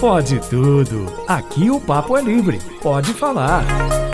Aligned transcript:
Pode 0.00 0.38
tudo. 0.48 1.06
Aqui 1.26 1.72
o 1.72 1.80
papo 1.80 2.16
é 2.16 2.22
livre. 2.22 2.60
Pode 2.80 3.12
falar. 3.12 3.64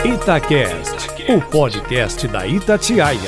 Itacast, 0.03 1.31
o 1.31 1.39
podcast 1.39 2.27
da 2.27 2.47
Itatiaia. 2.47 3.19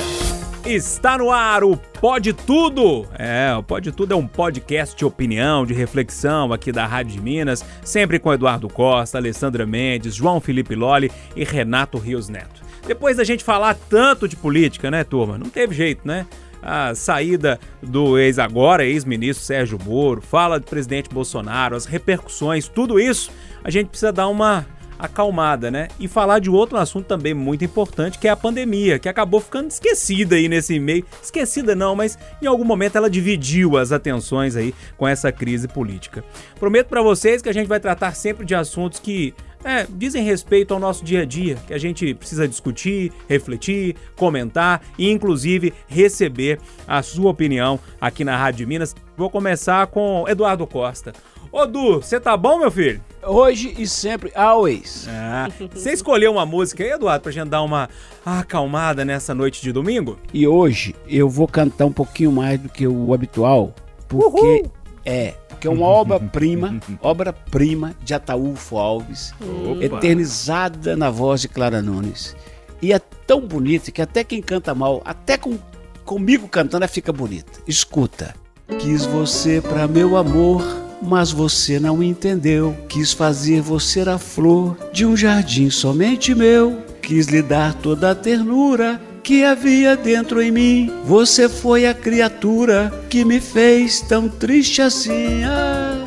Está 0.65 1.20
no 1.20 1.29
ar 1.29 1.63
o 1.63 1.78
Pode 1.78 2.33
Tudo. 2.33 3.05
É, 3.15 3.55
o 3.55 3.62
Pode 3.62 3.91
Tudo 3.91 4.15
é 4.15 4.17
um 4.17 4.25
podcast 4.25 4.96
de 4.97 5.05
opinião, 5.05 5.67
de 5.67 5.75
reflexão 5.75 6.51
aqui 6.51 6.71
da 6.71 6.88
Rádio 6.88 7.13
de 7.13 7.21
Minas, 7.21 7.63
sempre 7.83 8.17
com 8.17 8.33
Eduardo 8.33 8.67
Costa, 8.67 9.19
Alessandra 9.19 9.63
Mendes, 9.63 10.15
João 10.15 10.41
Felipe 10.41 10.73
Lolli 10.73 11.11
e 11.35 11.43
Renato 11.43 11.99
Rios 11.99 12.27
Neto. 12.27 12.63
Depois 12.87 13.17
da 13.17 13.23
gente 13.23 13.43
falar 13.43 13.77
tanto 13.87 14.27
de 14.27 14.35
política, 14.35 14.89
né, 14.89 15.03
turma? 15.03 15.37
Não 15.37 15.49
teve 15.49 15.75
jeito, 15.75 16.07
né? 16.07 16.25
A 16.68 16.93
saída 16.93 17.57
do 17.81 18.20
ex 18.20 18.38
agora, 18.38 18.86
ex-ministro 18.86 19.45
Sérgio 19.45 19.79
Moro, 19.81 20.21
fala 20.21 20.59
do 20.59 20.66
presidente 20.66 21.09
Bolsonaro, 21.09 21.77
as 21.77 21.86
repercussões, 21.86 22.67
tudo 22.67 22.99
isso, 22.99 23.31
a 23.63 23.70
gente 23.70 23.88
precisa 23.88 24.12
dar 24.12 24.27
uma 24.27 24.66
acalmada, 24.99 25.70
né? 25.70 25.88
E 25.99 26.07
falar 26.07 26.40
de 26.40 26.49
outro 26.49 26.77
assunto 26.77 27.05
também 27.05 27.34
muito 27.34 27.63
importante, 27.63 28.17
que 28.17 28.27
é 28.27 28.31
a 28.31 28.35
pandemia, 28.35 28.99
que 28.99 29.07
acabou 29.07 29.40
ficando 29.40 29.70
esquecida 29.70 30.35
aí 30.35 30.49
nesse 30.49 30.80
meio. 30.80 31.05
Esquecida 31.21 31.76
não, 31.76 31.95
mas 31.95 32.17
em 32.41 32.48
algum 32.48 32.66
momento 32.66 32.98
ela 32.98 33.09
dividiu 33.09 33.77
as 33.77 33.91
atenções 33.91 34.55
aí 34.55 34.73
com 34.98 35.07
essa 35.07 35.31
crise 35.31 35.68
política. 35.68 36.23
Prometo 36.59 36.88
para 36.88 37.02
vocês 37.02 37.41
que 37.41 37.49
a 37.49 37.54
gente 37.54 37.68
vai 37.68 37.79
tratar 37.79 38.13
sempre 38.13 38.45
de 38.45 38.55
assuntos 38.55 38.99
que 38.99 39.34
é, 39.63 39.85
dizem 39.89 40.23
respeito 40.23 40.73
ao 40.73 40.79
nosso 40.79 41.03
dia 41.03 41.21
a 41.21 41.25
dia, 41.25 41.57
que 41.67 41.73
a 41.73 41.77
gente 41.77 42.13
precisa 42.13 42.48
discutir, 42.48 43.11
refletir, 43.27 43.95
comentar 44.15 44.81
e 44.98 45.09
inclusive 45.09 45.73
receber 45.88 46.59
a 46.88 47.02
sua 47.02 47.31
opinião 47.31 47.79
aqui 47.99 48.23
na 48.23 48.38
Rádio 48.38 48.67
Minas. 48.67 48.95
Vou 49.15 49.29
começar 49.29 49.88
com 49.88 50.25
Eduardo 50.27 50.65
Costa. 50.67 51.13
Ô 51.51 51.65
Du, 51.65 52.01
você 52.01 52.20
tá 52.20 52.35
bom, 52.35 52.59
meu 52.59 52.70
filho? 52.70 53.01
Hoje 53.23 53.73
e 53.77 53.88
sempre, 53.88 54.31
always. 54.35 55.07
Ah, 55.09 55.49
você 55.73 55.91
escolheu 55.91 56.32
uma 56.32 56.45
música 56.45 56.84
aí, 56.84 56.91
Eduardo, 56.91 57.23
pra 57.23 57.32
gente 57.32 57.49
dar 57.49 57.62
uma 57.62 57.89
acalmada 58.26 59.04
nessa 59.04 59.34
noite 59.34 59.62
de 59.62 59.71
domingo? 59.71 60.20
E 60.34 60.48
hoje 60.48 60.95
eu 61.07 61.29
vou 61.29 61.48
cantar 61.48 61.85
um 61.85 61.91
pouquinho 61.91 62.32
mais 62.32 62.60
do 62.60 62.70
que 62.70 62.85
o 62.85 63.13
habitual, 63.13 63.73
porque 64.07 64.39
Uhul. 64.39 64.72
É 65.08 65.36
que 65.59 65.68
é 65.68 65.72
uma 65.72 65.86
obra-prima, 65.86 66.80
obra-prima 67.02 67.96
de 68.03 68.13
Ataúfo 68.13 68.78
Alves, 68.78 69.34
Opa. 69.41 69.84
eternizada 69.84 70.96
na 70.96 71.09
voz 71.09 71.41
de 71.41 71.47
Clara 71.47 71.81
Nunes. 71.81 72.36
E 72.81 72.94
é 72.94 73.00
tão 73.00 73.41
bonita 73.41 73.90
que 73.90 74.02
até 74.02 74.24
quem 74.24 74.41
canta 74.41 74.75
mal, 74.75 75.02
até 75.03 75.38
com, 75.38 75.58
comigo 76.06 76.47
cantando, 76.47 76.88
fica 76.88 77.12
bonita. 77.12 77.59
Escuta. 77.66 78.35
Quis 78.80 79.06
você 79.06 79.62
para 79.62 79.88
meu 79.88 80.18
amor, 80.18 80.62
mas 81.02 81.31
você 81.31 81.80
não 81.80 82.03
entendeu. 82.03 82.75
Quis 82.88 83.13
fazer 83.13 83.62
você 83.62 84.02
a 84.02 84.18
flor 84.18 84.78
de 84.91 85.06
um 85.06 85.16
jardim 85.16 85.69
somente 85.69 86.35
meu. 86.35 86.84
Quis 87.02 87.28
lhe 87.28 87.41
dar 87.41 87.74
toda 87.74 88.12
a 88.12 88.16
ternura 88.16 89.02
que 89.28 89.44
havia 89.44 89.97
dentro 89.97 90.41
em 90.41 90.50
mim. 90.50 90.89
Você 91.03 91.50
foi 91.50 91.85
a 91.85 91.94
criatura 91.94 92.94
que 93.09 93.25
me 93.25 93.41
fez 93.41 94.00
tão 94.00 94.29
triste 94.29 94.81
assim. 94.81 95.44
Ah, 95.44 96.01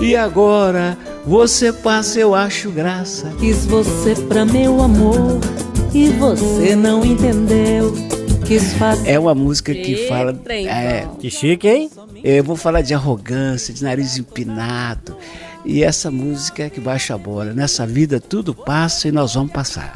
e 0.00 0.16
agora 0.16 0.96
você 1.26 1.70
passa, 1.70 2.18
eu 2.18 2.34
acho 2.34 2.70
graça. 2.70 3.30
Quis 3.38 3.66
você 3.66 4.14
pra 4.14 4.46
meu 4.46 4.80
amor 4.80 5.38
e 5.92 6.08
você 6.08 6.74
não 6.74 7.04
entendeu. 7.04 7.92
Quis 8.46 8.72
fazer. 8.72 9.10
É 9.10 9.18
uma 9.18 9.34
música 9.34 9.74
que 9.74 10.08
fala. 10.08 10.34
É, 10.48 11.06
que 11.20 11.28
chique, 11.28 11.68
hein? 11.68 11.90
Eu 12.24 12.42
vou 12.42 12.56
falar 12.56 12.80
de 12.80 12.94
arrogância, 12.94 13.74
de 13.74 13.84
nariz 13.84 14.16
empinado. 14.16 15.14
E 15.62 15.84
essa 15.84 16.10
música 16.10 16.62
é 16.62 16.70
que 16.70 16.80
baixa 16.80 17.14
a 17.14 17.18
bola. 17.18 17.52
Nessa 17.52 17.86
vida 17.86 18.18
tudo 18.18 18.54
passa 18.54 19.08
e 19.08 19.12
nós 19.12 19.34
vamos 19.34 19.52
passar. 19.52 19.92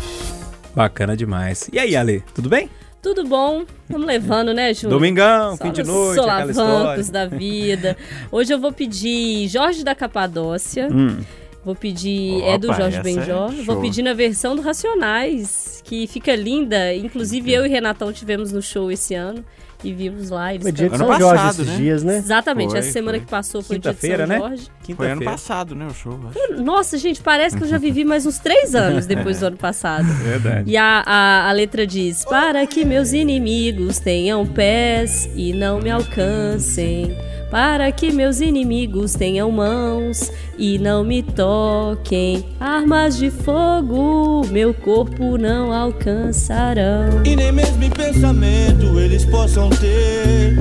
Bacana 0.77 1.17
demais. 1.17 1.71
E 1.73 1.79
aí, 1.79 1.97
Ale, 1.97 2.23
tudo 2.35 2.51
bem? 2.51 2.69
Tudo 3.01 3.25
bom? 3.25 3.65
Estamos 3.85 4.07
levando, 4.07 4.53
né, 4.53 4.75
Júlio? 4.75 4.91
Domingão, 4.91 5.57
Só 5.57 5.65
fim 5.65 5.73
de 5.73 5.83
noite, 5.83 6.21
aquela 6.21 6.51
história. 6.51 7.05
da 7.05 7.27
vida. 7.27 7.97
Hoje 8.31 8.53
eu 8.53 8.61
vou 8.61 8.71
pedir 8.71 9.49
Jorge 9.49 9.83
da 9.83 9.95
Capadócia. 9.95 10.91
Hum. 10.93 11.17
Vou 11.65 11.75
pedir. 11.75 12.43
Opa, 12.43 12.47
é 12.47 12.59
do 12.59 12.73
Jorge 12.75 13.01
Benjó. 13.01 13.49
É 13.49 13.63
vou 13.63 13.81
pedir 13.81 14.03
na 14.03 14.13
versão 14.13 14.55
do 14.55 14.61
Racionais, 14.61 15.81
que 15.83 16.07
fica 16.09 16.37
linda. 16.37 16.95
Inclusive, 16.95 17.51
eu 17.51 17.65
e 17.65 17.71
Renatão 17.71 18.13
tivemos 18.13 18.53
no 18.53 18.61
show 18.61 18.93
esse 18.93 19.15
ano 19.15 19.43
e 19.85 19.93
vimos 19.93 20.31
lá. 20.31 20.53
Eles 20.53 20.63
foi 20.63 20.73
dia 20.73 20.89
de 20.89 20.97
São 20.97 21.07
passado, 21.07 21.21
Jorge 21.21 21.49
esses 21.49 21.67
né? 21.67 21.77
dias, 21.77 22.05
né? 22.05 22.17
Exatamente, 22.19 22.71
foi, 22.71 22.79
essa 22.79 22.91
semana 22.91 23.19
foi. 23.19 23.25
que 23.25 23.31
passou 23.31 23.63
foi 23.63 23.79
dia 23.79 23.93
de 23.93 24.01
São 24.01 24.27
né? 24.27 24.39
Jorge. 24.39 24.69
Foi 24.97 25.11
ano 25.11 25.25
passado, 25.25 25.75
né, 25.75 25.87
o 25.87 25.95
show. 25.95 26.19
Nossa, 26.59 26.97
gente, 26.97 27.21
parece 27.23 27.57
que 27.57 27.63
eu 27.63 27.69
já 27.69 27.79
vivi 27.79 28.05
mais 28.05 28.25
uns 28.27 28.39
três 28.39 28.75
anos 28.75 29.05
depois 29.07 29.41
do 29.41 29.47
ano 29.47 29.57
passado. 29.57 30.07
Verdade. 30.07 30.71
E 30.71 30.77
a, 30.77 31.03
a, 31.05 31.49
a 31.49 31.53
letra 31.53 31.87
diz, 31.87 32.25
para 32.25 32.67
que 32.67 32.85
meus 32.85 33.13
inimigos 33.13 33.99
tenham 33.99 34.47
pés 34.47 35.29
e 35.35 35.53
não 35.53 35.81
me 35.81 35.91
alcancem 35.91 37.17
para 37.51 37.91
que 37.93 38.13
meus 38.13 38.41
inimigos 38.41 39.15
tenham 39.15 39.51
mãos 39.51 40.31
e 40.59 40.79
não 40.79 41.05
me 41.05 41.23
toquem. 41.23 42.45
Armas 42.59 43.17
de 43.17 43.31
fogo, 43.31 44.47
meu 44.49 44.75
corpo 44.75 45.39
não 45.39 45.73
alcançarão. 45.73 47.23
E 47.25 47.37
nem 47.37 47.53
mesmo 47.53 47.83
em 47.83 47.91
pensamento 47.91 48.99
eles 48.99 49.25
possam 49.25 49.71
ter 49.71 50.57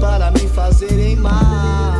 para 0.00 0.30
me 0.30 0.48
fazerem 0.48 1.16
mal. 1.16 1.99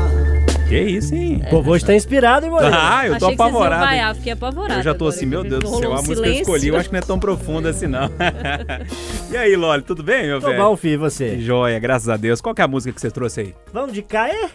Que 0.71 0.79
isso, 0.79 1.17
hein? 1.17 1.43
O 1.47 1.51
povo 1.51 1.73
hoje 1.73 1.85
tá 1.85 1.93
inspirado, 1.93 2.47
hein, 2.47 2.53
mano? 2.53 2.71
Ah, 2.73 3.05
eu 3.05 3.19
tô 3.19 3.27
Achei 3.27 3.35
apavorado. 3.35 3.89
Que 3.89 3.97
vocês 3.97 4.17
fiquei 4.19 4.33
apavorado. 4.35 4.79
Eu 4.79 4.85
já 4.85 4.95
tô 4.95 5.09
assim, 5.09 5.27
meu 5.27 5.43
Deus 5.43 5.65
do 5.65 5.69
céu, 5.69 5.93
a 5.93 5.97
música 5.97 6.23
que 6.23 6.29
eu 6.29 6.33
escolhi, 6.35 6.69
eu 6.69 6.77
acho 6.77 6.89
que 6.89 6.93
não 6.93 7.01
é 7.01 7.03
tão 7.03 7.19
profunda 7.19 7.71
assim, 7.71 7.89
não. 7.89 8.09
e 9.33 9.37
aí, 9.37 9.57
Loli, 9.57 9.83
tudo 9.83 10.05
bem, 10.05 10.29
meu 10.29 10.41
tô 10.41 10.47
velho? 10.47 10.63
Tô 10.63 10.71
bom, 10.71 10.77
filho, 10.77 11.01
você? 11.01 11.41
Joia, 11.41 11.77
graças 11.81 12.09
a 12.09 12.17
Deus. 12.17 12.41
Qual 12.41 12.55
que 12.55 12.61
é 12.61 12.65
a 12.65 12.69
música 12.69 12.93
que 12.95 13.01
você 13.01 13.11
trouxe 13.11 13.41
aí? 13.41 13.55
Vamos 13.73 13.93
de 13.93 14.03
Caê? 14.03 14.49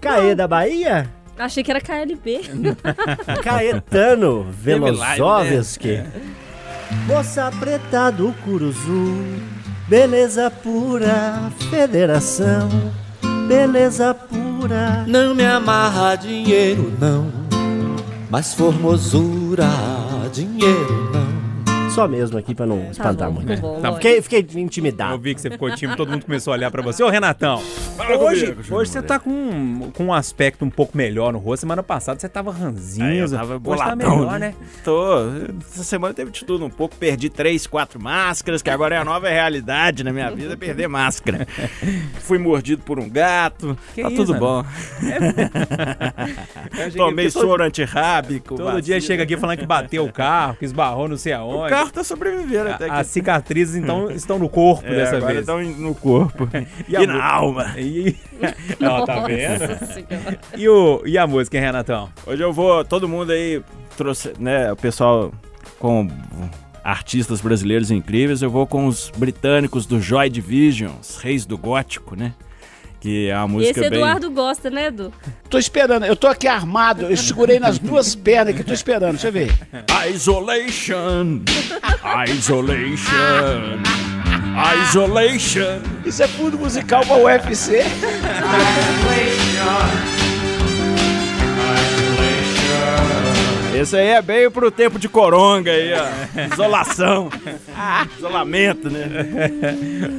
Caê 0.00 0.34
da 0.34 0.48
Bahia? 0.48 1.12
Achei 1.38 1.62
que 1.62 1.70
era 1.70 1.82
KLB. 1.82 2.40
Caetano 3.44 4.44
Velozovski. 4.50 5.96
É. 5.96 6.06
Moça 7.06 7.52
preta 7.60 8.10
do 8.10 8.32
Curuzu, 8.42 9.22
beleza 9.86 10.50
pura, 10.50 11.52
federação, 11.68 12.70
beleza 13.48 14.14
pura 14.14 15.04
não 15.06 15.34
me 15.34 15.44
amarra 15.44 16.14
dinheiro, 16.16 16.92
não. 17.00 17.32
Mas 18.30 18.52
formosura, 18.52 19.66
dinheiro, 20.30 21.10
não 21.12 21.37
só 21.98 22.06
mesmo 22.06 22.38
aqui 22.38 22.54
pra 22.54 22.64
não 22.64 22.84
tá 22.84 22.90
espantar 22.90 23.30
bom, 23.30 23.40
muito. 23.40 23.60
Bom, 23.60 23.80
tá, 23.80 23.92
fiquei, 23.94 24.22
fiquei 24.22 24.46
intimidado. 24.54 25.14
Eu 25.14 25.18
vi 25.18 25.34
que 25.34 25.40
você 25.40 25.50
ficou 25.50 25.74
tímido, 25.74 25.96
todo 25.96 26.10
mundo 26.10 26.24
começou 26.24 26.52
a 26.52 26.56
olhar 26.56 26.70
pra 26.70 26.80
você. 26.80 27.02
Ô, 27.02 27.08
Renatão, 27.08 27.60
hoje, 28.20 28.52
comigo, 28.52 28.74
hoje 28.74 28.90
você 28.90 29.02
tá 29.02 29.18
com, 29.18 29.90
com 29.92 30.06
um 30.06 30.12
aspecto 30.12 30.64
um 30.64 30.70
pouco 30.70 30.96
melhor 30.96 31.32
no 31.32 31.38
rosto. 31.38 31.62
Semana 31.62 31.82
passada 31.82 32.20
você 32.20 32.28
tava 32.28 32.52
ranzinho. 32.52 33.06
Aí 33.06 33.18
eu 33.18 33.28
tava 33.28 33.58
boladão, 33.58 33.96
tá 33.96 33.96
melhor, 33.96 34.38
né? 34.38 34.54
Tô. 34.84 35.28
Essa 35.60 35.82
semana 35.82 36.14
teve 36.14 36.30
de 36.30 36.44
tudo 36.44 36.64
um 36.64 36.70
pouco. 36.70 36.94
Perdi 36.94 37.28
três, 37.28 37.66
quatro 37.66 38.00
máscaras, 38.00 38.62
que 38.62 38.70
agora 38.70 38.94
é 38.94 38.98
a 38.98 39.04
nova 39.04 39.28
realidade 39.28 40.04
na 40.04 40.12
minha 40.12 40.30
vida, 40.30 40.56
perder 40.56 40.86
máscara. 40.88 41.46
Fui 42.20 42.38
mordido 42.38 42.82
por 42.82 43.00
um 43.00 43.08
gato. 43.10 43.76
Que 43.94 44.02
tá 44.02 44.08
isso, 44.08 44.24
tudo 44.24 44.38
bom. 44.38 44.64
É... 45.02 46.90
Tomei 46.96 47.28
soro 47.28 47.64
antirrábico. 47.64 48.56
Todo 48.56 48.64
vacina. 48.64 48.82
dia 48.82 49.00
chega 49.00 49.24
aqui 49.24 49.36
falando 49.36 49.58
que 49.58 49.66
bateu 49.66 50.04
o 50.04 50.12
carro, 50.12 50.54
que 50.56 50.64
esbarrou 50.64 51.08
não 51.08 51.16
sei 51.16 51.32
aonde. 51.32 51.66
O 51.66 51.68
carro 51.68 51.87
carro 51.88 51.92
tá 51.92 52.04
sobrevivendo 52.04 52.70
até 52.70 52.86
aqui. 52.86 52.94
As 52.94 53.06
cicatrizes, 53.08 53.76
então, 53.76 54.10
estão 54.12 54.38
no 54.38 54.48
corpo 54.48 54.86
é, 54.86 54.94
dessa 54.94 55.16
agora 55.16 55.34
vez. 55.34 55.40
estão 55.40 55.62
no 55.62 55.94
corpo. 55.94 56.48
e, 56.88 56.94
e 56.94 57.06
na 57.06 57.24
alma. 57.24 57.74
E... 57.78 58.16
Não, 58.78 59.04
tá 59.06 59.20
vendo? 59.20 59.64
e, 60.56 60.68
o, 60.68 61.02
e 61.04 61.18
a 61.18 61.26
música, 61.26 61.56
hein, 61.56 61.64
Renatão? 61.64 62.08
Hoje 62.26 62.42
eu 62.42 62.52
vou, 62.52 62.84
todo 62.84 63.08
mundo 63.08 63.32
aí 63.32 63.62
trouxe, 63.96 64.32
né, 64.38 64.72
o 64.72 64.76
pessoal 64.76 65.32
com 65.78 66.08
artistas 66.84 67.40
brasileiros 67.40 67.90
incríveis, 67.90 68.40
eu 68.40 68.50
vou 68.50 68.66
com 68.66 68.86
os 68.86 69.12
britânicos 69.16 69.84
do 69.84 70.00
Joy 70.00 70.30
Division, 70.30 70.92
os 71.00 71.18
reis 71.18 71.44
do 71.44 71.58
gótico, 71.58 72.16
né? 72.16 72.32
Que 73.00 73.28
é 73.28 73.36
uma 73.36 73.48
música 73.48 73.80
Esse 73.80 73.90
bem... 73.90 73.98
Eduardo 73.98 74.30
gosta, 74.30 74.70
né, 74.70 74.86
Edu? 74.86 75.12
Tô 75.48 75.58
esperando, 75.58 76.04
eu 76.04 76.16
tô 76.16 76.26
aqui 76.26 76.48
armado, 76.48 77.06
eu 77.06 77.16
segurei 77.16 77.60
nas 77.60 77.78
duas 77.78 78.14
pernas 78.14 78.54
aqui, 78.54 78.64
tô 78.64 78.72
esperando, 78.72 79.12
deixa 79.12 79.28
eu 79.28 79.32
ver. 79.32 79.52
Isolation, 80.12 81.42
isolation, 82.28 83.78
isolation. 84.82 85.80
Isso 86.04 86.22
é 86.22 86.28
fundo 86.28 86.58
musical 86.58 87.04
pra 87.06 87.16
UFC. 87.16 87.84
Esse 93.78 93.96
aí 93.96 94.08
é 94.08 94.20
bem 94.20 94.50
pro 94.50 94.70
tempo 94.70 94.98
de 94.98 95.08
coronga 95.08 95.70
aí, 95.70 95.92
ó. 95.92 96.52
Isolação. 96.52 97.30
Isolamento, 98.18 98.90
né? 98.90 99.08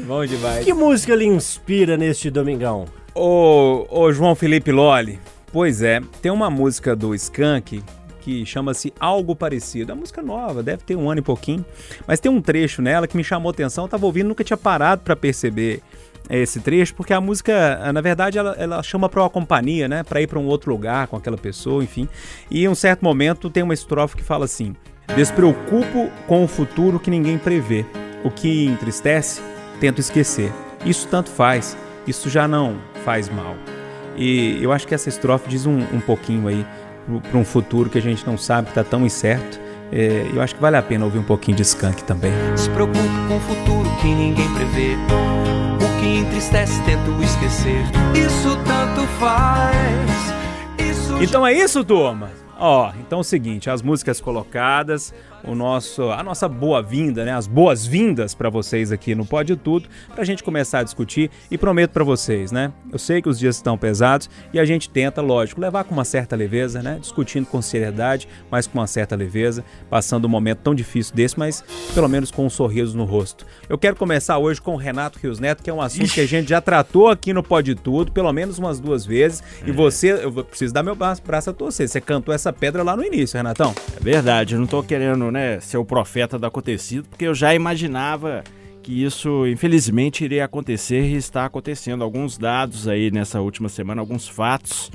Bom 0.08 0.26
demais. 0.26 0.64
Que 0.64 0.74
música 0.74 1.14
lhe 1.14 1.26
inspira 1.26 1.98
neste 1.98 2.30
domingão? 2.30 2.86
Ô, 3.14 3.86
ô 3.90 4.14
João 4.14 4.34
Felipe 4.34 4.72
Loli, 4.72 5.20
Pois 5.52 5.82
é, 5.82 6.00
tem 6.22 6.32
uma 6.32 6.50
música 6.50 6.96
do 6.96 7.16
Skank 7.16 7.84
que 8.22 8.46
chama-se 8.46 8.94
Algo 9.00 9.36
Parecido. 9.36 9.92
É 9.92 9.94
uma 9.94 10.02
música 10.02 10.22
nova, 10.22 10.62
deve 10.62 10.84
ter 10.84 10.96
um 10.96 11.10
ano 11.10 11.20
e 11.20 11.24
pouquinho, 11.24 11.66
mas 12.06 12.20
tem 12.20 12.32
um 12.32 12.42
trecho 12.42 12.82
nela 12.82 13.08
que 13.08 13.18
me 13.18 13.24
chamou 13.24 13.50
atenção, 13.50 13.86
eu 13.86 13.90
tava 13.90 14.06
ouvindo, 14.06 14.28
nunca 14.28 14.44
tinha 14.44 14.58
parado 14.58 15.02
para 15.02 15.16
perceber 15.16 15.82
esse 16.30 16.60
trecho, 16.60 16.94
porque 16.96 17.14
a 17.14 17.22
música, 17.22 17.92
na 17.92 18.02
verdade, 18.02 18.38
ela, 18.38 18.56
ela 18.58 18.84
chama 18.84 19.10
para 19.10 19.22
uma 19.22 19.30
companhia, 19.30 19.88
né, 19.88 20.04
para 20.04 20.22
ir 20.22 20.28
para 20.28 20.40
um 20.40 20.46
outro 20.46 20.72
lugar 20.72 21.08
com 21.08 21.16
aquela 21.16 21.38
pessoa, 21.38 21.84
enfim. 21.84 22.08
E 22.50 22.64
em 22.64 22.68
um 22.68 22.76
certo 22.76 23.04
momento 23.04 23.50
tem 23.50 23.64
uma 23.64 23.74
estrofe 23.74 24.16
que 24.16 24.24
fala 24.24 24.46
assim: 24.46 24.76
Despreocupo 25.16 26.10
com 26.28 26.44
o 26.44 26.48
futuro 26.48 27.00
que 27.00 27.10
ninguém 27.10 27.38
prevê. 27.38 27.86
O 28.24 28.30
que 28.30 28.66
entristece, 28.66 29.42
tento 29.80 30.00
esquecer. 30.00 30.52
Isso 30.86 31.08
tanto 31.08 31.30
faz, 31.30 31.78
isso 32.06 32.30
já 32.30 32.48
não 32.48 32.78
faz 33.04 33.30
mal. 33.30 33.56
E 34.16 34.62
eu 34.62 34.72
acho 34.72 34.88
que 34.88 34.94
essa 34.94 35.10
estrofe 35.10 35.50
diz 35.50 35.66
um, 35.66 35.80
um 35.94 36.02
pouquinho 36.02 36.48
aí 36.48 36.66
para 37.30 37.38
um 37.38 37.46
futuro 37.46 37.90
que 37.90 37.98
a 37.98 38.02
gente 38.02 38.26
não 38.28 38.38
sabe, 38.38 38.66
que 38.66 38.72
está 38.72 38.84
tão 38.84 39.06
incerto. 39.06 39.60
É, 39.92 40.30
eu 40.34 40.42
acho 40.42 40.56
que 40.56 40.62
vale 40.62 40.78
a 40.78 40.82
pena 40.82 41.06
ouvir 41.06 41.20
um 41.20 41.24
pouquinho 41.24 41.58
de 41.58 41.64
Skank 41.64 42.04
também. 42.04 42.32
Se 42.56 42.70
preocupe 42.70 43.00
com 43.28 43.38
o 43.38 43.40
futuro 43.40 43.90
que 44.02 44.08
ninguém 44.08 44.54
prevê. 44.54 44.96
Que 46.00 46.20
entristece, 46.20 46.82
tento 46.84 47.12
esquecer. 47.22 47.84
Isso 48.16 48.56
tanto 48.66 49.06
faz. 49.20 50.34
Isso 50.80 51.22
então 51.22 51.46
é 51.46 51.54
isso, 51.54 51.84
turma? 51.84 52.30
Ó, 52.58 52.92
então 53.00 53.20
é 53.20 53.22
o 53.22 53.24
seguinte, 53.24 53.70
as 53.70 53.82
músicas 53.82 54.20
colocadas, 54.20 55.14
o 55.44 55.56
nosso, 55.56 56.10
a 56.10 56.22
nossa 56.24 56.48
boa-vinda, 56.48 57.26
né? 57.26 57.34
As 57.34 57.48
boas-vindas 57.48 58.34
para 58.34 58.50
vocês 58.50 58.92
aqui 58.92 59.16
no 59.16 59.26
Pode 59.26 59.56
Tudo, 59.56 59.88
pra 60.14 60.24
gente 60.24 60.44
começar 60.44 60.80
a 60.80 60.84
discutir 60.84 61.30
e 61.50 61.58
prometo 61.58 61.92
para 61.92 62.04
vocês, 62.04 62.52
né? 62.52 62.72
Eu 62.92 63.00
sei 63.00 63.22
que 63.22 63.30
os 63.30 63.40
dias 63.40 63.56
estão 63.56 63.78
pesados 63.78 64.30
e 64.54 64.60
a 64.60 64.66
gente 64.66 64.90
tenta, 64.90 65.22
lógico, 65.22 65.62
levar 65.62 65.84
com 65.84 65.94
uma 65.94 66.06
certa 66.06 66.36
leveza, 66.36 66.82
né? 66.82 66.98
Discutindo 67.00 67.46
com 67.46 67.62
seriedade, 67.62 68.28
mas 68.50 68.68
com 68.68 68.80
uma 68.80 68.88
certa 68.88 69.16
leveza, 69.16 69.64
passando 69.90 70.26
um 70.26 70.30
momento 70.30 70.60
tão 70.60 70.76
difícil 70.76 71.16
desse, 71.16 71.38
mas 71.38 71.64
pelo 71.94 72.08
menos 72.08 72.32
com 72.32 72.46
um 72.46 72.50
sorriso 72.50 72.98
no 72.98 73.06
rosto. 73.06 73.46
Eu 73.68 73.78
quero 73.78 73.96
começar 73.96 74.38
hoje 74.38 74.62
com 74.62 74.74
o 74.74 74.78
Renato 74.78 75.20
Rios 75.20 75.40
Neto, 75.40 75.64
que 75.64 75.70
é 75.70 75.74
um 75.74 75.82
assunto 75.82 76.14
que 76.14 76.22
a 76.22 76.28
gente 76.28 76.50
já 76.50 76.62
tratou 76.62 77.08
aqui 77.08 77.34
no 77.34 77.44
Pode 77.44 77.76
Tudo, 77.76 78.12
pelo 78.12 78.32
menos 78.34 78.58
umas 78.58 78.80
duas 78.80 79.06
vezes, 79.06 79.44
e 79.66 79.72
você, 79.72 80.12
eu 80.24 80.32
preciso 80.44 80.74
dar 80.74 80.84
meu 80.84 80.96
braço, 80.96 81.22
braço 81.26 81.50
a 81.50 81.54
torcer. 81.54 81.88
Você 81.88 82.02
cantou 82.02 82.34
essa 82.34 82.52
pedra 82.52 82.84
lá 82.84 82.96
no 82.96 83.04
início, 83.04 83.38
Renatão. 83.38 83.74
É 83.96 84.04
verdade, 84.04 84.56
eu 84.56 84.60
não 84.60 84.68
tô 84.68 84.84
querendo, 84.84 85.29
né, 85.32 85.60
ser 85.60 85.78
o 85.78 85.86
profeta 85.86 86.38
do 86.38 86.46
acontecido, 86.46 87.08
porque 87.10 87.26
eu 87.26 87.34
já 87.34 87.54
imaginava 87.54 88.44
que 88.82 89.04
isso, 89.04 89.46
infelizmente, 89.48 90.24
iria 90.24 90.46
acontecer 90.46 91.02
e 91.02 91.16
está 91.16 91.46
acontecendo. 91.46 92.04
Alguns 92.04 92.38
dados 92.38 92.88
aí 92.88 93.12
nessa 93.12 93.42
última 93.42 93.70
semana, 93.70 94.02
alguns 94.02 94.28
fatos 94.28 94.92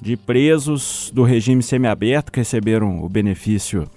de 0.00 0.16
presos 0.16 1.10
do 1.12 1.22
regime 1.22 1.62
semiaberto 1.62 2.30
que 2.30 2.40
receberam 2.40 3.02
o 3.02 3.08
benefício 3.08 3.88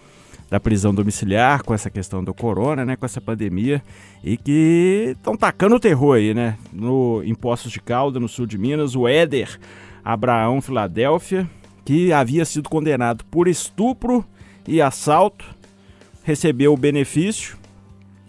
da 0.49 0.59
prisão 0.59 0.93
domiciliar 0.93 1.63
com 1.63 1.73
essa 1.73 1.89
questão 1.89 2.23
do 2.23 2.33
corona, 2.33 2.83
né, 2.83 2.95
com 2.95 3.05
essa 3.05 3.21
pandemia, 3.21 3.83
e 4.23 4.35
que 4.35 5.13
estão 5.15 5.37
tacando 5.37 5.75
o 5.75 5.79
terror 5.79 6.17
aí, 6.17 6.33
né, 6.33 6.57
no 6.73 7.21
Impostos 7.23 7.71
de 7.71 7.79
Calda, 7.79 8.19
no 8.19 8.27
sul 8.27 8.47
de 8.47 8.57
Minas, 8.57 8.95
o 8.95 9.07
Éder 9.07 9.59
Abraão 10.03 10.59
Filadélfia, 10.59 11.47
que 11.85 12.11
havia 12.11 12.45
sido 12.45 12.67
condenado 12.67 13.23
por 13.25 13.47
estupro 13.47 14.25
e 14.67 14.81
assalto, 14.81 15.45
recebeu 16.23 16.73
o 16.73 16.77
benefício, 16.77 17.57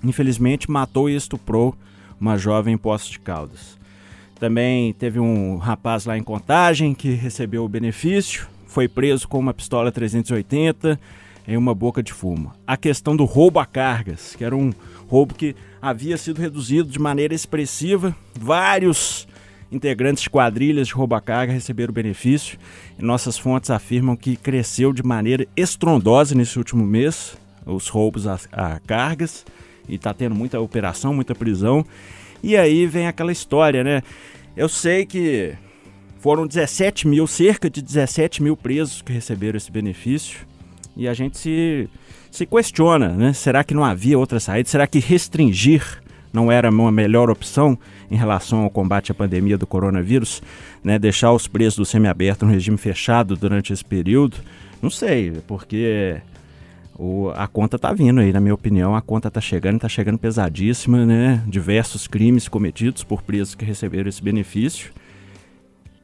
infelizmente 0.03 0.71
matou 0.71 1.09
e 1.09 1.17
estuprou 1.17 1.75
uma 2.21 2.37
jovem 2.37 2.75
em 2.75 2.79
Poços 2.79 3.11
de 3.11 3.19
Caldas. 3.19 3.79
Também 4.39 4.93
teve 4.95 5.21
um 5.21 5.57
rapaz 5.57 6.07
lá 6.07 6.17
em 6.17 6.23
Contagem 6.23 6.95
que 6.95 7.11
recebeu 7.11 7.65
o 7.65 7.69
benefício, 7.69 8.47
foi 8.67 8.89
preso 8.89 9.29
com 9.29 9.39
uma 9.39 9.53
pistola 9.53 9.93
380 9.93 10.99
em 11.47 11.57
uma 11.57 11.75
boca 11.75 12.03
de 12.03 12.13
fumo. 12.13 12.53
A 12.67 12.77
questão 12.77 13.17
do 13.17 13.25
roubo 13.25 13.59
a 13.59 13.67
cargas, 13.67 14.35
que 14.37 14.45
era 14.45 14.57
um 14.57 14.73
roubo 15.09 15.35
que 15.35 15.57
havia 15.83 16.17
sido 16.17 16.41
reduzido 16.41 16.89
de 16.89 16.99
maneira 16.99 17.35
expressiva, 17.35 18.15
vários 18.35 19.27
integrantes 19.73 20.23
de 20.23 20.31
quadrilhas 20.31 20.89
de 20.89 20.95
roubo 20.95 21.15
a 21.15 21.21
carga 21.21 21.53
receberam 21.53 21.93
benefício 21.93 22.59
e 22.99 23.03
nossas 23.03 23.37
fontes 23.37 23.71
afirmam 23.71 24.17
que 24.17 24.37
cresceu 24.37 24.93
de 24.93 25.03
maneira 25.03 25.47
estrondosa 25.57 26.35
nesse 26.35 26.59
último 26.59 26.85
mês 26.85 27.37
os 27.67 27.89
roubos 27.89 28.27
a, 28.27 28.39
a 28.53 28.81
cargas 28.81 29.45
e 29.89 29.97
está 29.97 30.15
tendo 30.15 30.35
muita 30.35 30.61
operação, 30.61 31.13
muita 31.15 31.35
prisão. 31.35 31.85
E 32.43 32.57
aí 32.57 32.87
vem 32.87 33.07
aquela 33.07 33.33
história, 33.33 33.85
né? 33.85 34.03
Eu 34.57 34.69
sei 34.69 35.05
que 35.05 35.55
foram 36.19 36.47
17 36.47 37.09
mil, 37.09 37.27
cerca 37.27 37.69
de 37.69 37.83
17 37.83 38.43
mil 38.43 38.57
presos 38.57 39.03
que 39.03 39.13
receberam 39.13 39.57
esse 39.57 39.71
benefício. 39.71 40.39
E 40.97 41.09
a 41.09 41.15
gente 41.15 41.39
se, 41.39 41.89
se 42.31 42.47
questiona, 42.47 43.09
né? 43.09 43.33
Será 43.33 43.65
que 43.65 43.75
não 43.75 43.85
havia 43.85 44.19
outra 44.19 44.41
saída? 44.41 44.69
Será 44.69 44.87
que 44.87 44.99
restringir 44.99 46.03
não 46.33 46.51
era 46.51 46.71
uma 46.71 46.93
melhor 46.93 47.31
opção 47.31 47.77
em 48.11 48.17
relação 48.17 48.61
ao 48.61 48.71
combate 48.71 49.11
à 49.11 49.15
pandemia 49.15 49.59
do 49.59 49.67
coronavírus? 49.67 50.43
Né? 50.85 50.99
Deixar 50.99 51.33
os 51.33 51.49
presos 51.49 51.77
do 51.77 51.85
semiaberto 51.85 52.45
no 52.45 52.53
regime 52.53 52.77
fechado 52.77 53.37
durante 53.37 53.73
esse 53.73 53.85
período? 53.85 54.37
Não 54.83 54.91
sei, 54.91 55.33
porque 55.47 56.21
o, 57.03 57.33
a 57.35 57.49
conta 57.49 57.79
tá 57.79 57.95
vindo 57.95 58.21
aí, 58.21 58.31
na 58.31 58.41
minha 58.41 58.53
opinião, 58.53 58.95
a 58.95 59.01
conta 59.01 59.31
tá 59.31 59.41
chegando, 59.41 59.81
tá 59.81 59.89
chegando 59.89 60.19
pesadíssima, 60.19 61.07
né? 61.07 61.43
Diversos 61.47 62.07
crimes 62.07 62.47
cometidos 62.47 63.03
por 63.03 63.23
presos 63.23 63.55
que 63.55 63.65
receberam 63.65 64.07
esse 64.07 64.23
benefício. 64.23 64.93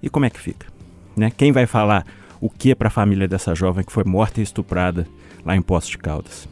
E 0.02 0.08
como 0.08 0.24
é 0.24 0.30
que 0.30 0.40
fica? 0.40 0.66
Né? 1.14 1.30
Quem 1.30 1.52
vai 1.52 1.66
falar 1.66 2.06
o 2.40 2.48
que 2.48 2.74
para 2.74 2.88
a 2.88 2.90
família 2.90 3.28
dessa 3.28 3.54
jovem 3.54 3.84
que 3.84 3.92
foi 3.92 4.04
morta 4.04 4.40
e 4.40 4.42
estuprada 4.42 5.06
lá 5.44 5.54
em 5.54 5.60
Poços 5.60 5.90
de 5.90 5.98
Caldas? 5.98 6.48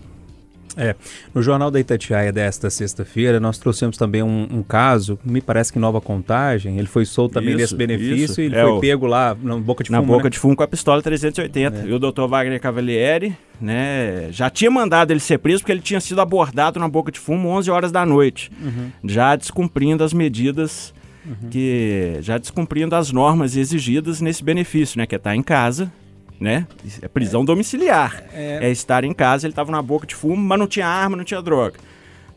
É, 0.76 0.94
no 1.34 1.42
Jornal 1.42 1.70
da 1.70 1.78
Itatiaia 1.78 2.32
desta 2.32 2.68
sexta-feira, 2.68 3.38
nós 3.38 3.58
trouxemos 3.58 3.96
também 3.96 4.22
um, 4.22 4.48
um, 4.50 4.62
caso, 4.62 5.18
me 5.24 5.40
parece 5.40 5.72
que 5.72 5.78
Nova 5.78 6.00
Contagem, 6.00 6.78
ele 6.78 6.86
foi 6.86 7.04
solto 7.04 7.34
também 7.34 7.56
desse 7.56 7.74
benefício 7.74 8.24
isso. 8.24 8.40
e 8.40 8.46
ele 8.46 8.56
é 8.56 8.62
foi 8.62 8.72
o, 8.72 8.80
pego 8.80 9.06
lá 9.06 9.36
na 9.40 9.56
boca 9.56 9.84
de 9.84 9.90
fumo, 9.90 10.00
Na 10.00 10.06
boca 10.06 10.24
né? 10.24 10.30
de 10.30 10.38
fumo 10.38 10.56
com 10.56 10.62
a 10.62 10.68
pistola 10.68 11.00
380. 11.02 11.76
É. 11.76 11.86
E 11.86 11.92
o 11.92 11.98
doutor 11.98 12.28
Wagner 12.28 12.60
Cavalieri, 12.60 13.36
né, 13.60 14.28
já 14.30 14.50
tinha 14.50 14.70
mandado 14.70 15.12
ele 15.12 15.20
ser 15.20 15.38
preso 15.38 15.60
porque 15.60 15.72
ele 15.72 15.80
tinha 15.80 16.00
sido 16.00 16.20
abordado 16.20 16.80
na 16.80 16.88
boca 16.88 17.12
de 17.12 17.18
fumo 17.18 17.48
11 17.48 17.70
horas 17.70 17.92
da 17.92 18.04
noite, 18.04 18.50
uhum. 18.60 18.90
já 19.04 19.36
descumprindo 19.36 20.02
as 20.02 20.12
medidas 20.12 20.92
uhum. 21.24 21.48
que 21.50 22.18
já 22.20 22.36
descumprindo 22.36 22.94
as 22.96 23.12
normas 23.12 23.56
exigidas 23.56 24.20
nesse 24.20 24.42
benefício, 24.42 24.98
né, 24.98 25.06
que 25.06 25.14
é 25.14 25.18
estar 25.18 25.36
em 25.36 25.42
casa 25.42 25.90
né? 26.40 26.66
É 27.00 27.08
prisão 27.08 27.42
é. 27.42 27.44
domiciliar. 27.44 28.22
É. 28.32 28.60
é. 28.62 28.70
estar 28.70 29.04
em 29.04 29.12
casa, 29.12 29.46
ele 29.46 29.52
estava 29.52 29.70
na 29.70 29.82
boca 29.82 30.06
de 30.06 30.14
fumo, 30.14 30.36
mas 30.36 30.58
não 30.58 30.66
tinha 30.66 30.86
arma, 30.86 31.16
não 31.16 31.24
tinha 31.24 31.40
droga. 31.40 31.78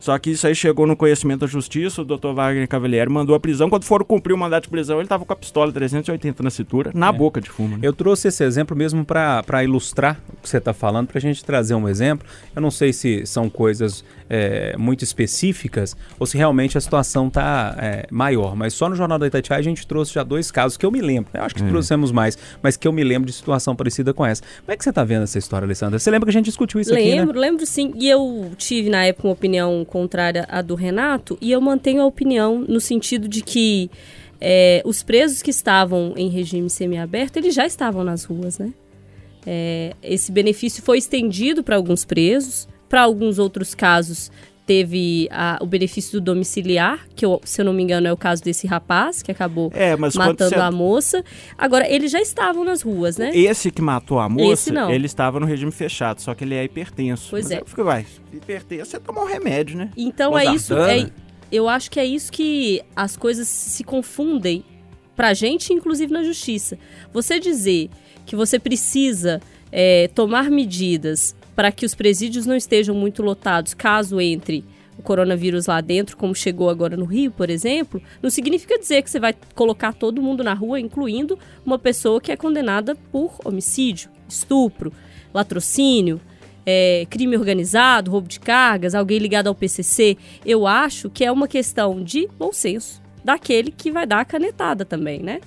Só 0.00 0.16
que 0.18 0.30
isso 0.30 0.46
aí 0.46 0.54
chegou 0.54 0.86
no 0.86 0.96
conhecimento 0.96 1.40
da 1.40 1.46
justiça, 1.46 2.02
o 2.02 2.04
doutor 2.04 2.32
Wagner 2.32 2.68
Cavalieri 2.68 3.10
mandou 3.10 3.34
a 3.34 3.40
prisão. 3.40 3.68
Quando 3.68 3.84
foram 3.84 4.04
cumprir 4.04 4.32
o 4.32 4.38
mandato 4.38 4.64
de 4.64 4.70
prisão, 4.70 4.96
ele 4.98 5.06
estava 5.06 5.24
com 5.24 5.32
a 5.32 5.36
pistola 5.36 5.72
380 5.72 6.42
na 6.42 6.50
cintura, 6.50 6.92
na 6.94 7.08
é. 7.08 7.12
boca 7.12 7.40
de 7.40 7.50
fumo. 7.50 7.76
Né? 7.76 7.80
Eu 7.82 7.92
trouxe 7.92 8.28
esse 8.28 8.44
exemplo 8.44 8.76
mesmo 8.76 9.04
para 9.04 9.64
ilustrar 9.64 10.20
o 10.28 10.42
que 10.42 10.48
você 10.48 10.58
está 10.58 10.72
falando, 10.72 11.08
para 11.08 11.18
a 11.18 11.20
gente 11.20 11.44
trazer 11.44 11.74
um 11.74 11.88
exemplo. 11.88 12.26
Eu 12.54 12.62
não 12.62 12.70
sei 12.70 12.92
se 12.92 13.26
são 13.26 13.50
coisas 13.50 14.04
é, 14.28 14.76
muito 14.76 15.02
específicas 15.04 15.96
ou 16.18 16.26
se 16.26 16.36
realmente 16.36 16.76
a 16.76 16.80
situação 16.80 17.28
está 17.28 17.76
é, 17.78 18.06
maior, 18.10 18.54
mas 18.54 18.74
só 18.74 18.88
no 18.88 18.94
Jornal 18.94 19.18
da 19.18 19.26
Itatiaia 19.26 19.60
a 19.60 19.62
gente 19.62 19.86
trouxe 19.86 20.14
já 20.14 20.22
dois 20.22 20.50
casos 20.50 20.76
que 20.76 20.84
eu 20.84 20.90
me 20.90 21.00
lembro. 21.00 21.30
Eu 21.34 21.42
acho 21.42 21.54
que 21.54 21.62
é. 21.62 21.68
trouxemos 21.68 22.12
mais, 22.12 22.36
mas 22.62 22.76
que 22.76 22.86
eu 22.86 22.92
me 22.92 23.02
lembro 23.02 23.26
de 23.26 23.32
situação 23.32 23.74
parecida 23.74 24.12
com 24.12 24.24
essa. 24.24 24.42
Como 24.42 24.72
é 24.72 24.76
que 24.76 24.84
você 24.84 24.90
está 24.90 25.04
vendo 25.04 25.22
essa 25.22 25.38
história, 25.38 25.64
Alessandra? 25.64 25.98
Você 25.98 26.10
lembra 26.10 26.26
que 26.26 26.30
a 26.30 26.38
gente 26.38 26.46
discutiu 26.46 26.80
isso 26.80 26.90
lembro, 26.90 27.06
aqui, 27.06 27.16
né? 27.16 27.20
Lembro, 27.20 27.40
lembro 27.40 27.66
sim. 27.66 27.92
E 27.96 28.08
eu 28.08 28.52
tive 28.56 28.90
na 28.90 29.04
época 29.04 29.28
uma 29.28 29.34
opinião 29.34 29.84
contrária 29.84 30.46
à 30.48 30.62
do 30.62 30.74
Renato, 30.74 31.38
e 31.40 31.50
eu 31.52 31.60
mantenho 31.60 32.02
a 32.02 32.06
opinião 32.06 32.64
no 32.66 32.80
sentido 32.80 33.28
de 33.28 33.42
que 33.42 33.90
é, 34.40 34.82
os 34.84 35.02
presos 35.02 35.42
que 35.42 35.50
estavam 35.50 36.14
em 36.16 36.28
regime 36.28 36.70
semiaberto, 36.70 37.38
eles 37.38 37.54
já 37.54 37.66
estavam 37.66 38.04
nas 38.04 38.24
ruas, 38.24 38.58
né? 38.58 38.72
É, 39.46 39.94
esse 40.02 40.30
benefício 40.30 40.82
foi 40.82 40.98
estendido 40.98 41.62
para 41.62 41.76
alguns 41.76 42.04
presos, 42.04 42.68
para 42.88 43.02
alguns 43.02 43.38
outros 43.38 43.74
casos 43.74 44.30
teve 44.68 45.28
a, 45.30 45.58
o 45.62 45.66
benefício 45.66 46.20
do 46.20 46.20
domiciliar, 46.20 47.06
que 47.16 47.24
eu, 47.24 47.40
se 47.42 47.58
eu 47.58 47.64
não 47.64 47.72
me 47.72 47.82
engano 47.82 48.06
é 48.06 48.12
o 48.12 48.16
caso 48.18 48.44
desse 48.44 48.66
rapaz 48.66 49.22
que 49.22 49.32
acabou 49.32 49.72
é, 49.74 49.96
matando 49.96 50.50
você... 50.50 50.54
a 50.56 50.70
moça. 50.70 51.24
Agora, 51.56 51.90
eles 51.90 52.12
já 52.12 52.20
estavam 52.20 52.64
nas 52.64 52.82
ruas, 52.82 53.16
né? 53.16 53.34
Esse 53.34 53.70
que 53.70 53.80
matou 53.80 54.18
a 54.18 54.28
moça, 54.28 54.70
ele 54.92 55.06
estava 55.06 55.40
no 55.40 55.46
regime 55.46 55.72
fechado, 55.72 56.20
só 56.20 56.34
que 56.34 56.44
ele 56.44 56.54
é 56.54 56.64
hipertenso. 56.64 57.28
Pois 57.30 57.46
Mas 57.46 57.52
é. 57.52 57.62
Fica, 57.64 57.82
vai, 57.82 58.04
hipertenso, 58.30 58.90
você 58.90 59.00
toma 59.00 59.22
um 59.22 59.26
remédio, 59.26 59.78
né? 59.78 59.90
Então 59.96 60.38
é 60.38 60.44
isso, 60.54 60.76
é, 60.76 61.10
eu 61.50 61.66
acho 61.66 61.90
que 61.90 61.98
é 61.98 62.04
isso 62.04 62.30
que 62.30 62.82
as 62.94 63.16
coisas 63.16 63.48
se 63.48 63.82
confundem 63.82 64.62
pra 65.16 65.32
gente, 65.32 65.72
inclusive 65.72 66.12
na 66.12 66.22
justiça. 66.22 66.78
Você 67.10 67.40
dizer 67.40 67.88
que 68.26 68.36
você 68.36 68.58
precisa 68.58 69.40
é, 69.72 70.08
tomar 70.08 70.50
medidas 70.50 71.34
para 71.58 71.72
que 71.72 71.84
os 71.84 71.92
presídios 71.92 72.46
não 72.46 72.54
estejam 72.54 72.94
muito 72.94 73.20
lotados, 73.20 73.74
caso 73.74 74.20
entre 74.20 74.64
o 74.96 75.02
coronavírus 75.02 75.66
lá 75.66 75.80
dentro, 75.80 76.16
como 76.16 76.32
chegou 76.32 76.70
agora 76.70 76.96
no 76.96 77.04
Rio, 77.04 77.32
por 77.32 77.50
exemplo, 77.50 78.00
não 78.22 78.30
significa 78.30 78.78
dizer 78.78 79.02
que 79.02 79.10
você 79.10 79.18
vai 79.18 79.34
colocar 79.56 79.92
todo 79.92 80.22
mundo 80.22 80.44
na 80.44 80.54
rua, 80.54 80.78
incluindo 80.78 81.36
uma 81.66 81.76
pessoa 81.76 82.20
que 82.20 82.30
é 82.30 82.36
condenada 82.36 82.94
por 83.10 83.40
homicídio, 83.44 84.08
estupro, 84.28 84.92
latrocínio, 85.34 86.20
é, 86.64 87.04
crime 87.10 87.36
organizado, 87.36 88.12
roubo 88.12 88.28
de 88.28 88.38
cargas, 88.38 88.94
alguém 88.94 89.18
ligado 89.18 89.48
ao 89.48 89.54
PCC. 89.56 90.16
Eu 90.46 90.64
acho 90.64 91.10
que 91.10 91.24
é 91.24 91.32
uma 91.32 91.48
questão 91.48 92.00
de 92.04 92.28
bom 92.38 92.52
senso 92.52 93.02
daquele 93.24 93.72
que 93.72 93.90
vai 93.90 94.06
dar 94.06 94.20
a 94.20 94.24
canetada 94.24 94.84
também, 94.84 95.24
né? 95.24 95.40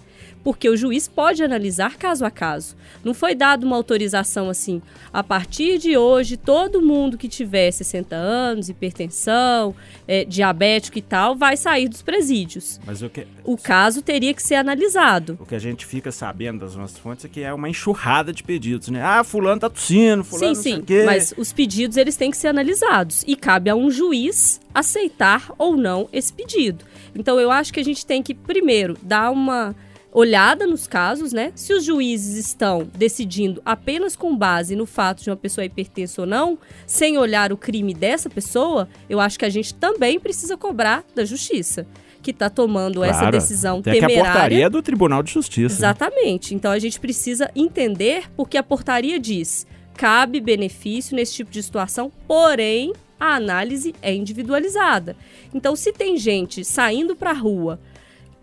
Porque 0.43 0.69
o 0.69 0.77
juiz 0.77 1.07
pode 1.07 1.43
analisar 1.43 1.98
caso 1.98 2.25
a 2.25 2.31
caso. 2.31 2.75
Não 3.03 3.13
foi 3.13 3.36
dada 3.36 3.65
uma 3.65 3.75
autorização 3.75 4.50
assim, 4.50 4.81
a 5.13 5.24
partir 5.24 5.77
de 5.77 5.98
hoje, 5.98 6.38
todo 6.38 6.81
mundo 6.81 7.17
que 7.17 7.27
tiver 7.27 7.71
60 7.71 8.15
anos, 8.15 8.69
hipertensão, 8.69 9.75
é, 10.07 10.25
diabético 10.25 10.98
e 10.98 11.01
tal, 11.01 11.36
vai 11.36 11.57
sair 11.57 11.88
dos 11.88 12.01
presídios. 12.01 12.79
Mas 12.86 13.01
o 13.01 13.10
que... 13.10 13.27
O 13.43 13.57
caso 13.57 14.01
teria 14.01 14.33
que 14.33 14.41
ser 14.41 14.55
analisado. 14.55 15.38
O 15.39 15.45
que 15.45 15.55
a 15.55 15.60
gente 15.60 15.86
fica 15.86 16.12
sabendo 16.12 16.60
das 16.60 16.75
nossas 16.75 16.98
fontes 16.98 17.25
é 17.25 17.27
que 17.27 17.41
é 17.41 17.53
uma 17.53 17.69
enxurrada 17.69 18.33
de 18.33 18.43
pedidos, 18.43 18.89
né? 18.89 19.01
Ah, 19.01 19.24
fulano 19.24 19.60
tá 19.60 19.69
tossindo, 19.69 20.24
fulano 20.24 20.55
sim, 20.55 20.83
sim, 20.86 21.05
mas 21.05 21.33
os 21.38 21.51
pedidos 21.51 21.98
eles 21.98 22.15
têm 22.15 22.31
que 22.31 22.38
ser 22.38 22.48
analisados 22.48 23.24
e 23.27 23.36
cabe 23.36 23.69
a 23.69 23.75
um 23.75 23.89
juiz 23.89 24.60
aceitar 24.74 25.51
ou 25.57 25.75
não 25.75 26.07
esse 26.12 26.31
pedido. 26.31 26.86
Então 27.15 27.39
eu 27.39 27.51
acho 27.51 27.74
que 27.74 27.79
a 27.79 27.83
gente 27.83 28.05
tem 28.05 28.24
que 28.24 28.33
primeiro 28.33 28.98
dar 29.01 29.31
uma 29.31 29.75
olhada 30.11 30.67
nos 30.67 30.87
casos, 30.87 31.31
né? 31.31 31.51
Se 31.55 31.73
os 31.73 31.83
juízes 31.83 32.37
estão 32.37 32.87
decidindo 32.95 33.61
apenas 33.65 34.15
com 34.15 34.35
base 34.35 34.75
no 34.75 34.85
fato 34.85 35.23
de 35.23 35.29
uma 35.29 35.37
pessoa 35.37 35.63
hipertensa 35.65 36.21
ou 36.21 36.27
não, 36.27 36.57
sem 36.85 37.17
olhar 37.17 37.51
o 37.53 37.57
crime 37.57 37.93
dessa 37.93 38.29
pessoa, 38.29 38.89
eu 39.09 39.19
acho 39.19 39.39
que 39.39 39.45
a 39.45 39.49
gente 39.49 39.73
também 39.73 40.19
precisa 40.19 40.57
cobrar 40.57 41.03
da 41.15 41.23
justiça 41.23 41.85
que 42.21 42.31
está 42.31 42.49
tomando 42.49 43.03
essa 43.03 43.19
Claro, 43.19 43.31
decisão 43.37 43.79
até 43.79 43.93
que 43.93 43.99
temerária. 43.99 44.21
a 44.29 44.33
portaria 44.33 44.65
é 44.65 44.69
do 44.69 44.81
Tribunal 44.81 45.23
de 45.23 45.31
Justiça. 45.31 45.73
né? 45.73 45.77
Exatamente. 45.79 46.53
Então 46.53 46.71
a 46.71 46.77
gente 46.77 46.99
precisa 46.99 47.49
entender 47.55 48.25
porque 48.35 48.57
a 48.57 48.63
portaria 48.63 49.19
diz: 49.19 49.65
cabe 49.95 50.39
benefício 50.39 51.15
nesse 51.15 51.33
tipo 51.33 51.49
de 51.49 51.63
situação, 51.63 52.11
porém 52.27 52.93
a 53.19 53.35
análise 53.35 53.95
é 54.01 54.13
individualizada. 54.13 55.15
Então, 55.53 55.75
se 55.75 55.93
tem 55.93 56.17
gente 56.17 56.65
saindo 56.65 57.15
para 57.15 57.29
a 57.29 57.35
rua 57.35 57.79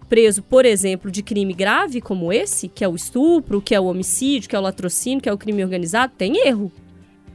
preso, 0.08 0.42
por 0.42 0.64
exemplo, 0.64 1.10
de 1.10 1.22
crime 1.22 1.52
grave 1.52 2.00
como 2.00 2.32
esse, 2.32 2.68
que 2.68 2.84
é 2.84 2.88
o 2.88 2.96
estupro, 2.96 3.60
que 3.60 3.74
é 3.74 3.80
o 3.80 3.84
homicídio, 3.84 4.48
que 4.48 4.56
é 4.56 4.58
o 4.58 4.62
latrocínio, 4.62 5.20
que 5.20 5.28
é 5.28 5.32
o 5.32 5.38
crime 5.38 5.62
organizado, 5.62 6.12
tem 6.16 6.46
erro. 6.46 6.72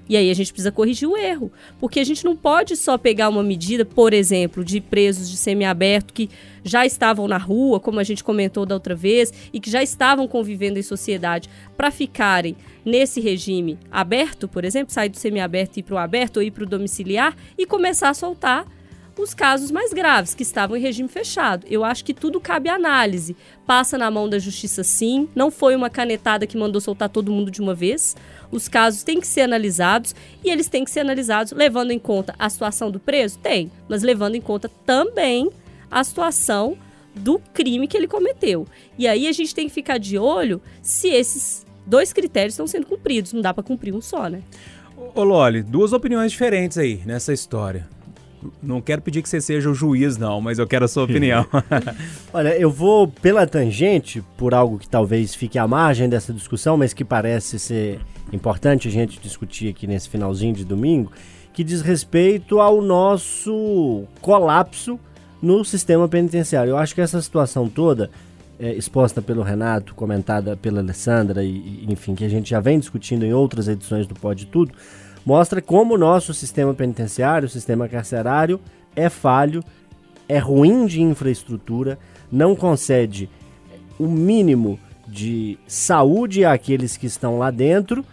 E 0.08 0.18
aí 0.18 0.30
a 0.30 0.34
gente 0.34 0.52
precisa 0.52 0.72
corrigir 0.72 1.08
o 1.08 1.16
erro. 1.16 1.52
Porque 1.80 2.00
a 2.00 2.04
gente 2.04 2.26
não 2.26 2.36
pode 2.36 2.76
só 2.76 2.98
pegar 2.98 3.30
uma 3.30 3.44
medida, 3.44 3.86
por 3.86 4.14
exemplo, 4.14 4.64
de 4.64 4.82
presos 4.82 5.30
de 5.30 5.38
semiaberto 5.38 6.14
que 6.14 6.30
já 6.64 6.86
estavam 6.86 7.28
na 7.28 7.38
rua, 7.38 7.80
como 7.80 8.00
a 8.00 8.04
gente 8.04 8.24
comentou 8.24 8.66
da 8.66 8.76
outra 8.76 8.96
vez, 8.96 9.32
e 9.54 9.60
que 9.60 9.70
já 9.70 9.82
estavam 9.82 10.28
convivendo 10.28 10.78
em 10.78 10.84
sociedade, 10.84 11.50
para 11.78 11.90
ficarem 11.90 12.56
nesse 12.84 13.22
regime 13.22 13.78
aberto, 13.90 14.48
por 14.48 14.66
exemplo, 14.66 14.94
sair 14.94 15.10
do 15.10 15.18
semiaberto 15.18 15.78
e 15.78 15.82
ir 15.82 15.84
para 15.84 15.96
o 15.96 15.98
aberto 15.98 16.38
ou 16.38 16.44
ir 16.44 16.52
para 16.52 16.64
o 16.64 16.68
domiciliar 16.68 17.36
e 17.58 17.66
começar 17.66 18.10
a 18.10 18.14
soltar 18.14 18.66
os 19.18 19.34
casos 19.34 19.70
mais 19.70 19.94
graves, 19.94 20.34
que 20.34 20.44
estavam 20.44 20.76
em 20.76 20.82
regime 20.82 21.08
fechado. 21.08 21.66
Eu 21.70 21.84
acho 21.84 22.04
que 22.04 22.14
tudo 22.14 22.40
cabe 22.42 22.70
análise. 22.70 23.36
Passa 23.66 23.98
na 23.98 24.10
mão 24.10 24.28
da 24.28 24.40
justiça, 24.40 24.84
sim. 24.84 25.30
Não 25.36 25.52
foi 25.52 25.76
uma 25.76 25.90
canetada 25.90 26.48
que 26.48 26.58
mandou 26.58 26.82
soltar 26.82 27.10
todo 27.10 27.32
mundo 27.32 27.52
de 27.52 27.62
uma 27.62 27.76
vez. 27.76 28.16
Os 28.52 28.68
casos 28.68 29.04
têm 29.04 29.20
que 29.20 29.28
ser 29.28 29.42
analisados 29.42 30.16
e 30.44 30.50
eles 30.50 30.68
têm 30.68 30.84
que 30.84 30.92
ser 30.92 31.02
analisados 31.02 31.54
levando 31.54 31.92
em 31.92 32.00
conta 32.00 32.34
a 32.40 32.50
situação 32.50 32.90
do 32.90 33.00
preso? 33.00 33.38
Tem, 33.40 33.72
mas 33.88 34.04
levando 34.04 34.36
em 34.36 34.42
conta 34.42 34.70
também 34.86 35.50
a 35.90 36.04
situação 36.04 36.78
do 37.16 37.40
crime 37.54 37.88
que 37.88 37.96
ele 37.96 38.08
cometeu. 38.08 38.68
E 38.98 39.08
aí 39.08 39.28
a 39.28 39.32
gente 39.32 39.54
tem 39.54 39.68
que 39.68 39.74
ficar 39.74 40.00
de 40.00 40.18
olho 40.18 40.62
se 40.82 41.10
esses 41.10 41.66
dois 41.86 42.12
critérios 42.12 42.54
estão 42.54 42.66
sendo 42.66 42.88
cumpridos. 42.88 43.34
Não 43.34 43.42
dá 43.42 43.54
para 43.54 43.64
cumprir 43.64 43.94
um 43.94 44.02
só, 44.02 44.28
né? 44.28 44.42
Ô 45.14 45.24
Loli, 45.24 45.62
duas 45.62 45.94
opiniões 45.94 46.32
diferentes 46.32 46.78
aí 46.78 47.02
nessa 47.06 47.34
história. 47.34 47.88
Não 48.62 48.82
quero 48.82 49.02
pedir 49.02 49.22
que 49.22 49.30
você 49.30 49.40
seja 49.42 49.70
o 49.70 49.74
juiz, 49.74 50.18
não, 50.18 50.42
mas 50.42 50.60
eu 50.60 50.68
quero 50.68 50.86
a 50.86 50.88
sua 50.88 51.04
opinião. 51.04 51.46
Olha, 52.34 52.58
eu 52.58 52.70
vou 52.70 53.08
pela 53.08 53.46
tangente, 53.46 54.24
por 54.38 54.54
algo 54.54 54.78
que 54.78 54.88
talvez 54.88 55.36
fique 55.36 55.58
à 55.58 55.68
margem 55.68 56.10
dessa 56.10 56.34
discussão, 56.34 56.78
mas 56.78 56.94
que 56.94 57.04
parece 57.04 57.60
ser 57.60 58.00
importante 58.32 58.88
a 58.88 58.92
gente 58.92 59.20
discutir 59.20 59.70
aqui 59.70 59.86
nesse 59.86 60.10
finalzinho 60.10 60.54
de 60.54 60.66
domingo, 60.66 61.12
que 61.54 61.64
diz 61.64 61.82
respeito 61.82 62.60
ao 62.60 62.82
nosso 62.82 64.06
colapso 64.22 65.00
no 65.42 65.64
sistema 65.64 66.08
penitenciário. 66.08 66.72
Eu 66.72 66.78
acho 66.78 66.96
que 66.96 67.02
essa 67.02 67.22
situação 67.22 67.68
toda, 67.68 68.10
é, 68.60 68.74
exposta 68.74 69.22
pelo 69.22 69.44
Renato, 69.44 69.94
comentada 69.94 70.56
pela 70.56 70.80
Alessandra, 70.80 71.44
e, 71.44 71.50
e, 71.50 71.86
enfim, 71.90 72.16
que 72.16 72.24
a 72.24 72.30
gente 72.30 72.50
já 72.50 72.60
vem 72.60 72.80
discutindo 72.80 73.26
em 73.26 73.34
outras 73.34 73.68
edições 73.68 74.08
do 74.08 74.16
Pode 74.16 74.48
Tudo, 74.48 74.74
mostra 75.26 75.62
como 75.62 75.96
o 75.96 75.98
nosso 75.98 76.34
sistema 76.34 76.74
penitenciário, 76.74 77.46
o 77.46 77.50
sistema 77.50 77.88
carcerário, 77.88 78.60
é 78.96 79.10
falho, 79.10 79.64
é 80.28 80.38
ruim 80.38 80.86
de 80.86 81.02
infraestrutura, 81.02 81.98
não 82.32 82.56
concede 82.56 83.30
o 84.00 84.08
mínimo 84.08 84.80
de 85.08 85.58
saúde 85.68 86.44
àqueles 86.46 86.98
que 86.98 87.06
estão 87.06 87.38
lá 87.38 87.52
dentro, 87.52 88.04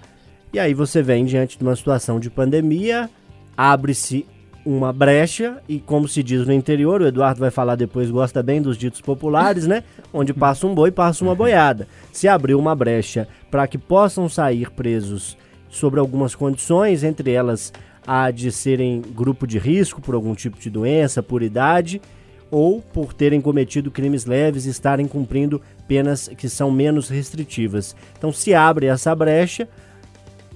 e 0.53 0.59
aí 0.59 0.75
você 0.75 1.03
vem 1.03 1.25
diante 1.25 1.57
de 1.57 1.65
uma 1.65 1.77
situação 1.77 2.19
de 2.19 2.29
pandemia, 2.29 3.09
abre-se 3.57 4.27
uma 4.65 4.93
brecha, 4.93 5.63
e 5.69 5.79
como 5.79 6.07
se 6.07 6.23
diz 6.23 6.47
no 6.47 6.53
interior, 6.53 7.01
o 7.01 7.07
Eduardo 7.07 7.41
vai 7.41 7.51
falar 7.51 7.77
depois, 7.77 8.11
gosta 8.11 8.43
bem 8.43 8.61
dos 8.61 8.77
ditos 8.77 9.01
populares, 9.01 9.67
né? 9.67 9.83
Onde 10.13 10.35
passa 10.35 10.67
um 10.67 10.75
boi, 10.75 10.91
passa 10.91 11.25
uma 11.25 11.35
boiada. 11.35 11.89
Se 12.13 12.29
abriu 12.29 12.59
uma 12.59 12.75
brecha 12.75 13.27
para 13.51 13.67
que 13.67 13.79
possam 13.79 14.29
sair 14.29 14.71
presos 14.71 15.37
sobre 15.71 16.01
algumas 16.01 16.35
condições, 16.35 17.03
entre 17.05 17.31
elas 17.31 17.73
a 18.07 18.31
de 18.31 18.51
serem 18.51 19.01
grupo 19.01 19.47
de 19.47 19.59
risco 19.59 20.01
por 20.01 20.15
algum 20.15 20.35
tipo 20.35 20.59
de 20.59 20.69
doença, 20.69 21.23
por 21.23 21.43
idade, 21.43 22.03
ou 22.51 22.83
por 22.83 23.15
terem 23.15 23.41
cometido 23.41 23.91
crimes 23.91 24.27
leves 24.27 24.67
e 24.67 24.71
estarem 24.71 25.07
cumprindo 25.07 25.63
penas 25.87 26.29
que 26.29 26.49
são 26.49 26.71
menos 26.71 27.09
restritivas. 27.09 27.95
Então 28.19 28.33
se 28.33 28.53
abre 28.53 28.87
essa 28.87 29.15
brecha, 29.15 29.69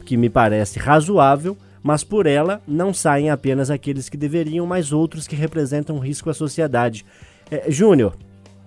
que 0.04 0.16
me 0.16 0.28
parece 0.28 0.78
razoável, 0.78 1.56
mas 1.83 2.02
por 2.02 2.26
ela 2.26 2.61
não 2.66 2.92
saem 2.92 3.30
apenas 3.30 3.71
aqueles 3.71 4.09
que 4.09 4.16
deveriam, 4.16 4.66
mas 4.66 4.92
outros 4.92 5.26
que 5.26 5.37
representam 5.37 5.99
risco 5.99 6.30
à 6.30 6.35
sociedade. 6.35 7.04
É, 7.50 7.71
Júnior, 7.71 8.16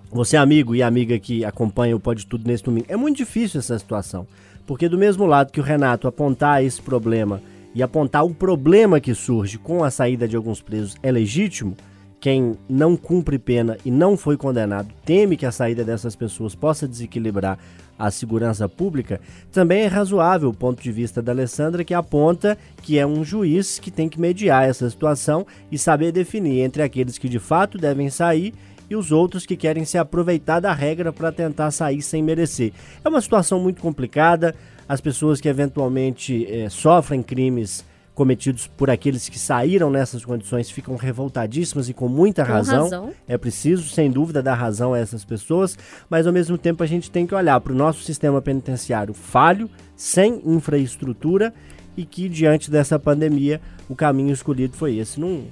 você 0.09 0.37
é 0.37 0.39
amigo 0.39 0.75
e 0.75 0.81
amiga 0.81 1.19
que 1.19 1.43
acompanha 1.43 1.95
o 1.95 1.99
Pode 1.99 2.25
Tudo 2.25 2.47
nesse 2.47 2.63
domingo, 2.63 2.85
é 2.87 2.95
muito 2.95 3.17
difícil 3.17 3.59
essa 3.59 3.77
situação. 3.77 4.25
Porque 4.67 4.89
do 4.89 4.97
mesmo 4.97 5.25
lado 5.25 5.51
que 5.51 5.62
o 5.62 5.63
Renato 5.63 6.07
apontar 6.07 6.63
esse 6.63 6.81
problema 6.81 7.41
e 7.74 7.81
apontar 7.81 8.25
o 8.25 8.36
problema 8.36 9.00
que 9.00 9.15
surge 9.15 9.57
com 9.57 9.83
a 9.83 9.89
saída 9.89 10.27
de 10.27 10.36
alguns 10.36 10.62
presos 10.62 10.95
é 11.01 11.09
legítimo, 11.09 11.75
quem 12.19 12.55
não 12.67 12.97
cumpre 12.97 13.39
pena 13.39 13.77
e 13.86 13.91
não 13.91 14.17
foi 14.17 14.36
condenado 14.36 14.93
teme 15.05 15.38
que 15.38 15.45
a 15.45 15.51
saída 15.51 15.86
dessas 15.86 16.15
pessoas 16.15 16.53
possa 16.53 16.88
desequilibrar 16.88 17.57
a 17.97 18.12
segurança 18.12 18.67
pública, 18.67 19.21
também 19.51 19.81
é 19.81 19.88
razoável 19.88 20.50
o 20.50 20.53
ponto 20.53 20.83
de 20.83 20.91
vista 20.91 21.21
da 21.21 21.31
Alessandra, 21.31 21.83
que 21.83 21.93
aponta 21.93 22.57
que 22.81 23.00
é 23.00 23.07
um 23.07 23.24
juiz 23.24 23.79
que 23.79 23.89
tem 23.89 24.09
que 24.09 24.19
mediar 24.19 24.67
essa 24.67 24.89
situação 24.89 25.47
e 25.71 25.77
saber 25.77 26.12
definir 26.12 26.62
entre 26.62 26.83
aqueles 26.83 27.17
que 27.17 27.29
de 27.29 27.39
fato 27.39 27.77
devem 27.77 28.09
sair 28.09 28.53
e 28.89 28.96
os 28.96 29.12
outros 29.12 29.46
que 29.46 29.56
querem 29.56 29.86
se 29.86 29.98
aproveitar 29.98 30.60
da 30.60 30.74
regra 30.74 31.12
para 31.12 31.32
tentar 31.32 31.72
sair 31.72 32.01
sem 32.01 32.24
merecer. 32.24 32.72
É 33.03 33.10
uma 33.10 33.22
situação 33.22 33.60
muito 33.60 33.82
complicada. 33.82 34.56
As 34.88 35.01
pessoas 35.01 35.41
que 35.41 35.50
eventualmente 35.50 36.46
eh, 36.50 36.70
sofrem 36.70 37.22
crimes 37.22 37.86
cometidos 38.17 38.65
por 38.65 38.89
aqueles 38.89 39.29
que 39.29 39.38
saíram 39.38 39.91
nessas 39.91 40.25
condições 40.25 40.72
ficam 40.72 40.96
revoltadíssimas 40.96 41.88
e 41.88 41.94
com 41.94 42.08
muita 42.08 42.44
Com 42.44 42.51
razão. 42.51 42.84
razão. 42.86 43.13
É 43.27 43.38
preciso, 43.38 43.89
sem 43.89 44.10
dúvida, 44.10 44.41
dar 44.41 44.56
razão 44.56 44.96
a 44.96 44.98
essas 44.98 45.24
pessoas, 45.24 45.77
mas 46.10 46.25
ao 46.25 46.34
mesmo 46.34 46.58
tempo 46.58 46.82
a 46.82 46.88
gente 46.88 47.12
tem 47.12 47.27
que 47.27 47.36
olhar 47.36 47.60
para 47.60 47.74
o 47.74 47.75
nosso 47.75 48.01
sistema 48.01 48.41
penitenciário 48.41 49.13
falho, 49.13 49.70
sem 49.96 50.41
infraestrutura 50.46 51.53
e 51.96 52.06
que 52.06 52.27
diante 52.27 52.72
dessa 52.72 52.98
pandemia 52.98 53.62
o 53.88 53.96
caminho 53.96 54.34
escolhido 54.34 54.75
foi 54.75 54.98
esse. 54.98 55.20
Não 55.20 55.44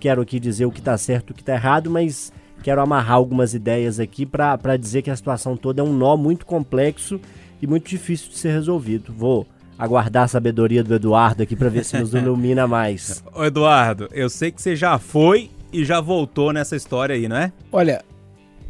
quero 0.00 0.22
aqui 0.22 0.40
dizer 0.40 0.64
o 0.64 0.70
que 0.70 0.78
está 0.80 0.96
certo 0.96 1.28
e 1.28 1.32
o 1.32 1.34
que 1.34 1.42
está 1.42 1.52
errado, 1.54 1.90
mas 1.90 2.32
quero 2.64 2.80
amarrar 2.80 3.16
algumas 3.16 3.52
ideias 3.52 4.00
aqui 4.00 4.24
para 4.24 4.78
dizer 4.78 5.02
que 5.02 5.10
a 5.10 5.16
situação 5.16 5.54
toda 5.54 5.82
é 5.82 5.84
um 5.84 5.92
nó 5.92 6.16
muito 6.16 6.46
complexo 6.46 7.20
e 7.60 7.66
muito 7.66 7.90
difícil 7.90 8.30
de 8.30 8.38
ser 8.38 8.52
resolvido. 8.52 9.12
Vou 9.12 9.46
aguardar 9.78 10.24
a 10.24 10.28
sabedoria 10.28 10.82
do 10.82 10.94
Eduardo 10.94 11.42
aqui 11.42 11.54
para 11.54 11.68
ver 11.68 11.84
se 11.84 11.98
nos 11.98 12.14
ilumina 12.14 12.66
mais. 12.66 13.22
Ô 13.36 13.44
Eduardo, 13.44 14.08
eu 14.12 14.30
sei 14.30 14.50
que 14.50 14.62
você 14.62 14.74
já 14.74 14.98
foi 14.98 15.50
e 15.70 15.84
já 15.84 16.00
voltou 16.00 16.54
nessa 16.54 16.74
história 16.74 17.14
aí, 17.14 17.28
não 17.28 17.36
é? 17.36 17.52
Olha, 17.70 18.02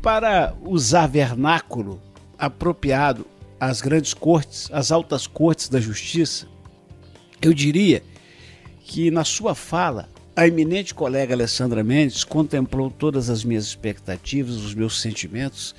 para 0.03 0.55
usar 0.67 1.07
vernáculo 1.07 2.03
apropriado 2.37 3.25
às 3.61 3.81
grandes 3.81 4.13
cortes, 4.13 4.69
às 4.73 4.91
altas 4.91 5.29
cortes 5.29 5.69
da 5.69 5.81
justiça, 5.81 6.49
eu 7.41 7.55
diria 7.55 8.03
que 8.81 9.09
na 9.13 9.23
sua 9.23 9.55
fala 9.55 10.09
A 10.37 10.49
eminente 10.49 10.93
colega 10.93 11.33
Alessandra 11.33 11.85
Mendes 11.85 12.25
contemplou 12.25 12.91
todas 12.91 13.31
as 13.31 13.45
minhas 13.45 13.65
expectativas, 13.65 14.57
os 14.57 14.75
meus 14.75 15.01
sentimentos 15.01 15.75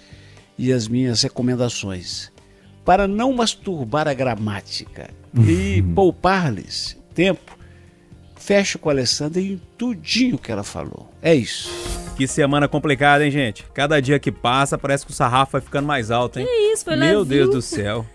e 0.58 0.72
as 0.72 0.88
minhas 0.88 1.22
recomendações 1.22 2.32
para 2.86 3.08
não 3.08 3.34
masturbar 3.34 4.08
a 4.08 4.14
gramática 4.14 5.10
e 5.46 5.82
poupar-lhes 5.94 6.96
tempo. 7.14 7.58
Fecho 8.36 8.78
com 8.78 8.90
a 8.90 8.94
Alessandra 8.94 9.42
em 9.42 9.60
tudinho 9.76 10.38
que 10.38 10.52
ela 10.52 10.64
falou. 10.64 11.12
É 11.22 11.34
isso. 11.34 11.70
Que 12.16 12.28
semana 12.28 12.68
complicada, 12.68 13.26
hein, 13.26 13.32
gente? 13.32 13.66
Cada 13.74 14.00
dia 14.00 14.20
que 14.20 14.32
passa, 14.32 14.78
parece 14.78 15.06
que 15.06 15.12
o 15.12 15.16
sarrafo 15.16 15.54
vai 15.54 15.62
ficando 15.62 15.88
mais 15.88 16.12
alto, 16.12 16.40
hein? 16.40 16.46
Que 16.46 16.74
isso, 16.74 16.86
foi 16.86 16.96
Meu. 16.96 17.26
Deus 17.26 17.50
do 17.50 17.62
céu. 17.62 18.06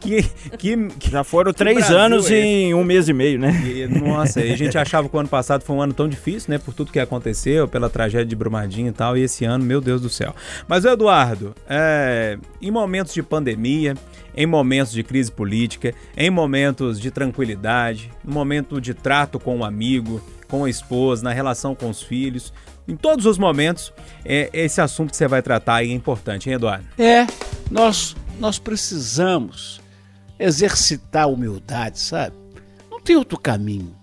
Que, 0.00 0.22
que, 0.58 0.76
que- 0.88 1.10
Já 1.10 1.24
foram 1.24 1.52
três 1.52 1.90
anos 1.90 2.30
é 2.30 2.38
em 2.40 2.74
um 2.74 2.84
mês 2.84 3.08
e 3.08 3.12
meio, 3.12 3.38
né? 3.38 3.50
e, 3.64 3.86
Nossa, 3.86 4.40
e 4.44 4.52
a 4.52 4.56
gente 4.56 4.76
achava 4.76 5.08
que 5.08 5.16
o 5.16 5.18
ano 5.18 5.28
passado 5.28 5.62
foi 5.62 5.76
um 5.76 5.82
ano 5.82 5.92
tão 5.92 6.08
difícil, 6.08 6.50
né? 6.52 6.58
Por 6.58 6.74
tudo 6.74 6.92
que 6.92 6.98
aconteceu, 7.00 7.66
pela 7.68 7.88
tragédia 7.88 8.26
de 8.26 8.36
Brumadinho 8.36 8.88
e 8.88 8.92
tal. 8.92 9.16
E 9.16 9.22
esse 9.22 9.44
ano, 9.44 9.64
meu 9.64 9.80
Deus 9.80 10.00
do 10.00 10.08
céu. 10.10 10.34
Mas, 10.68 10.84
Eduardo, 10.84 11.54
é, 11.68 12.38
em 12.60 12.70
momentos 12.70 13.14
de 13.14 13.22
pandemia, 13.22 13.94
em 14.36 14.46
momentos 14.46 14.92
de 14.92 15.02
crise 15.02 15.30
política, 15.30 15.94
em 16.16 16.30
momentos 16.30 16.98
de 17.00 17.10
tranquilidade, 17.10 18.10
no 18.24 18.32
momento 18.32 18.80
de 18.80 18.94
trato 18.94 19.38
com 19.38 19.58
o 19.58 19.64
amigo, 19.64 20.20
com 20.48 20.64
a 20.64 20.70
esposa, 20.70 21.22
na 21.22 21.32
relação 21.32 21.74
com 21.74 21.88
os 21.90 22.02
filhos, 22.02 22.52
em 22.88 22.96
todos 22.96 23.26
os 23.26 23.38
momentos, 23.38 23.92
é, 24.24 24.50
esse 24.52 24.80
assunto 24.80 25.10
que 25.12 25.16
você 25.16 25.28
vai 25.28 25.40
tratar 25.40 25.76
aí 25.76 25.90
é 25.90 25.94
importante, 25.94 26.48
hein, 26.48 26.56
Eduardo? 26.56 26.84
É, 26.98 27.26
nós, 27.70 28.16
nós 28.42 28.58
precisamos 28.58 29.80
exercitar 30.36 31.22
a 31.22 31.26
humildade, 31.28 32.00
sabe? 32.00 32.34
Não 32.90 33.00
tem 33.00 33.14
outro 33.14 33.38
caminho. 33.38 33.94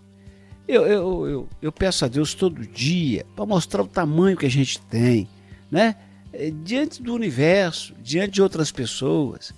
Eu, 0.66 0.88
eu, 0.88 1.28
eu, 1.28 1.50
eu 1.62 1.72
peço 1.74 2.06
a 2.06 2.08
Deus 2.08 2.34
todo 2.34 2.66
dia 2.66 3.26
para 3.36 3.46
mostrar 3.46 3.82
o 3.82 3.88
tamanho 3.88 4.38
que 4.38 4.46
a 4.46 4.50
gente 4.50 4.80
tem, 4.80 5.28
né? 5.70 5.98
É, 6.32 6.52
Diante 6.64 7.04
do 7.04 7.14
universo, 7.14 7.94
diante 8.02 8.36
de 8.36 8.42
outras 8.42 8.72
pessoas. 8.72 9.54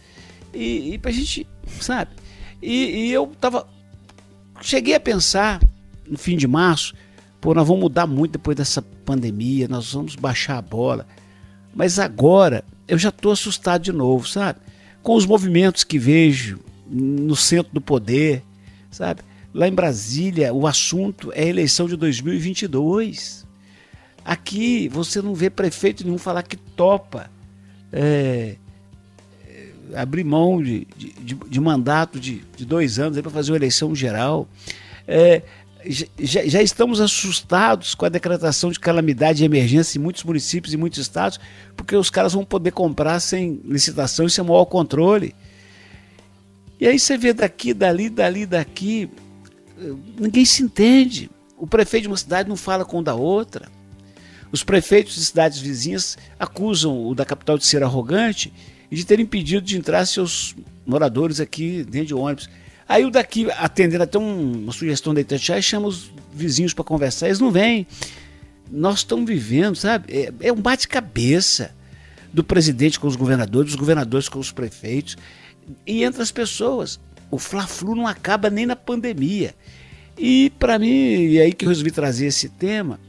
E, 0.51 0.93
e 0.93 0.97
para 0.97 1.11
a 1.11 1.13
gente, 1.13 1.47
sabe? 1.79 2.09
E, 2.59 3.05
e 3.05 3.11
eu 3.11 3.27
tava. 3.39 3.67
Cheguei 4.61 4.95
a 4.95 5.00
pensar 5.00 5.61
no 6.07 6.17
fim 6.17 6.35
de 6.35 6.47
março, 6.47 6.95
pô, 7.39 7.53
nós 7.53 7.67
vamos 7.67 7.83
mudar 7.83 8.07
muito 8.07 8.31
depois 8.31 8.57
dessa 8.57 8.81
pandemia, 8.81 9.67
nós 9.67 9.93
vamos 9.93 10.15
baixar 10.15 10.57
a 10.57 10.61
bola. 10.61 11.05
Mas 11.71 12.00
agora 12.00 12.63
eu 12.88 12.97
já 12.97 13.09
estou 13.09 13.31
assustado 13.31 13.83
de 13.83 13.91
novo, 13.91 14.27
sabe? 14.27 14.59
Com 15.03 15.15
os 15.15 15.25
movimentos 15.25 15.84
que 15.84 15.98
vejo 15.98 16.60
no 16.89 17.36
centro 17.36 17.74
do 17.74 17.81
poder, 17.81 18.43
sabe? 18.89 19.22
Lá 19.53 19.67
em 19.67 19.74
Brasília, 19.74 20.53
o 20.53 20.67
assunto 20.67 21.31
é 21.34 21.43
a 21.43 21.48
eleição 21.48 21.88
de 21.88 21.96
2022. 21.96 23.46
Aqui 24.24 24.88
você 24.89 25.22
não 25.22 25.34
vê 25.34 25.50
prefeito 25.50 26.03
nenhum 26.05 26.17
falar 26.17 26.43
que 26.43 26.55
topa 26.55 27.29
é, 27.91 28.55
é, 29.48 29.67
abrir 29.96 30.24
mão 30.24 30.62
de, 30.62 30.88
de, 30.96 31.34
de- 31.34 31.60
mandato 31.60 32.20
de, 32.20 32.43
de 32.55 32.65
dois 32.65 33.00
anos 33.00 33.20
para 33.20 33.31
fazer 33.31 33.51
uma 33.51 33.58
eleição 33.58 33.96
geral. 33.96 34.48
É, 35.08 35.41
já, 35.85 36.45
já 36.45 36.61
estamos 36.61 37.01
assustados 37.01 37.95
com 37.95 38.05
a 38.05 38.09
decretação 38.09 38.71
de 38.71 38.79
calamidade 38.79 39.41
e 39.41 39.45
emergência 39.45 39.97
em 39.97 40.01
muitos 40.01 40.23
municípios 40.23 40.73
e 40.73 40.77
muitos 40.77 41.00
estados, 41.00 41.39
porque 41.75 41.95
os 41.95 42.09
caras 42.09 42.33
vão 42.33 42.45
poder 42.45 42.71
comprar 42.71 43.19
sem 43.19 43.61
licitação 43.65 44.25
e 44.25 44.29
sem 44.29 44.43
maior 44.43 44.65
controle. 44.65 45.35
E 46.79 46.88
aí 46.88 46.97
você 46.97 47.17
vê 47.17 47.33
daqui, 47.33 47.73
dali, 47.73 48.09
dali, 48.09 48.45
daqui, 48.45 49.09
ninguém 50.19 50.45
se 50.45 50.63
entende. 50.63 51.29
O 51.57 51.67
prefeito 51.67 52.03
de 52.03 52.07
uma 52.07 52.17
cidade 52.17 52.50
não 52.50 52.57
fala 52.57 52.83
com 52.83 53.00
o 53.00 53.03
da 53.03 53.13
outra. 53.13 53.69
Os 54.51 54.63
prefeitos 54.63 55.15
de 55.15 55.23
cidades 55.23 55.59
vizinhas 55.59 56.17
acusam 56.39 57.07
o 57.07 57.15
da 57.15 57.23
capital 57.23 57.57
de 57.57 57.65
ser 57.65 57.83
arrogante 57.83 58.51
e 58.89 58.95
de 58.95 59.05
ter 59.05 59.19
impedido 59.19 59.65
de 59.65 59.77
entrar 59.77 60.05
seus 60.05 60.55
moradores 60.85 61.39
aqui 61.39 61.83
dentro 61.83 62.07
de 62.07 62.13
ônibus. 62.13 62.50
Aí 62.91 63.05
o 63.05 63.10
daqui, 63.10 63.48
atendendo 63.51 64.03
até 64.03 64.19
um- 64.19 64.63
uma 64.63 64.74
sugestão 64.74 65.13
da 65.13 65.21
Itatiaia, 65.21 65.62
chama 65.62 65.88
os 65.88 66.12
vizinhos 66.34 66.73
para 66.73 66.84
conversar, 66.84 67.27
eles 67.27 67.39
não 67.39 67.49
vêm. 67.49 67.88
Nós 68.69 68.99
estamos 68.99 69.25
vivendo, 69.25 69.75
sabe? 69.75 70.13
É, 70.13 70.34
é 70.41 70.51
um 70.51 70.58
bate-cabeça 70.62 71.71
do 72.34 72.43
presidente 72.43 72.99
com 72.99 73.08
os 73.08 73.15
governadores, 73.15 73.71
dos 73.71 73.80
governadores 73.80 74.27
com 74.27 74.39
os 74.39 74.51
prefeitos 74.51 75.17
e 75.88 76.04
entre 76.04 76.21
as 76.21 76.32
pessoas. 76.34 76.99
O 77.30 77.38
Fla-Flu 77.38 77.95
não 77.95 78.06
acaba 78.06 78.49
nem 78.49 78.65
na 78.65 78.75
pandemia. 78.75 79.56
E 80.17 80.51
para 80.60 80.77
mim, 80.77 80.88
e 80.89 81.39
aí 81.39 81.54
que 81.54 81.63
eu 81.63 81.69
resolvi 81.69 81.91
trazer 81.91 82.25
esse 82.25 82.49
tema, 82.49 82.99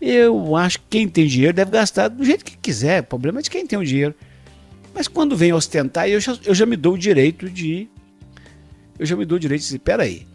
eu 0.00 0.56
acho 0.56 0.78
que 0.78 0.86
quem 0.88 1.06
tem 1.06 1.26
dinheiro 1.26 1.52
deve 1.52 1.70
gastar 1.70 2.08
do 2.08 2.24
jeito 2.24 2.42
que 2.42 2.56
quiser. 2.56 3.02
O 3.02 3.04
problema 3.04 3.40
é 3.40 3.42
de 3.42 3.50
quem 3.50 3.66
tem 3.66 3.78
o 3.78 3.84
dinheiro. 3.84 4.14
Mas 4.94 5.06
quando 5.08 5.36
vem 5.36 5.52
ostentar, 5.52 6.08
eu 6.08 6.18
já, 6.20 6.38
eu 6.42 6.54
já 6.54 6.64
me 6.64 6.74
dou 6.74 6.94
o 6.94 6.98
direito 6.98 7.50
de. 7.50 7.86
Eu 9.00 9.06
já 9.06 9.16
me 9.16 9.24
dou 9.24 9.38
direito 9.38 9.62
de 9.62 9.66
dizer: 9.66 9.78
peraí. 9.78 10.26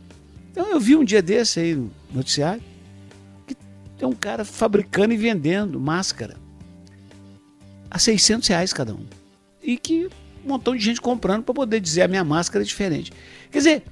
Então 0.51 0.65
eu 0.71 0.79
vi 0.79 0.95
um 0.95 1.03
dia 1.03 1.21
desse 1.21 1.59
aí 1.59 1.75
no 1.75 1.91
noticiário 2.11 2.63
que 3.45 3.55
tem 3.95 4.07
um 4.07 4.13
cara 4.13 4.43
fabricando 4.43 5.13
e 5.13 5.17
vendendo 5.17 5.79
máscara 5.79 6.35
a 7.91 7.99
600 7.99 8.47
reais 8.47 8.73
cada 8.73 8.95
um. 8.95 9.05
E 9.61 9.77
que 9.77 10.07
um 10.43 10.47
montão 10.47 10.75
de 10.75 10.83
gente 10.83 10.99
comprando 10.99 11.43
para 11.43 11.53
poder 11.53 11.79
dizer 11.79 12.01
a 12.01 12.07
minha 12.07 12.23
máscara 12.23 12.63
é 12.63 12.65
diferente. 12.65 13.13
Quer 13.51 13.57
dizer, 13.59 13.83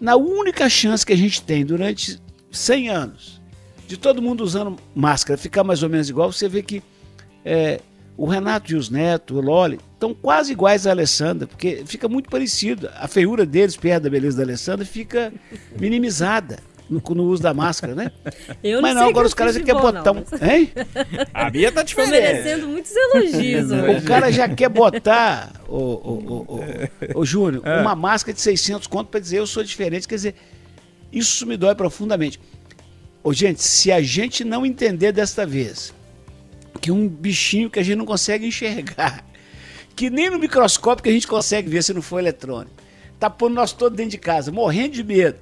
na 0.00 0.16
única 0.16 0.66
chance 0.66 1.04
que 1.04 1.12
a 1.12 1.16
gente 1.16 1.42
tem 1.42 1.62
durante 1.62 2.18
100 2.50 2.88
anos 2.88 3.42
de 3.86 3.98
todo 3.98 4.22
mundo 4.22 4.42
usando 4.42 4.78
máscara 4.94 5.36
ficar 5.36 5.62
mais 5.62 5.82
ou 5.82 5.90
menos 5.90 6.08
igual, 6.08 6.32
você 6.32 6.48
vê 6.48 6.62
que 6.62 6.82
é, 7.44 7.80
o 8.16 8.24
Renato 8.24 8.72
e 8.72 8.76
os 8.76 8.88
Neto, 8.88 9.36
o 9.36 9.42
Loli, 9.42 9.78
estão 10.02 10.12
quase 10.12 10.52
iguais 10.52 10.86
à 10.86 10.90
Alessandra, 10.90 11.46
porque 11.46 11.84
fica 11.86 12.08
muito 12.08 12.28
parecido. 12.28 12.90
A 12.96 13.06
feiura 13.06 13.46
deles, 13.46 13.76
perto 13.76 14.02
da 14.04 14.10
beleza 14.10 14.36
da 14.36 14.42
Alessandra, 14.42 14.84
fica 14.84 15.32
minimizada 15.78 16.58
no, 16.90 17.00
no 17.14 17.24
uso 17.24 17.40
da 17.40 17.54
máscara, 17.54 17.94
né? 17.94 18.10
Eu 18.62 18.82
mas 18.82 18.96
não 18.96 19.08
agora 19.08 19.26
os 19.26 19.34
caras 19.34 19.56
querem 19.56 19.80
botar 19.80 20.10
um. 20.10 20.14
não, 20.14 20.24
Hein? 20.50 20.72
A 21.32 21.48
Bia 21.48 21.70
tá 21.70 21.80
Tô 21.80 21.86
diferente. 21.86 22.10
merecendo 22.10 22.68
muitos 22.68 22.92
elogios 22.94 23.70
hoje. 23.70 23.96
O 24.02 24.02
cara 24.02 24.32
já 24.32 24.48
quer 24.48 24.68
botar, 24.68 25.52
ô, 25.68 25.76
ô, 25.76 26.22
ô, 26.26 26.60
ô, 27.14 27.20
ô, 27.20 27.24
Júnior, 27.24 27.62
uma 27.64 27.94
máscara 27.94 28.34
de 28.34 28.40
600 28.40 28.88
conto 28.88 29.08
para 29.08 29.20
dizer 29.20 29.38
eu 29.38 29.46
sou 29.46 29.62
diferente. 29.62 30.08
Quer 30.08 30.16
dizer, 30.16 30.34
isso 31.12 31.46
me 31.46 31.56
dói 31.56 31.76
profundamente. 31.76 32.40
Ô, 33.22 33.32
gente, 33.32 33.62
se 33.62 33.92
a 33.92 34.02
gente 34.02 34.42
não 34.42 34.66
entender 34.66 35.12
desta 35.12 35.46
vez 35.46 35.94
que 36.80 36.90
um 36.90 37.06
bichinho 37.08 37.70
que 37.70 37.78
a 37.78 37.82
gente 37.82 37.96
não 37.96 38.04
consegue 38.04 38.44
enxergar, 38.44 39.24
que 39.94 40.10
nem 40.10 40.30
no 40.30 40.38
microscópio 40.38 41.02
que 41.02 41.08
a 41.08 41.12
gente 41.12 41.26
consegue 41.26 41.68
ver 41.68 41.82
se 41.82 41.92
não 41.92 42.02
for 42.02 42.18
eletrônico, 42.18 42.74
tá 43.18 43.30
pondo 43.30 43.54
nós 43.54 43.72
todos 43.72 43.96
dentro 43.96 44.12
de 44.12 44.18
casa, 44.18 44.50
morrendo 44.50 44.94
de 44.94 45.04
medo, 45.04 45.38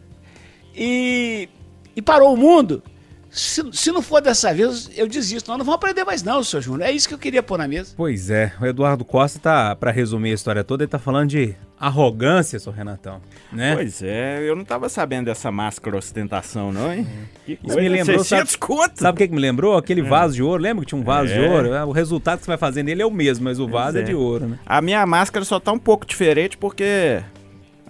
e, 0.75 1.49
e 1.97 2.03
parou 2.03 2.35
o 2.35 2.37
mundo. 2.37 2.83
Se, 3.31 3.63
se 3.73 3.93
não 3.93 4.03
for 4.03 4.21
dessa 4.21 4.53
vez, 4.53 4.91
eu 4.97 5.07
desisto. 5.07 5.49
Nós 5.49 5.59
não 5.59 5.65
vamos 5.65 5.77
aprender 5.77 6.05
mais, 6.05 6.23
não, 6.23 6.43
senhor 6.43 6.61
Júnior. 6.61 6.89
É 6.89 6.93
isso 6.93 7.07
que 7.09 7.15
eu 7.15 7.19
queria 7.19 7.43
pôr 7.43 7.57
na 7.59 7.69
mesa. 7.69 7.95
Pois 7.97 8.29
é, 8.29 8.53
o 8.61 8.67
Eduardo 8.67 9.05
Costa 9.05 9.39
tá, 9.39 9.77
pra 9.77 9.91
resumir 9.93 10.33
a 10.33 10.35
história 10.35 10.65
toda, 10.65 10.83
ele 10.83 10.91
tá 10.91 10.99
falando 10.99 11.31
de 11.31 11.55
arrogância, 11.79 12.59
seu 12.59 12.73
Renatão, 12.73 13.21
né? 13.51 13.75
Pois 13.75 14.03
é, 14.03 14.43
eu 14.47 14.55
não 14.55 14.65
tava 14.65 14.89
sabendo 14.89 15.27
dessa 15.27 15.51
máscara 15.51 15.97
ostentação, 15.97 16.73
não, 16.73 16.93
hein? 16.93 17.07
Que 17.47 17.59
Isso 17.65 17.77
me 17.77 17.89
lembrou, 17.89 18.19
600 18.19 18.57
conto? 18.57 19.01
Sabe 19.01 19.15
o 19.15 19.19
que, 19.19 19.29
que 19.29 19.35
me 19.35 19.41
lembrou? 19.41 19.77
Aquele 19.79 20.03
vaso 20.03 20.35
de 20.35 20.43
ouro. 20.43 20.63
Lembra 20.63 20.85
que 20.85 20.89
tinha 20.89 21.01
um 21.01 21.05
vaso 21.05 21.33
de 21.33 21.39
É. 21.39 21.51
ouro? 21.51 21.73
É, 21.73 21.85
O 21.85 21.93
resultado 21.93 22.39
que 22.41 22.45
você 22.45 22.51
vai 22.51 22.59
fazer 22.59 22.83
nele 22.83 23.01
é 23.01 23.07
o 23.07 23.11
mesmo, 23.11 23.45
mas 23.45 23.59
o 23.59 23.67
vaso 23.67 23.97
é. 23.99 24.01
é. 24.01 24.05
de 24.05 24.15
ouro, 24.15 24.47
né? 24.49 24.59
A 24.67 24.83
minha 24.83 25.07
máscara 25.07 25.45
só 25.45 25.59
tá 25.59 25.73
um 25.73 25.79
pouco 25.79 26.05
diferente 26.05 26.59
porque 26.59 27.23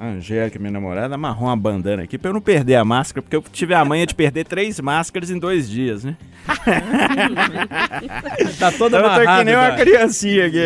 a 0.00 0.06
Angélica, 0.06 0.58
minha 0.58 0.70
namorada, 0.70 1.14
amarrou 1.14 1.48
uma 1.48 1.56
bandana 1.58 2.04
aqui 2.04 2.16
pra 2.16 2.30
eu 2.30 2.32
não 2.32 2.40
perder 2.40 2.76
a 2.76 2.84
máscara, 2.86 3.20
porque 3.20 3.36
eu 3.36 3.44
tive 3.52 3.74
a 3.74 3.84
manha 3.84 4.06
de 4.06 4.14
perder 4.14 4.46
três 4.46 4.80
máscaras 4.80 5.30
em 5.30 5.38
dois 5.38 5.68
dias, 5.68 6.04
né? 6.04 6.16
Tá 8.58 8.72
toda 8.72 8.98
Então 8.98 9.10
eu 9.10 9.14
tô 9.14 9.20
que 9.20 9.44
nem 9.44 9.54
uma 9.54 9.68
Eduardo. 9.68 9.84
criancinha 9.84 10.46
aqui. 10.46 10.58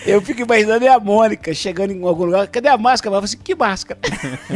Eu 0.06 0.20
fico 0.22 0.40
imaginando 0.42 0.84
é 0.84 0.88
a 0.88 0.98
Mônica 0.98 1.52
chegando 1.52 1.92
em 1.92 2.02
algum 2.02 2.24
lugar. 2.24 2.46
Cadê 2.48 2.68
a 2.68 2.78
máscara? 2.78 3.14
Ela 3.14 3.20
fala 3.20 3.24
assim: 3.26 3.38
que 3.38 3.54
máscara? 3.54 4.00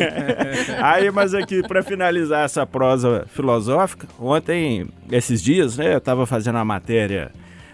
Aí, 0.83 1.11
mas 1.11 1.35
aqui, 1.35 1.63
pra 1.67 1.83
finalizar 1.83 2.45
essa 2.45 2.67
prosa 2.67 3.27
filosófica, 3.29 4.07
ontem, 4.19 4.87
esses 5.13 5.43
dias, 5.43 5.77
né, 5.77 5.95
eu 5.95 6.01
tava 6.01 6.27
fazendo 6.27 6.57
uma 6.57 6.65
matéria 6.65 7.31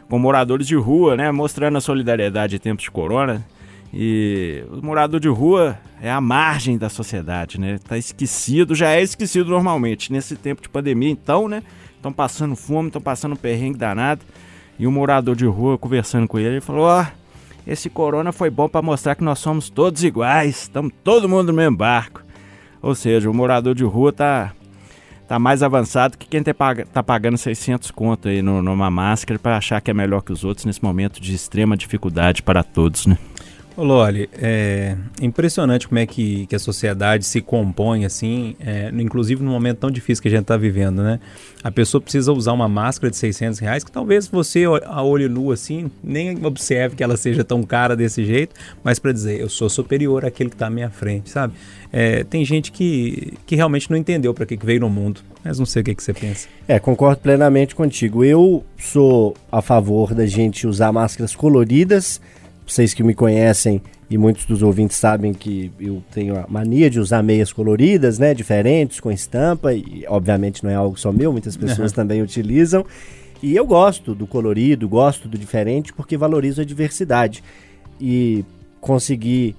com 0.08 0.18
moradores 0.18 0.66
de 0.66 0.74
rua, 0.74 1.16
né, 1.16 1.30
mostrando 1.30 1.78
a 1.78 1.80
solidariedade 1.80 2.56
em 2.56 2.58
tempos 2.58 2.84
de 2.84 2.90
corona. 2.90 3.44
E 3.92 4.64
o 4.70 4.84
morador 4.84 5.18
de 5.18 5.28
rua 5.28 5.78
é 6.00 6.10
a 6.10 6.20
margem 6.20 6.78
da 6.78 6.88
sociedade, 6.88 7.58
né? 7.58 7.78
Tá 7.78 7.98
esquecido, 7.98 8.74
já 8.74 8.90
é 8.90 9.02
esquecido 9.02 9.50
normalmente. 9.50 10.12
Nesse 10.12 10.36
tempo 10.36 10.62
de 10.62 10.68
pandemia, 10.68 11.10
então, 11.10 11.48
né? 11.48 11.62
Estão 11.96 12.12
passando 12.12 12.54
fome, 12.54 12.88
estão 12.88 13.02
passando 13.02 13.36
perrengue 13.36 13.78
danado. 13.78 14.22
E 14.78 14.86
o 14.86 14.92
morador 14.92 15.34
de 15.34 15.44
rua, 15.44 15.76
conversando 15.76 16.28
com 16.28 16.38
ele, 16.38 16.48
ele 16.48 16.60
falou: 16.60 16.84
Ó, 16.84 17.04
esse 17.66 17.90
corona 17.90 18.32
foi 18.32 18.48
bom 18.48 18.68
pra 18.68 18.80
mostrar 18.80 19.14
que 19.14 19.24
nós 19.24 19.38
somos 19.38 19.68
todos 19.68 20.02
iguais, 20.04 20.62
estamos 20.62 20.92
todo 21.04 21.28
mundo 21.28 21.48
no 21.48 21.52
mesmo 21.52 21.76
barco. 21.76 22.22
Ou 22.80 22.94
seja, 22.94 23.28
o 23.28 23.34
morador 23.34 23.74
de 23.74 23.84
rua 23.84 24.12
tá 24.12 24.52
tá 25.28 25.38
mais 25.38 25.62
avançado 25.62 26.18
que 26.18 26.26
quem 26.26 26.42
tá, 26.42 26.52
tá 26.92 27.02
pagando 27.04 27.38
600 27.38 27.92
conto 27.92 28.26
aí 28.26 28.42
numa 28.42 28.90
máscara 28.90 29.38
para 29.38 29.58
achar 29.58 29.80
que 29.80 29.88
é 29.88 29.94
melhor 29.94 30.22
que 30.22 30.32
os 30.32 30.42
outros 30.42 30.66
nesse 30.66 30.82
momento 30.82 31.20
de 31.20 31.32
extrema 31.32 31.76
dificuldade 31.76 32.42
para 32.42 32.64
todos, 32.64 33.06
né? 33.06 33.16
Loli, 33.82 34.28
é 34.34 34.96
impressionante 35.20 35.88
como 35.88 35.98
é 35.98 36.06
que, 36.06 36.46
que 36.46 36.54
a 36.54 36.58
sociedade 36.58 37.24
se 37.24 37.40
compõe 37.40 38.04
assim, 38.04 38.54
é, 38.60 38.90
inclusive 38.94 39.42
num 39.42 39.50
momento 39.50 39.78
tão 39.78 39.90
difícil 39.90 40.22
que 40.22 40.28
a 40.28 40.30
gente 40.30 40.42
está 40.42 40.56
vivendo, 40.56 41.02
né? 41.02 41.20
A 41.62 41.70
pessoa 41.70 42.00
precisa 42.00 42.32
usar 42.32 42.52
uma 42.52 42.68
máscara 42.68 43.10
de 43.10 43.16
600 43.16 43.58
reais 43.58 43.84
que 43.84 43.92
talvez 43.92 44.26
você, 44.26 44.64
a 44.84 45.02
olho 45.02 45.28
nu 45.28 45.52
assim, 45.52 45.90
nem 46.02 46.44
observe 46.44 46.96
que 46.96 47.02
ela 47.02 47.16
seja 47.16 47.44
tão 47.44 47.62
cara 47.62 47.94
desse 47.94 48.24
jeito, 48.24 48.54
mas 48.82 48.98
para 48.98 49.12
dizer, 49.12 49.40
eu 49.40 49.48
sou 49.48 49.68
superior 49.68 50.24
àquele 50.24 50.50
que 50.50 50.56
está 50.56 50.66
à 50.66 50.70
minha 50.70 50.90
frente, 50.90 51.30
sabe? 51.30 51.54
É, 51.92 52.22
tem 52.24 52.44
gente 52.44 52.70
que, 52.70 53.34
que 53.46 53.56
realmente 53.56 53.90
não 53.90 53.96
entendeu 53.96 54.32
para 54.32 54.46
que, 54.46 54.56
que 54.56 54.64
veio 54.64 54.80
no 54.80 54.88
mundo, 54.88 55.20
mas 55.44 55.58
não 55.58 55.66
sei 55.66 55.82
o 55.82 55.84
que, 55.84 55.94
que 55.94 56.02
você 56.02 56.14
pensa. 56.14 56.48
É, 56.68 56.78
concordo 56.78 57.20
plenamente 57.20 57.74
contigo. 57.74 58.24
Eu 58.24 58.64
sou 58.78 59.36
a 59.50 59.60
favor 59.60 60.14
da 60.14 60.24
gente 60.26 60.66
usar 60.66 60.92
máscaras 60.92 61.34
coloridas, 61.34 62.20
vocês 62.70 62.94
que 62.94 63.02
me 63.02 63.14
conhecem 63.14 63.82
e 64.08 64.16
muitos 64.16 64.44
dos 64.44 64.62
ouvintes 64.62 64.96
sabem 64.96 65.34
que 65.34 65.72
eu 65.80 66.02
tenho 66.12 66.38
a 66.38 66.46
mania 66.48 66.88
de 66.88 67.00
usar 67.00 67.22
meias 67.22 67.52
coloridas, 67.52 68.18
né, 68.18 68.32
diferentes, 68.32 69.00
com 69.00 69.10
estampa, 69.10 69.72
e 69.72 70.04
obviamente 70.08 70.62
não 70.62 70.70
é 70.70 70.74
algo 70.74 70.98
só 70.98 71.12
meu, 71.12 71.32
muitas 71.32 71.56
pessoas 71.56 71.90
também 71.92 72.22
utilizam. 72.22 72.84
E 73.42 73.56
eu 73.56 73.66
gosto 73.66 74.14
do 74.14 74.26
colorido, 74.26 74.88
gosto 74.88 75.28
do 75.28 75.36
diferente, 75.36 75.92
porque 75.92 76.16
valorizo 76.16 76.60
a 76.60 76.64
diversidade. 76.64 77.42
E 78.00 78.44
consegui, 78.80 79.56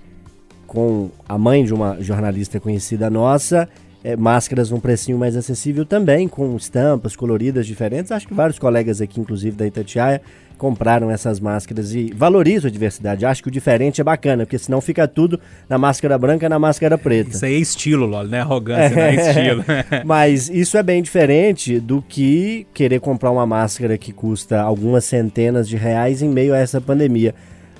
com 0.67 1.09
a 1.27 1.37
mãe 1.37 1.65
de 1.65 1.73
uma 1.73 2.01
jornalista 2.01 2.59
conhecida 2.59 3.09
nossa, 3.09 3.67
é, 4.03 4.15
máscaras 4.15 4.71
num 4.71 4.79
precinho 4.79 5.17
mais 5.17 5.35
acessível 5.35 5.85
também, 5.85 6.27
com 6.27 6.55
estampas 6.55 7.15
coloridas 7.15 7.67
diferentes. 7.67 8.11
Acho 8.11 8.27
que 8.27 8.33
vários 8.33 8.57
colegas 8.57 9.01
aqui, 9.01 9.19
inclusive 9.19 9.55
da 9.55 9.67
Itatiaia, 9.67 10.21
compraram 10.61 11.09
essas 11.09 11.39
máscaras 11.39 11.95
e 11.95 12.13
valorizo 12.15 12.67
a 12.67 12.69
diversidade. 12.69 13.25
Acho 13.25 13.41
que 13.41 13.47
o 13.47 13.51
diferente 13.51 13.99
é 13.99 14.03
bacana, 14.03 14.45
porque 14.45 14.59
senão 14.59 14.79
fica 14.79 15.07
tudo 15.07 15.39
na 15.67 15.75
máscara 15.75 16.15
branca 16.19 16.45
e 16.45 16.49
na 16.49 16.59
máscara 16.59 16.99
preta. 16.99 17.31
Isso 17.31 17.43
aí 17.43 17.55
é 17.55 17.57
estilo, 17.57 18.05
Lolo, 18.05 18.27
né? 18.27 18.41
Arrogância, 18.41 18.83
é. 18.83 18.95
não 18.95 19.01
é 19.01 19.15
estilo. 19.15 19.65
Mas 20.05 20.51
isso 20.51 20.77
é 20.77 20.83
bem 20.83 21.01
diferente 21.01 21.79
do 21.79 21.99
que 22.07 22.67
querer 22.75 22.99
comprar 22.99 23.31
uma 23.31 23.43
máscara 23.43 23.97
que 23.97 24.13
custa 24.13 24.61
algumas 24.61 25.03
centenas 25.03 25.67
de 25.67 25.77
reais 25.77 26.21
em 26.21 26.29
meio 26.29 26.53
a 26.53 26.59
essa 26.59 26.79
pandemia. 26.79 27.33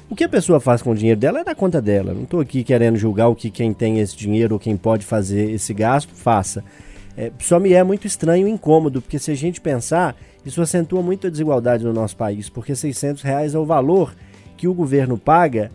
O 0.09 0.15
que 0.15 0.23
a 0.23 0.29
pessoa 0.29 0.59
faz 0.59 0.81
com 0.81 0.89
o 0.89 0.95
dinheiro 0.95 1.19
dela 1.19 1.41
é 1.41 1.43
da 1.43 1.53
conta 1.53 1.79
dela. 1.79 2.15
Não 2.15 2.23
estou 2.23 2.39
aqui 2.39 2.63
querendo 2.63 2.97
julgar 2.97 3.27
o 3.27 3.35
que 3.35 3.51
quem 3.51 3.75
tem 3.75 3.99
esse 3.99 4.17
dinheiro 4.17 4.55
ou 4.55 4.59
quem 4.59 4.75
pode 4.75 5.05
fazer 5.05 5.51
esse 5.51 5.71
gasto, 5.71 6.15
faça. 6.15 6.63
É, 7.17 7.31
só 7.39 7.59
me 7.59 7.73
é 7.73 7.83
muito 7.83 8.07
estranho 8.07 8.47
e 8.47 8.51
incômodo, 8.51 9.01
porque 9.01 9.19
se 9.19 9.31
a 9.31 9.35
gente 9.35 9.59
pensar, 9.59 10.15
isso 10.45 10.61
acentua 10.61 11.01
muito 11.01 11.27
a 11.27 11.29
desigualdade 11.29 11.83
no 11.83 11.93
nosso 11.93 12.15
país, 12.15 12.49
porque 12.49 12.75
600 12.75 13.21
reais 13.21 13.53
é 13.53 13.59
o 13.59 13.65
valor 13.65 14.13
que 14.57 14.67
o 14.67 14.73
governo 14.73 15.17
paga. 15.17 15.71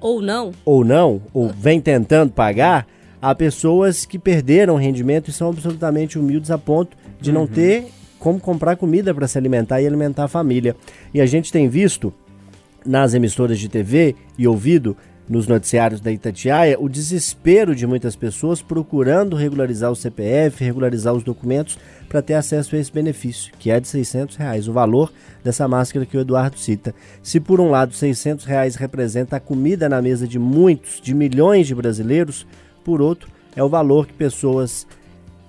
Ou 0.00 0.20
não. 0.20 0.52
Ou 0.64 0.84
não, 0.84 1.22
ou 1.32 1.48
vem 1.48 1.80
tentando 1.80 2.32
pagar 2.32 2.86
a 3.20 3.34
pessoas 3.34 4.04
que 4.04 4.18
perderam 4.18 4.76
rendimento 4.76 5.28
e 5.28 5.32
são 5.32 5.48
absolutamente 5.48 6.18
humildes 6.18 6.50
a 6.50 6.58
ponto 6.58 6.96
de 7.20 7.30
uhum. 7.30 7.38
não 7.40 7.46
ter 7.46 7.86
como 8.18 8.40
comprar 8.40 8.76
comida 8.76 9.14
para 9.14 9.28
se 9.28 9.38
alimentar 9.38 9.80
e 9.80 9.86
alimentar 9.86 10.24
a 10.24 10.28
família. 10.28 10.76
E 11.12 11.20
a 11.20 11.26
gente 11.26 11.52
tem 11.52 11.68
visto 11.68 12.12
nas 12.84 13.14
emissoras 13.14 13.58
de 13.58 13.68
TV 13.68 14.14
e 14.36 14.46
ouvido 14.46 14.96
nos 15.28 15.46
noticiários 15.46 16.00
da 16.00 16.10
Itatiaia 16.10 16.78
o 16.80 16.88
desespero 16.88 17.74
de 17.74 17.86
muitas 17.86 18.16
pessoas 18.16 18.62
procurando 18.62 19.36
regularizar 19.36 19.90
o 19.90 19.96
CPF, 19.96 20.64
regularizar 20.64 21.12
os 21.12 21.22
documentos 21.22 21.78
para 22.08 22.22
ter 22.22 22.34
acesso 22.34 22.74
a 22.74 22.78
esse 22.78 22.90
benefício, 22.90 23.52
que 23.58 23.70
é 23.70 23.78
de 23.78 23.86
600 23.86 24.36
reais, 24.36 24.68
o 24.68 24.72
valor 24.72 25.12
dessa 25.44 25.68
máscara 25.68 26.06
que 26.06 26.16
o 26.16 26.20
Eduardo 26.20 26.58
cita. 26.58 26.94
Se 27.22 27.38
por 27.38 27.60
um 27.60 27.70
lado 27.70 27.92
600 27.92 28.46
reais 28.46 28.76
representa 28.76 29.36
a 29.36 29.40
comida 29.40 29.88
na 29.88 30.00
mesa 30.00 30.26
de 30.26 30.38
muitos, 30.38 31.00
de 31.00 31.14
milhões 31.14 31.66
de 31.66 31.74
brasileiros, 31.74 32.46
por 32.82 33.02
outro 33.02 33.28
é 33.54 33.62
o 33.62 33.68
valor 33.68 34.06
que 34.06 34.14
pessoas 34.14 34.86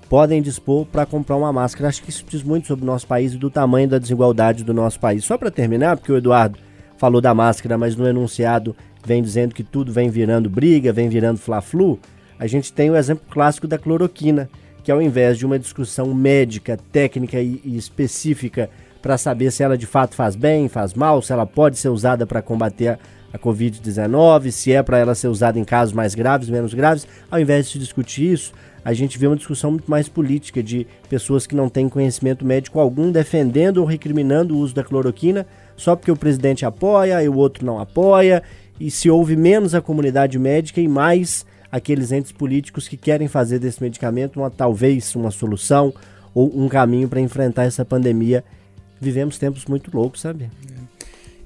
podem 0.10 0.42
dispor 0.42 0.86
para 0.88 1.06
comprar 1.06 1.36
uma 1.36 1.54
máscara. 1.54 1.88
Acho 1.88 2.02
que 2.02 2.10
isso 2.10 2.26
diz 2.28 2.42
muito 2.42 2.68
sobre 2.68 2.84
o 2.84 2.88
nosso 2.88 3.06
país 3.06 3.34
e 3.34 3.38
do 3.38 3.50
tamanho 3.50 3.88
da 3.88 4.00
desigualdade 4.00 4.64
do 4.64 4.74
nosso 4.74 5.00
país. 5.00 5.24
Só 5.24 5.38
para 5.38 5.52
terminar, 5.52 5.96
porque 5.96 6.12
o 6.12 6.18
Eduardo 6.18 6.58
falou 6.98 7.22
da 7.22 7.34
máscara, 7.34 7.78
mas 7.78 7.96
no 7.96 8.08
enunciado 8.08 8.76
vem 9.06 9.22
dizendo 9.22 9.54
que 9.54 9.64
tudo 9.64 9.92
vem 9.92 10.10
virando 10.10 10.50
briga, 10.50 10.94
vem 10.94 11.10
virando 11.10 11.40
fla-flu, 11.40 12.00
a 12.38 12.48
gente 12.48 12.72
tem 12.72 12.90
o 12.90 12.96
exemplo 12.96 13.26
clássico 13.30 13.68
da 13.68 13.78
cloroquina, 13.78 14.50
que 14.84 14.92
ao 14.92 15.02
invés 15.02 15.38
de 15.38 15.46
uma 15.46 15.60
discussão 15.60 16.14
médica, 16.14 16.78
técnica 16.92 17.40
e, 17.42 17.62
e 17.64 17.78
específica 17.78 18.70
para 19.02 19.18
saber 19.18 19.52
se 19.52 19.64
ela 19.64 19.78
de 19.78 19.86
fato 19.86 20.16
faz 20.16 20.36
bem, 20.36 20.68
faz 20.68 20.94
mal, 20.94 21.22
se 21.22 21.32
ela 21.32 21.46
pode 21.46 21.78
ser 21.78 21.90
usada 21.90 22.26
para 22.26 22.42
combater 22.42 22.88
a, 22.88 23.00
a 23.34 23.38
Covid-19, 23.38 24.52
se 24.52 24.72
é 24.72 24.82
para 24.82 24.98
ela 24.98 25.16
ser 25.16 25.28
usada 25.28 25.60
em 25.60 25.64
casos 25.64 25.94
mais 25.94 26.16
graves, 26.16 26.50
menos 26.50 26.74
graves, 26.74 27.08
ao 27.30 27.40
invés 27.40 27.66
de 27.66 27.74
se 27.74 27.80
discutir 27.80 28.34
isso, 28.34 28.54
a 28.84 28.94
gente 28.94 29.18
vê 29.18 29.28
uma 29.28 29.36
discussão 29.36 29.72
muito 29.72 29.92
mais 29.92 30.08
política 30.08 30.64
de 30.64 30.88
pessoas 31.10 31.46
que 31.46 31.56
não 31.56 31.70
têm 31.70 31.90
conhecimento 31.90 32.46
médico 32.46 32.80
algum 32.80 33.12
defendendo 33.12 33.78
ou 33.80 33.86
recriminando 33.86 34.56
o 34.56 34.60
uso 34.60 34.74
da 34.74 34.84
cloroquina 34.84 35.46
só 35.76 35.96
porque 35.96 36.12
o 36.12 36.16
presidente 36.16 36.66
apoia 36.66 37.24
e 37.24 37.30
o 37.30 37.36
outro 37.36 37.66
não 37.66 37.80
apoia, 37.80 38.44
e 38.80 38.90
se 38.90 39.10
ouve 39.10 39.36
menos 39.36 39.76
a 39.76 39.82
comunidade 39.82 40.40
médica 40.40 40.80
e 40.80 40.88
mais 40.88 41.46
aqueles 41.72 42.12
entes 42.12 42.32
políticos 42.32 42.88
que 42.88 42.98
querem 42.98 43.28
fazer 43.28 43.60
desse 43.60 43.82
medicamento 43.82 44.40
uma 44.40 44.50
talvez 44.50 45.14
uma 45.16 45.32
solução 45.32 45.94
ou 46.34 46.52
um 46.56 46.68
caminho 46.68 47.08
para 47.08 47.20
enfrentar 47.20 47.66
essa 47.66 47.84
pandemia. 47.84 48.44
Vivemos 49.00 49.38
tempos 49.38 49.66
muito 49.66 49.96
loucos, 49.96 50.22
sabe? 50.22 50.50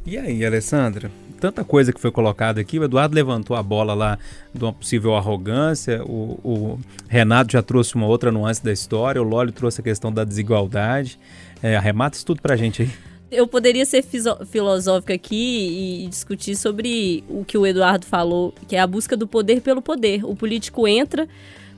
E 0.06 0.18
aí, 0.18 0.46
Alessandra? 0.46 1.10
Tanta 1.40 1.64
coisa 1.64 1.92
que 1.92 2.00
foi 2.00 2.12
colocada 2.12 2.62
aqui, 2.62 2.80
o 2.80 2.84
Eduardo 2.84 3.16
levantou 3.16 3.56
a 3.56 3.64
bola 3.64 3.94
lá 3.94 4.18
de 4.54 4.64
uma 4.64 4.72
possível 4.72 5.14
arrogância, 5.16 6.02
o, 6.06 6.40
o 6.44 6.80
Renato 7.10 7.52
já 7.52 7.62
trouxe 7.62 7.96
uma 7.96 8.08
outra 8.08 8.32
nuance 8.32 8.64
da 8.64 8.72
história, 8.72 9.22
o 9.22 9.26
Lólio 9.26 9.52
trouxe 9.52 9.82
a 9.82 9.84
questão 9.84 10.12
da 10.12 10.24
desigualdade. 10.24 11.20
É, 11.62 11.76
arremata 11.76 12.16
isso 12.16 12.26
tudo 12.26 12.42
pra 12.42 12.56
gente 12.56 12.84
aí 12.84 12.90
eu 13.34 13.48
poderia 13.48 13.86
ser 13.86 14.04
filosófica 14.46 15.14
aqui 15.14 16.04
e 16.04 16.08
discutir 16.08 16.56
sobre 16.56 17.24
o 17.28 17.44
que 17.44 17.58
o 17.58 17.66
Eduardo 17.66 18.06
falou, 18.06 18.54
que 18.68 18.76
é 18.76 18.80
a 18.80 18.88
busca 18.88 19.18
do 19.18 19.28
poder 19.28 19.62
pelo 19.62 19.82
poder. 19.82 20.24
O 20.24 20.36
político 20.36 20.88
entra 20.88 21.28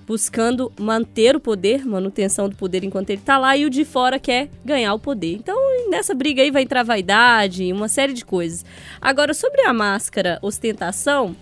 buscando 0.05 0.71
manter 0.79 1.35
o 1.35 1.39
poder, 1.39 1.85
manutenção 1.85 2.47
do 2.47 2.55
poder 2.55 2.83
enquanto 2.83 3.09
ele 3.09 3.21
está 3.21 3.37
lá, 3.37 3.57
e 3.57 3.65
o 3.65 3.69
de 3.69 3.83
fora 3.83 4.19
quer 4.19 4.49
ganhar 4.63 4.93
o 4.93 4.99
poder. 4.99 5.33
Então, 5.33 5.57
nessa 5.89 6.13
briga 6.13 6.41
aí 6.41 6.51
vai 6.51 6.61
entrar 6.61 6.83
vaidade, 6.83 7.71
uma 7.73 7.87
série 7.87 8.13
de 8.13 8.23
coisas. 8.23 8.63
Agora, 9.01 9.33
sobre 9.33 9.61
a 9.61 9.73
máscara 9.73 10.37
ostentação, 10.41 11.35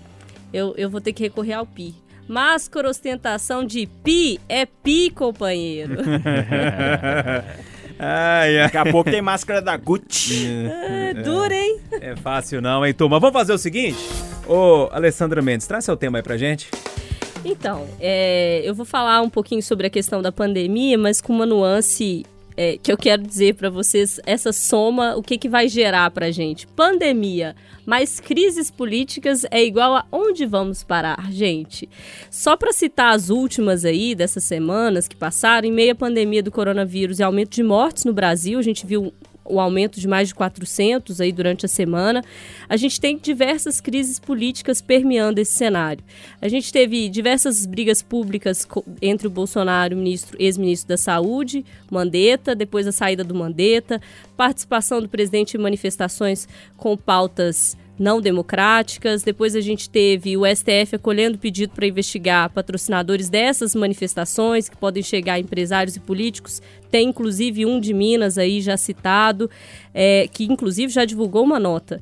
eu, 0.53 0.73
eu 0.77 0.89
vou 0.89 1.01
ter 1.01 1.13
que 1.13 1.23
recorrer 1.23 1.53
ao 1.53 1.65
pi. 1.65 1.93
Máscara 2.25 2.89
ostentação 2.89 3.65
de 3.65 3.85
pi 3.85 4.39
é 4.47 4.65
pi, 4.65 5.09
companheiro. 5.09 5.97
Ai, 7.99 8.57
ai. 8.59 8.63
Daqui 8.63 8.77
a 8.77 8.91
pouco 8.91 9.09
tem 9.09 9.21
máscara 9.21 9.61
da 9.61 9.77
Gucci. 9.77 10.47
É, 10.67 11.13
dura, 11.13 11.53
hein? 11.53 11.79
É 11.91 12.15
fácil 12.15 12.61
não, 12.61 12.85
hein, 12.85 12.93
turma? 12.93 13.19
Vamos 13.19 13.33
fazer 13.33 13.53
o 13.53 13.57
seguinte? 13.57 13.99
Ô, 14.47 14.89
Alessandra 14.91 15.41
Mendes, 15.41 15.67
traz 15.67 15.85
seu 15.85 15.95
tema 15.95 16.17
aí 16.17 16.23
pra 16.23 16.37
gente. 16.37 16.69
Então, 17.45 17.85
é, 17.99 18.61
eu 18.63 18.73
vou 18.73 18.85
falar 18.85 19.21
um 19.21 19.29
pouquinho 19.29 19.61
sobre 19.61 19.87
a 19.87 19.89
questão 19.89 20.21
da 20.21 20.31
pandemia, 20.31 20.97
mas 20.97 21.19
com 21.21 21.33
uma 21.33 21.45
nuance 21.45 22.25
é, 22.55 22.77
que 22.77 22.91
eu 22.91 22.97
quero 22.97 23.23
dizer 23.23 23.55
para 23.55 23.69
vocês, 23.69 24.19
essa 24.25 24.51
soma, 24.51 25.15
o 25.15 25.21
que, 25.21 25.37
que 25.37 25.49
vai 25.49 25.67
gerar 25.67 26.09
para 26.11 26.31
gente? 26.31 26.67
Pandemia 26.67 27.55
mais 27.85 28.19
crises 28.19 28.71
políticas 28.71 29.45
é 29.51 29.63
igual 29.63 29.95
a 29.95 30.05
onde 30.11 30.45
vamos 30.45 30.83
parar, 30.83 31.31
gente? 31.31 31.89
Só 32.29 32.55
para 32.55 32.71
citar 32.71 33.13
as 33.13 33.29
últimas 33.29 33.83
aí 33.83 34.15
dessas 34.15 34.43
semanas 34.43 35.07
que 35.07 35.15
passaram, 35.15 35.67
em 35.67 35.71
meio 35.71 35.91
à 35.91 35.95
pandemia 35.95 36.41
do 36.41 36.51
coronavírus 36.51 37.19
e 37.19 37.23
aumento 37.23 37.55
de 37.55 37.63
mortes 37.63 38.05
no 38.05 38.13
Brasil, 38.13 38.57
a 38.57 38.61
gente 38.61 38.85
viu 38.85 39.13
o 39.45 39.59
aumento 39.59 39.99
de 39.99 40.07
mais 40.07 40.29
de 40.29 40.35
400 40.35 41.19
aí 41.19 41.31
durante 41.31 41.65
a 41.65 41.69
semana. 41.69 42.23
A 42.67 42.77
gente 42.77 42.99
tem 42.99 43.17
diversas 43.17 43.81
crises 43.81 44.19
políticas 44.19 44.81
permeando 44.81 45.39
esse 45.41 45.53
cenário. 45.53 46.03
A 46.41 46.47
gente 46.47 46.71
teve 46.71 47.09
diversas 47.09 47.65
brigas 47.65 48.01
públicas 48.01 48.67
entre 49.01 49.27
o 49.27 49.29
Bolsonaro, 49.29 49.95
ministro, 49.95 50.37
ex-ministro 50.39 50.89
da 50.89 50.97
Saúde, 50.97 51.65
Mandetta, 51.91 52.55
depois 52.55 52.87
a 52.87 52.91
saída 52.91 53.23
do 53.23 53.35
Mandetta, 53.35 54.01
participação 54.37 55.01
do 55.01 55.09
presidente 55.09 55.57
em 55.57 55.59
manifestações 55.59 56.47
com 56.77 56.95
pautas 56.95 57.77
não 57.97 58.19
democráticas. 58.21 59.23
Depois 59.23 59.55
a 59.55 59.61
gente 59.61 59.89
teve 59.89 60.35
o 60.37 60.43
STF 60.45 60.95
acolhendo 60.95 61.37
pedido 61.37 61.73
para 61.73 61.87
investigar 61.87 62.49
patrocinadores 62.49 63.29
dessas 63.29 63.75
manifestações, 63.75 64.69
que 64.69 64.77
podem 64.77 65.03
chegar 65.03 65.33
a 65.33 65.39
empresários 65.39 65.95
e 65.95 65.99
políticos. 65.99 66.61
Tem 66.89 67.09
inclusive 67.09 67.65
um 67.65 67.79
de 67.79 67.93
Minas 67.93 68.37
aí 68.37 68.61
já 68.61 68.77
citado, 68.77 69.49
é, 69.93 70.27
que 70.31 70.45
inclusive 70.45 70.91
já 70.91 71.05
divulgou 71.05 71.43
uma 71.43 71.59
nota. 71.59 72.01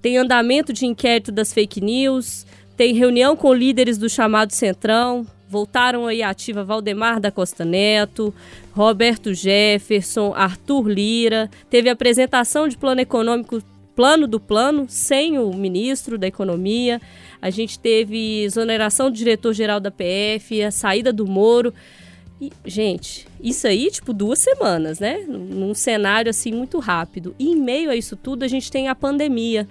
Tem 0.00 0.18
andamento 0.18 0.72
de 0.72 0.84
inquérito 0.84 1.30
das 1.30 1.52
fake 1.52 1.80
news, 1.80 2.44
tem 2.76 2.94
reunião 2.94 3.36
com 3.36 3.54
líderes 3.54 3.98
do 3.98 4.08
chamado 4.08 4.52
Centrão, 4.52 5.26
voltaram 5.48 6.06
aí 6.06 6.22
ativa 6.22 6.64
Valdemar 6.64 7.20
da 7.20 7.30
Costa 7.30 7.64
Neto, 7.64 8.34
Roberto 8.72 9.34
Jefferson, 9.34 10.32
Arthur 10.34 10.88
Lira. 10.88 11.50
Teve 11.68 11.90
apresentação 11.90 12.66
de 12.66 12.76
plano 12.76 13.02
econômico, 13.02 13.62
plano 13.94 14.26
do 14.26 14.40
plano, 14.40 14.86
sem 14.88 15.38
o 15.38 15.52
ministro 15.52 16.18
da 16.18 16.26
Economia. 16.26 17.00
A 17.40 17.50
gente 17.50 17.78
teve 17.78 18.42
exoneração 18.42 19.10
do 19.10 19.16
diretor-geral 19.16 19.80
da 19.80 19.90
PF, 19.90 20.62
a 20.62 20.70
saída 20.70 21.12
do 21.12 21.26
Moro. 21.26 21.72
E, 22.40 22.50
gente, 22.64 23.26
isso 23.40 23.66
aí, 23.66 23.90
tipo, 23.90 24.12
duas 24.12 24.38
semanas, 24.38 24.98
né? 24.98 25.24
Num 25.28 25.74
cenário 25.74 26.30
assim 26.30 26.52
muito 26.52 26.78
rápido. 26.78 27.34
E 27.38 27.52
em 27.52 27.56
meio 27.56 27.90
a 27.90 27.96
isso 27.96 28.16
tudo, 28.16 28.44
a 28.44 28.48
gente 28.48 28.70
tem 28.70 28.88
a 28.88 28.94
pandemia. 28.94 29.68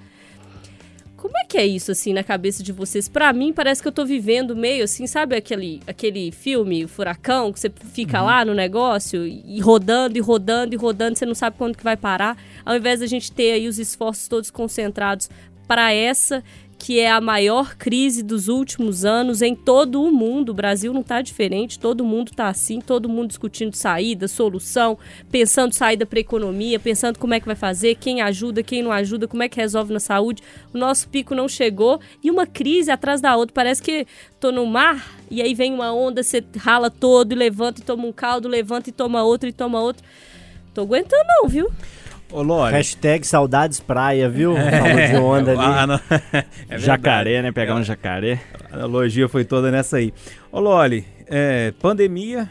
Como 1.21 1.37
é 1.37 1.45
que 1.45 1.55
é 1.55 1.67
isso, 1.67 1.91
assim, 1.91 2.13
na 2.13 2.23
cabeça 2.23 2.63
de 2.63 2.71
vocês? 2.71 3.07
Para 3.07 3.31
mim, 3.31 3.53
parece 3.53 3.79
que 3.79 3.87
eu 3.87 3.91
tô 3.91 4.03
vivendo 4.03 4.55
meio 4.55 4.83
assim, 4.83 5.05
sabe 5.05 5.35
aquele, 5.35 5.79
aquele 5.85 6.31
filme 6.31 6.87
Furacão, 6.87 7.53
que 7.53 7.59
você 7.59 7.71
fica 7.93 8.19
uhum. 8.19 8.25
lá 8.25 8.43
no 8.43 8.55
negócio 8.55 9.27
e 9.27 9.59
rodando 9.59 10.17
e 10.17 10.19
rodando 10.19 10.73
e 10.73 10.77
rodando, 10.77 11.19
você 11.19 11.25
não 11.27 11.35
sabe 11.35 11.57
quando 11.59 11.77
que 11.77 11.83
vai 11.83 11.95
parar. 11.95 12.35
Ao 12.65 12.75
invés 12.75 13.01
da 13.01 13.05
gente 13.05 13.31
ter 13.31 13.51
aí 13.51 13.67
os 13.67 13.77
esforços 13.77 14.27
todos 14.27 14.49
concentrados 14.49 15.29
para 15.67 15.93
essa 15.93 16.43
que 16.81 16.99
é 16.99 17.11
a 17.11 17.21
maior 17.21 17.75
crise 17.75 18.23
dos 18.23 18.47
últimos 18.47 19.05
anos 19.05 19.43
em 19.43 19.55
todo 19.55 20.03
o 20.03 20.11
mundo. 20.11 20.49
O 20.49 20.53
Brasil 20.55 20.91
não 20.91 21.01
está 21.01 21.21
diferente, 21.21 21.77
todo 21.77 22.03
mundo 22.03 22.31
está 22.31 22.47
assim, 22.47 22.81
todo 22.81 23.07
mundo 23.07 23.27
discutindo 23.27 23.75
saída, 23.75 24.27
solução, 24.27 24.97
pensando 25.29 25.73
saída 25.73 26.07
para 26.07 26.17
a 26.17 26.21
economia, 26.21 26.79
pensando 26.79 27.19
como 27.19 27.35
é 27.35 27.39
que 27.39 27.45
vai 27.45 27.55
fazer, 27.55 27.93
quem 27.93 28.19
ajuda, 28.21 28.63
quem 28.63 28.81
não 28.81 28.91
ajuda, 28.91 29.27
como 29.27 29.43
é 29.43 29.47
que 29.47 29.57
resolve 29.57 29.93
na 29.93 29.99
saúde. 29.99 30.41
O 30.73 30.77
nosso 30.79 31.07
pico 31.07 31.35
não 31.35 31.47
chegou 31.47 32.01
e 32.23 32.31
uma 32.31 32.47
crise 32.47 32.89
atrás 32.89 33.21
da 33.21 33.35
outra. 33.35 33.53
Parece 33.53 33.79
que 33.79 34.07
tô 34.39 34.51
no 34.51 34.65
mar 34.65 35.19
e 35.29 35.39
aí 35.39 35.53
vem 35.53 35.71
uma 35.71 35.93
onda, 35.93 36.23
você 36.23 36.43
rala 36.57 36.89
todo 36.89 37.35
levanta 37.35 37.79
e 37.79 37.83
toma 37.83 38.07
um 38.07 38.11
caldo, 38.11 38.47
levanta 38.47 38.89
e 38.89 38.91
toma 38.91 39.21
outro 39.21 39.47
e 39.47 39.53
toma 39.53 39.79
outro. 39.79 40.03
Tô 40.73 40.81
aguentando 40.81 41.25
não, 41.27 41.47
viu? 41.47 41.69
Ô, 42.31 42.41
Lore. 42.41 42.71
Hashtag 42.71 43.27
saudades 43.27 43.79
praia, 43.79 44.29
viu? 44.29 44.55
É, 44.55 44.71
Falou 44.71 45.07
de 45.07 45.15
onda 45.17 45.51
ali. 45.51 45.61
Ah, 46.31 46.45
é 46.69 46.77
jacaré, 46.77 47.41
né? 47.41 47.51
Pegar 47.51 47.75
um 47.75 47.83
jacaré. 47.83 48.39
A 48.71 48.75
analogia 48.75 49.27
foi 49.27 49.43
toda 49.43 49.69
nessa 49.69 49.97
aí. 49.97 50.13
Ô, 50.51 50.59
Loli, 50.59 51.05
é, 51.27 51.73
pandemia, 51.81 52.49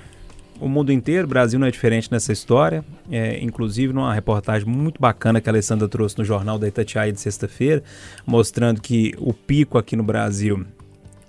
o 0.61 0.69
mundo 0.69 0.93
inteiro, 0.93 1.25
o 1.25 1.29
Brasil 1.29 1.59
não 1.59 1.67
é 1.67 1.71
diferente 1.71 2.13
nessa 2.13 2.33
história. 2.33 2.85
É, 3.11 3.43
inclusive, 3.43 3.93
numa 3.93 4.13
reportagem 4.13 4.69
muito 4.69 5.01
bacana 5.01 5.41
que 5.41 5.49
a 5.49 5.53
Alessandra 5.53 5.89
trouxe 5.89 6.19
no 6.19 6.25
jornal 6.25 6.59
da 6.59 6.69
Itatiaia 6.69 7.13
de 7.13 7.21
sexta-feira, 7.21 7.83
mostrando 8.27 8.81
que 8.81 9.15
o 9.19 9.33
pico 9.33 9.79
aqui 9.79 9.97
no 9.97 10.03
Brasil, 10.03 10.67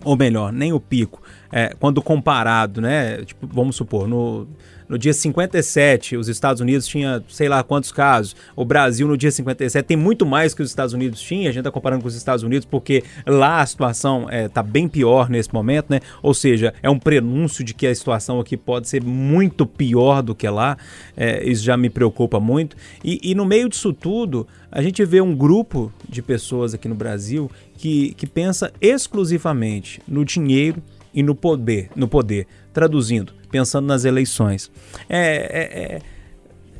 ou 0.04 0.18
melhor, 0.18 0.52
nem 0.52 0.74
o 0.74 0.80
pico, 0.80 1.22
é, 1.52 1.74
quando 1.80 2.02
comparado, 2.02 2.82
né? 2.82 3.24
Tipo, 3.24 3.48
vamos 3.48 3.76
supor, 3.76 4.08
no 4.08 4.48
no 4.92 4.98
dia 4.98 5.14
57, 5.14 6.18
os 6.18 6.28
Estados 6.28 6.60
Unidos 6.60 6.86
tinha 6.86 7.24
sei 7.30 7.48
lá 7.48 7.64
quantos 7.64 7.94
casos. 7.94 8.36
O 8.58 8.66
Brasil, 8.66 9.08
no 9.08 9.16
dia 9.16 9.32
57, 9.32 9.88
tem 9.88 9.96
muito 9.96 10.26
mais 10.26 10.54
que 10.54 10.62
os 10.62 10.68
Estados 10.68 10.94
Unidos 10.94 11.22
tinha. 11.22 11.48
A 11.48 11.52
gente 11.54 11.62
está 11.62 11.72
comparando 11.72 12.02
com 12.02 12.10
os 12.10 12.16
Estados 12.16 12.44
Unidos 12.44 12.68
porque 12.70 13.02
lá 13.26 13.62
a 13.62 13.66
situação 13.66 14.24
está 14.24 14.36
é, 14.36 14.50
tá 14.50 14.62
bem 14.62 14.90
pior 14.90 15.30
nesse 15.30 15.54
momento, 15.54 15.86
né? 15.90 16.02
Ou 16.22 16.34
seja, 16.34 16.74
é 16.84 16.90
um 16.90 17.00
prenúncio 17.00 17.64
de 17.64 17.74
que 17.74 17.88
a 17.88 17.96
situação 17.96 18.38
aqui 18.42 18.58
pode 18.58 18.90
ser 18.90 19.02
muito 19.02 19.66
pior 19.66 20.22
do 20.22 20.36
que 20.36 20.50
lá. 20.50 20.78
É, 21.16 21.42
isso 21.50 21.64
já 21.64 21.78
me 21.78 21.90
preocupa 21.90 22.38
muito. 22.42 22.76
E, 23.02 23.18
e 23.24 23.34
no 23.34 23.46
meio 23.46 23.70
disso 23.70 23.94
tudo, 23.94 24.46
a 24.72 24.82
gente 24.82 25.04
vê 25.04 25.20
um 25.20 25.36
grupo 25.36 25.92
de 26.08 26.22
pessoas 26.22 26.74
aqui 26.74 26.88
no 26.88 26.96
Brasil 26.96 27.52
que, 27.78 28.14
que 28.14 28.26
pensa 28.26 28.72
exclusivamente 28.80 30.02
no 30.08 30.24
dinheiro 30.24 30.82
e 31.14 31.22
no 31.22 31.36
poder, 31.36 31.90
no 31.96 32.08
poder. 32.08 32.48
Traduzindo, 32.74 33.34
pensando 33.52 33.86
nas 33.86 34.06
eleições. 34.06 34.72
É, 35.10 35.20
é, 35.20 35.62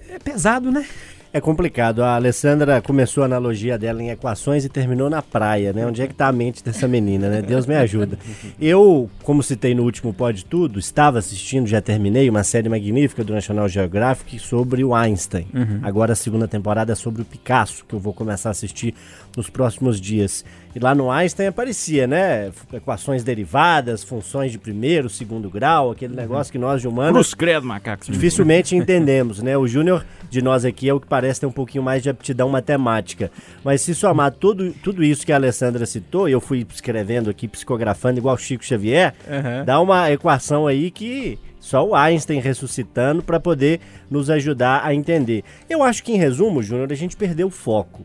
é, 0.10 0.16
é 0.16 0.20
pesado, 0.20 0.72
né? 0.72 0.88
É 1.34 1.40
complicado. 1.40 2.04
A 2.04 2.16
Alessandra 2.16 2.82
começou 2.82 3.24
a 3.24 3.26
analogia 3.26 3.78
dela 3.78 4.04
em 4.04 4.10
equações 4.10 4.66
e 4.66 4.70
terminou 4.70 5.10
na 5.10 5.22
praia, 5.22 5.72
né? 5.72 5.86
Onde 5.86 6.02
é 6.02 6.08
que 6.08 6.14
tá 6.14 6.28
a 6.28 6.32
mente 6.32 6.62
dessa 6.62 6.90
menina, 6.90 7.30
né? 7.30 7.42
Deus 7.42 7.66
me 7.66 7.76
ajuda. 7.76 8.20
Eu, 8.60 9.10
como 9.24 9.42
citei 9.42 9.74
no 9.74 9.84
último 9.84 10.14
Pode 10.14 10.44
Tudo, 10.44 10.78
estava 10.78 11.20
assistindo, 11.20 11.68
já 11.68 11.80
terminei, 11.80 12.30
uma 12.30 12.44
série 12.44 12.68
magnífica 12.68 13.24
do 13.24 13.34
National 13.34 13.70
Geographic 13.70 14.40
sobre 14.40 14.84
o 14.84 14.94
Einstein. 14.94 15.48
Uhum. 15.54 15.80
Agora 15.84 16.12
a 16.12 16.16
segunda 16.16 16.50
temporada 16.50 16.92
é 16.92 16.96
sobre 16.96 17.22
o 17.22 17.26
Picasso, 17.26 17.86
que 17.88 17.96
eu 17.96 18.00
vou 18.00 18.14
começar 18.14 18.50
a 18.50 18.52
assistir 18.52 18.94
nos 19.36 19.50
próximos 19.50 20.00
dias. 20.00 20.44
E 20.74 20.80
lá 20.80 20.96
no 20.96 21.12
Einstein 21.12 21.48
aparecia, 21.48 22.08
né? 22.08 22.52
Equações 22.72 23.24
derivadas, 23.24 24.04
funções 24.04 24.52
de 24.52 24.58
primeiro, 24.58 25.10
segundo 25.10 25.50
grau, 25.50 25.92
aquele 25.92 26.16
negócio 26.16 26.52
que 26.52 26.58
nós 26.58 26.82
de 26.82 26.88
humanos. 26.88 27.14
Cruz 27.14 27.34
credo, 27.34 27.66
macacos. 27.66 28.08
Dificilmente 28.08 28.76
entendemos, 28.78 29.42
né? 29.42 29.58
O 29.58 29.68
Júnior 29.68 30.06
de 30.30 30.42
nós 30.42 30.64
aqui 30.64 30.88
é 30.88 30.94
o 30.94 31.00
que 31.00 31.08
parece 31.08 31.42
ter 31.42 31.46
um 31.46 31.52
pouquinho 31.52 31.84
mais 31.84 32.02
de 32.02 32.10
aptidão 32.10 32.48
matemática. 32.48 33.30
Mas 33.64 33.82
se 33.82 33.94
somar 33.94 34.32
tudo, 34.32 34.72
tudo 34.82 35.04
isso 35.04 35.26
que 35.26 35.34
a 35.34 35.36
Alessandra 35.36 35.86
citou, 35.86 36.30
e 36.30 36.32
eu 36.32 36.40
fui 36.40 36.66
escrevendo 36.74 37.30
aqui, 37.30 37.48
psicografando 37.48 38.20
igual 38.20 38.38
Chico 38.38 38.64
Xavier, 38.64 39.14
uhum. 39.28 39.66
dá 39.66 39.80
uma 39.80 40.10
equação 40.10 40.68
aí 40.68 40.90
que 40.90 41.38
só 41.62 41.86
o 41.86 41.96
Einstein 41.96 42.40
ressuscitando 42.40 43.22
para 43.22 43.40
poder 43.40 43.80
nos 44.10 44.30
ajudar 44.30 44.82
a 44.84 44.96
entender. 44.96 45.44
Eu 45.70 45.84
acho 45.84 46.04
que, 46.04 46.12
em 46.12 46.18
resumo, 46.18 46.64
Júnior, 46.64 46.92
a 46.92 46.96
gente 46.96 47.16
perdeu 47.16 47.48
o 47.48 47.52
foco. 47.52 48.04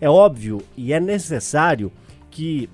É 0.00 0.08
óbvio 0.08 0.62
e 0.76 0.92
é 0.92 1.00
necessário 1.00 1.92
que 2.30 2.68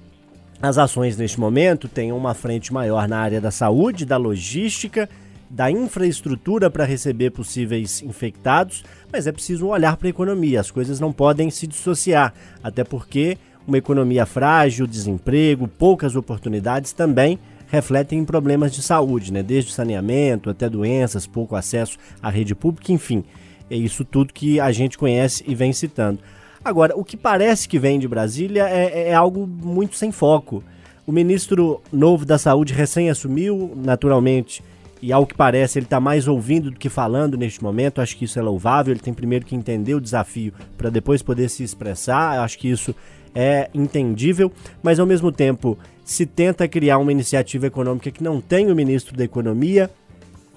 as 0.61 0.79
ações 0.79 1.17
neste 1.17 1.39
momento 1.39 1.89
tenham 1.89 2.17
uma 2.17 2.35
frente 2.35 2.73
maior 2.73 3.09
na 3.09 3.19
área 3.19 3.41
da 3.41 3.51
saúde, 3.51 4.07
da 4.07 4.17
logística, 4.17 5.09
da 5.51 5.71
infraestrutura 5.71 6.71
para 6.71 6.85
receber 6.85 7.31
possíveis 7.31 8.03
infectados, 8.03 8.85
mas 9.12 9.27
é 9.27 9.33
preciso 9.33 9.69
olhar 9.69 9.97
para 9.97 10.09
a 10.09 10.11
economia. 10.11 10.61
As 10.61 10.71
coisas 10.71 10.99
não 10.99 11.12
podem 11.12 11.51
se 11.51 11.67
dissociar, 11.67 12.33
até 12.62 12.83
porque 12.85 13.39
uma 13.67 13.79
economia 13.79 14.25
frágil, 14.25 14.87
desemprego, 14.87 15.69
poucas 15.69 16.17
oportunidades 16.17 16.93
também 16.93 17.39
refletem 17.69 18.21
em 18.21 18.25
problemas 18.25 18.73
de 18.73 18.81
saúde, 18.81 19.33
né? 19.33 19.43
desde 19.43 19.73
saneamento 19.73 20.49
até 20.49 20.69
doenças, 20.69 21.27
pouco 21.27 21.57
acesso 21.57 21.99
à 22.23 22.31
rede 22.31 22.55
pública, 22.55 22.93
enfim. 22.93 23.25
É 23.69 23.77
isso 23.77 24.05
tudo 24.05 24.33
que 24.33 24.61
a 24.61 24.71
gente 24.71 24.97
conhece 24.97 25.43
e 25.47 25.55
vem 25.55 25.73
citando. 25.73 26.21
Agora, 26.67 26.99
o 26.99 27.05
que 27.05 27.17
parece 27.17 27.69
que 27.69 27.79
vem 27.79 27.97
de 27.97 28.09
Brasília 28.09 28.69
é, 28.69 29.11
é 29.11 29.15
algo 29.15 29.47
muito 29.47 29.95
sem 29.95 30.11
foco. 30.11 30.65
O 31.07 31.13
ministro 31.13 31.81
novo 31.93 32.25
da 32.25 32.39
Saúde 32.39 32.75
recém 32.75 33.09
assumiu, 33.09 33.71
naturalmente, 33.77 34.65
e 35.01 35.13
ao 35.13 35.25
que 35.25 35.33
parece 35.33 35.79
ele 35.79 35.87
está 35.87 36.01
mais 36.01 36.27
ouvindo 36.27 36.73
do 36.73 36.77
que 36.77 36.89
falando 36.89 37.37
neste 37.37 37.63
momento. 37.63 38.01
Acho 38.01 38.17
que 38.17 38.25
isso 38.25 38.37
é 38.37 38.43
louvável. 38.43 38.93
Ele 38.93 38.99
tem 38.99 39.15
primeiro 39.15 39.47
que 39.47 39.55
entender 39.55 39.95
o 39.95 40.01
desafio 40.01 40.53
para 40.77 40.91
depois 40.91 41.23
poder 41.23 41.49
se 41.49 41.63
expressar. 41.63 42.41
Acho 42.41 42.59
que 42.59 42.69
isso 42.69 42.93
é 43.33 43.71
entendível, 43.73 44.51
mas 44.83 44.99
ao 44.99 45.07
mesmo 45.07 45.31
tempo 45.31 45.79
se 46.05 46.27
tenta 46.27 46.67
criar 46.67 46.99
uma 46.99 47.13
iniciativa 47.13 47.69
econômica 47.69 48.11
que 48.11 48.25
não 48.25 48.41
tem 48.41 48.73
o 48.73 48.75
ministro 48.75 49.17
da 49.17 49.23
Economia. 49.23 49.89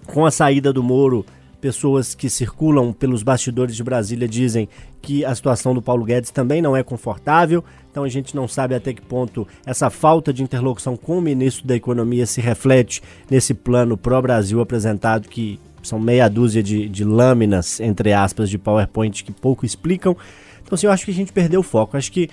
Com 0.07 0.25
a 0.25 0.31
saída 0.31 0.73
do 0.73 0.81
Moro, 0.81 1.23
pessoas 1.59 2.15
que 2.15 2.29
circulam 2.29 2.93
pelos 2.93 3.23
bastidores 3.23 3.75
de 3.75 3.83
Brasília 3.83 4.27
dizem 4.27 4.67
que 5.01 5.23
a 5.25 5.33
situação 5.35 5.73
do 5.73 5.81
Paulo 5.81 6.05
Guedes 6.05 6.31
também 6.31 6.61
não 6.61 6.75
é 6.75 6.83
confortável. 6.83 7.63
Então 7.91 8.03
a 8.03 8.09
gente 8.09 8.35
não 8.35 8.47
sabe 8.47 8.75
até 8.75 8.93
que 8.93 9.01
ponto 9.01 9.47
essa 9.65 9.89
falta 9.89 10.31
de 10.33 10.43
interlocução 10.43 10.95
com 10.95 11.17
o 11.17 11.21
ministro 11.21 11.67
da 11.67 11.75
Economia 11.75 12.25
se 12.25 12.41
reflete 12.41 13.01
nesse 13.29 13.53
plano 13.53 13.97
pró-Brasil 13.97 14.61
apresentado, 14.61 15.27
que 15.27 15.59
são 15.81 15.99
meia 15.99 16.29
dúzia 16.29 16.61
de, 16.61 16.87
de, 16.89 17.03
lâminas, 17.03 17.79
entre 17.79 18.13
aspas, 18.13 18.49
de 18.49 18.57
PowerPoint 18.57 19.23
que 19.23 19.31
pouco 19.31 19.65
explicam. 19.65 20.15
Então, 20.61 20.75
assim, 20.75 20.87
eu 20.87 20.91
acho 20.91 21.05
que 21.05 21.11
a 21.11 21.13
gente 21.13 21.31
perdeu 21.31 21.61
o 21.61 21.63
foco. 21.63 21.97
Acho 21.97 22.11
que, 22.11 22.29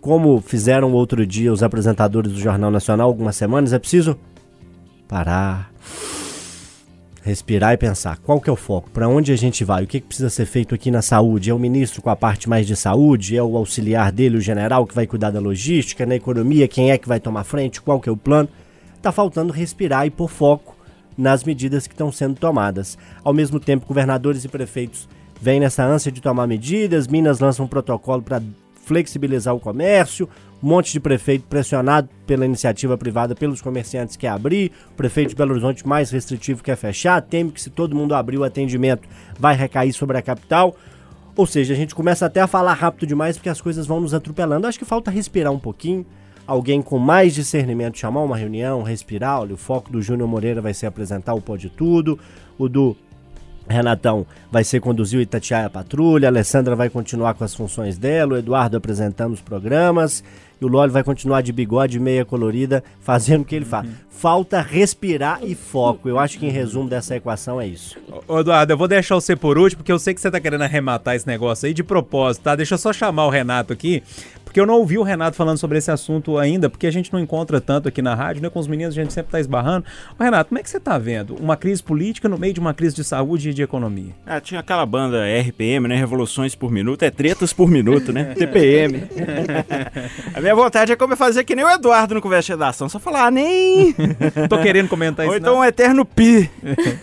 como 0.00 0.40
fizeram 0.40 0.92
outro 0.92 1.26
dia 1.26 1.52
os 1.52 1.62
apresentadores 1.62 2.32
do 2.32 2.40
Jornal 2.40 2.70
Nacional, 2.70 3.06
algumas 3.08 3.36
semanas, 3.36 3.72
é 3.72 3.78
preciso 3.78 4.18
parar 5.06 5.70
respirar 7.28 7.74
e 7.74 7.76
pensar 7.76 8.16
qual 8.18 8.40
que 8.40 8.48
é 8.48 8.52
o 8.52 8.56
foco, 8.56 8.90
para 8.90 9.06
onde 9.06 9.30
a 9.32 9.36
gente 9.36 9.64
vai, 9.64 9.84
o 9.84 9.86
que, 9.86 10.00
que, 10.00 10.06
precisa 10.06 10.30
ser 10.30 10.46
feito 10.46 10.74
aqui 10.74 10.90
na 10.90 11.02
saúde. 11.02 11.50
É 11.50 11.54
o 11.54 11.58
ministro 11.58 12.00
com 12.00 12.08
a 12.08 12.16
parte 12.16 12.48
mais 12.48 12.66
de 12.66 12.74
saúde, 12.74 13.36
é 13.36 13.42
o 13.42 13.56
auxiliar 13.56 14.10
dele, 14.10 14.38
o 14.38 14.40
general 14.40 14.86
que 14.86 14.94
vai 14.94 15.06
cuidar 15.06 15.30
da 15.30 15.38
logística, 15.38 16.06
na 16.06 16.16
economia, 16.16 16.66
quem 16.66 16.90
é 16.90 16.98
que 16.98 17.06
vai 17.06 17.20
tomar 17.20 17.44
frente, 17.44 17.82
qual 17.82 18.00
que 18.00 18.08
é 18.08 18.12
o 18.12 18.16
plano. 18.16 18.48
Está 18.96 19.12
faltando 19.12 19.52
respirar 19.52 20.06
e 20.06 20.10
pôr 20.10 20.28
foco 20.28 20.76
nas 21.16 21.44
medidas 21.44 21.86
que 21.86 21.94
estão 21.94 22.10
sendo 22.10 22.36
tomadas. 22.36 22.96
Ao 23.22 23.34
mesmo 23.34 23.60
tempo, 23.60 23.86
governadores 23.86 24.44
e 24.44 24.48
prefeitos 24.48 25.08
vêm 25.40 25.60
nessa 25.60 25.84
ânsia 25.84 26.10
de 26.10 26.22
tomar 26.22 26.46
medidas, 26.46 27.06
Minas 27.06 27.40
lança 27.40 27.62
um 27.62 27.68
protocolo 27.68 28.22
para 28.22 28.42
flexibilizar 28.84 29.54
o 29.54 29.60
comércio, 29.60 30.28
um 30.62 30.68
monte 30.68 30.92
de 30.92 31.00
prefeito 31.00 31.44
pressionado 31.48 32.08
pela 32.26 32.44
iniciativa 32.44 32.96
privada, 32.98 33.34
pelos 33.34 33.60
comerciantes 33.60 34.16
que 34.16 34.26
abrir, 34.26 34.72
o 34.90 34.94
prefeito 34.94 35.30
de 35.30 35.36
Belo 35.36 35.52
Horizonte 35.52 35.86
mais 35.86 36.10
restritivo 36.10 36.62
quer 36.62 36.76
fechar, 36.76 37.20
teme 37.22 37.50
que 37.50 37.60
se 37.60 37.70
todo 37.70 37.94
mundo 37.94 38.14
abrir 38.14 38.38
o 38.38 38.44
atendimento 38.44 39.08
vai 39.38 39.56
recair 39.56 39.92
sobre 39.92 40.18
a 40.18 40.22
capital. 40.22 40.76
Ou 41.36 41.46
seja, 41.46 41.72
a 41.72 41.76
gente 41.76 41.94
começa 41.94 42.26
até 42.26 42.40
a 42.40 42.48
falar 42.48 42.74
rápido 42.74 43.06
demais 43.06 43.36
porque 43.36 43.48
as 43.48 43.60
coisas 43.60 43.86
vão 43.86 44.00
nos 44.00 44.12
atropelando. 44.12 44.66
Acho 44.66 44.78
que 44.78 44.84
falta 44.84 45.08
respirar 45.08 45.52
um 45.52 45.58
pouquinho, 45.58 46.04
alguém 46.44 46.82
com 46.82 46.98
mais 46.98 47.32
discernimento 47.32 47.96
chamar 47.96 48.22
uma 48.22 48.36
reunião, 48.36 48.82
respirar. 48.82 49.40
Olha, 49.42 49.54
o 49.54 49.56
foco 49.56 49.92
do 49.92 50.02
Júnior 50.02 50.28
Moreira 50.28 50.60
vai 50.60 50.74
ser 50.74 50.86
apresentar 50.86 51.34
o 51.34 51.40
Pode 51.40 51.70
Tudo, 51.70 52.18
o 52.58 52.68
do 52.68 52.96
Renatão 53.68 54.26
vai 54.50 54.64
ser 54.64 54.80
conduzir 54.80 55.18
o 55.18 55.22
Itatiaia 55.22 55.68
Patrulha, 55.68 56.26
a 56.26 56.30
Alessandra 56.30 56.74
vai 56.74 56.88
continuar 56.88 57.34
com 57.34 57.44
as 57.44 57.54
funções 57.54 57.98
dela, 57.98 58.34
o 58.34 58.36
Eduardo 58.38 58.76
apresentando 58.76 59.34
os 59.34 59.40
programas 59.40 60.24
e 60.60 60.64
o 60.64 60.68
Loli 60.68 60.90
vai 60.90 61.04
continuar 61.04 61.42
de 61.42 61.52
bigode 61.52 61.98
meia 62.00 62.24
colorida, 62.24 62.82
fazendo 63.00 63.42
o 63.42 63.44
que 63.44 63.54
ele 63.54 63.64
faz. 63.64 63.86
Uhum. 63.86 63.94
Falta 64.10 64.60
respirar 64.60 65.40
e 65.44 65.54
foco. 65.54 66.08
Eu 66.08 66.18
acho 66.18 66.38
que 66.38 66.46
em 66.46 66.50
resumo 66.50 66.88
dessa 66.88 67.14
equação 67.14 67.60
é 67.60 67.66
isso. 67.68 67.96
Ô, 68.26 68.40
Eduardo, 68.40 68.72
eu 68.72 68.76
vou 68.76 68.88
deixar 68.88 69.14
você 69.14 69.36
por 69.36 69.56
último, 69.56 69.78
porque 69.78 69.92
eu 69.92 69.98
sei 69.98 70.12
que 70.12 70.20
você 70.20 70.28
tá 70.28 70.40
querendo 70.40 70.62
arrematar 70.62 71.14
esse 71.14 71.26
negócio 71.26 71.66
aí 71.66 71.72
de 71.72 71.84
propósito, 71.84 72.42
tá? 72.42 72.56
Deixa 72.56 72.74
eu 72.74 72.78
só 72.78 72.92
chamar 72.92 73.26
o 73.26 73.30
Renato 73.30 73.72
aqui, 73.72 74.02
porque 74.48 74.58
eu 74.58 74.64
não 74.64 74.76
ouvi 74.76 74.96
o 74.96 75.02
Renato 75.02 75.36
falando 75.36 75.58
sobre 75.58 75.76
esse 75.76 75.90
assunto 75.90 76.38
ainda, 76.38 76.70
porque 76.70 76.86
a 76.86 76.90
gente 76.90 77.12
não 77.12 77.20
encontra 77.20 77.60
tanto 77.60 77.86
aqui 77.86 78.00
na 78.00 78.14
rádio, 78.14 78.42
né? 78.42 78.48
Com 78.48 78.58
os 78.58 78.66
meninos 78.66 78.96
a 78.96 79.00
gente 79.00 79.12
sempre 79.12 79.30
tá 79.30 79.38
esbarrando. 79.38 79.84
Ô, 80.18 80.24
Renato, 80.24 80.48
como 80.48 80.58
é 80.58 80.62
que 80.62 80.70
você 80.70 80.80
tá 80.80 80.96
vendo 80.96 81.36
uma 81.36 81.54
crise 81.54 81.82
política 81.82 82.30
no 82.30 82.38
meio 82.38 82.54
de 82.54 82.58
uma 82.58 82.72
crise 82.72 82.96
de 82.96 83.04
saúde 83.04 83.50
e 83.50 83.54
de 83.54 83.62
economia? 83.62 84.12
Ah, 84.26 84.40
tinha 84.40 84.60
aquela 84.60 84.86
banda 84.86 85.22
RPM, 85.26 85.86
né? 85.86 85.96
Revoluções 85.96 86.54
por 86.54 86.70
minuto, 86.70 87.02
é 87.02 87.10
tretas 87.10 87.52
por 87.52 87.68
minuto, 87.68 88.10
né? 88.10 88.32
TPM. 88.38 89.02
a 90.34 90.40
minha 90.40 90.54
vontade 90.54 90.92
é 90.92 90.96
como 90.96 91.14
fazer 91.14 91.44
que 91.44 91.54
nem 91.54 91.66
o 91.66 91.70
Eduardo 91.70 92.14
no 92.14 92.22
Conversa 92.22 92.46
de 92.46 92.52
Redação, 92.52 92.88
só 92.88 92.98
falar, 92.98 93.26
ah, 93.26 93.30
nem. 93.30 93.94
Tô 94.48 94.58
querendo 94.62 94.88
comentar 94.88 95.26
Ou 95.26 95.32
isso. 95.32 95.40
então 95.40 95.56
não. 95.56 95.60
um 95.60 95.64
eterno 95.64 96.06
pi, 96.06 96.50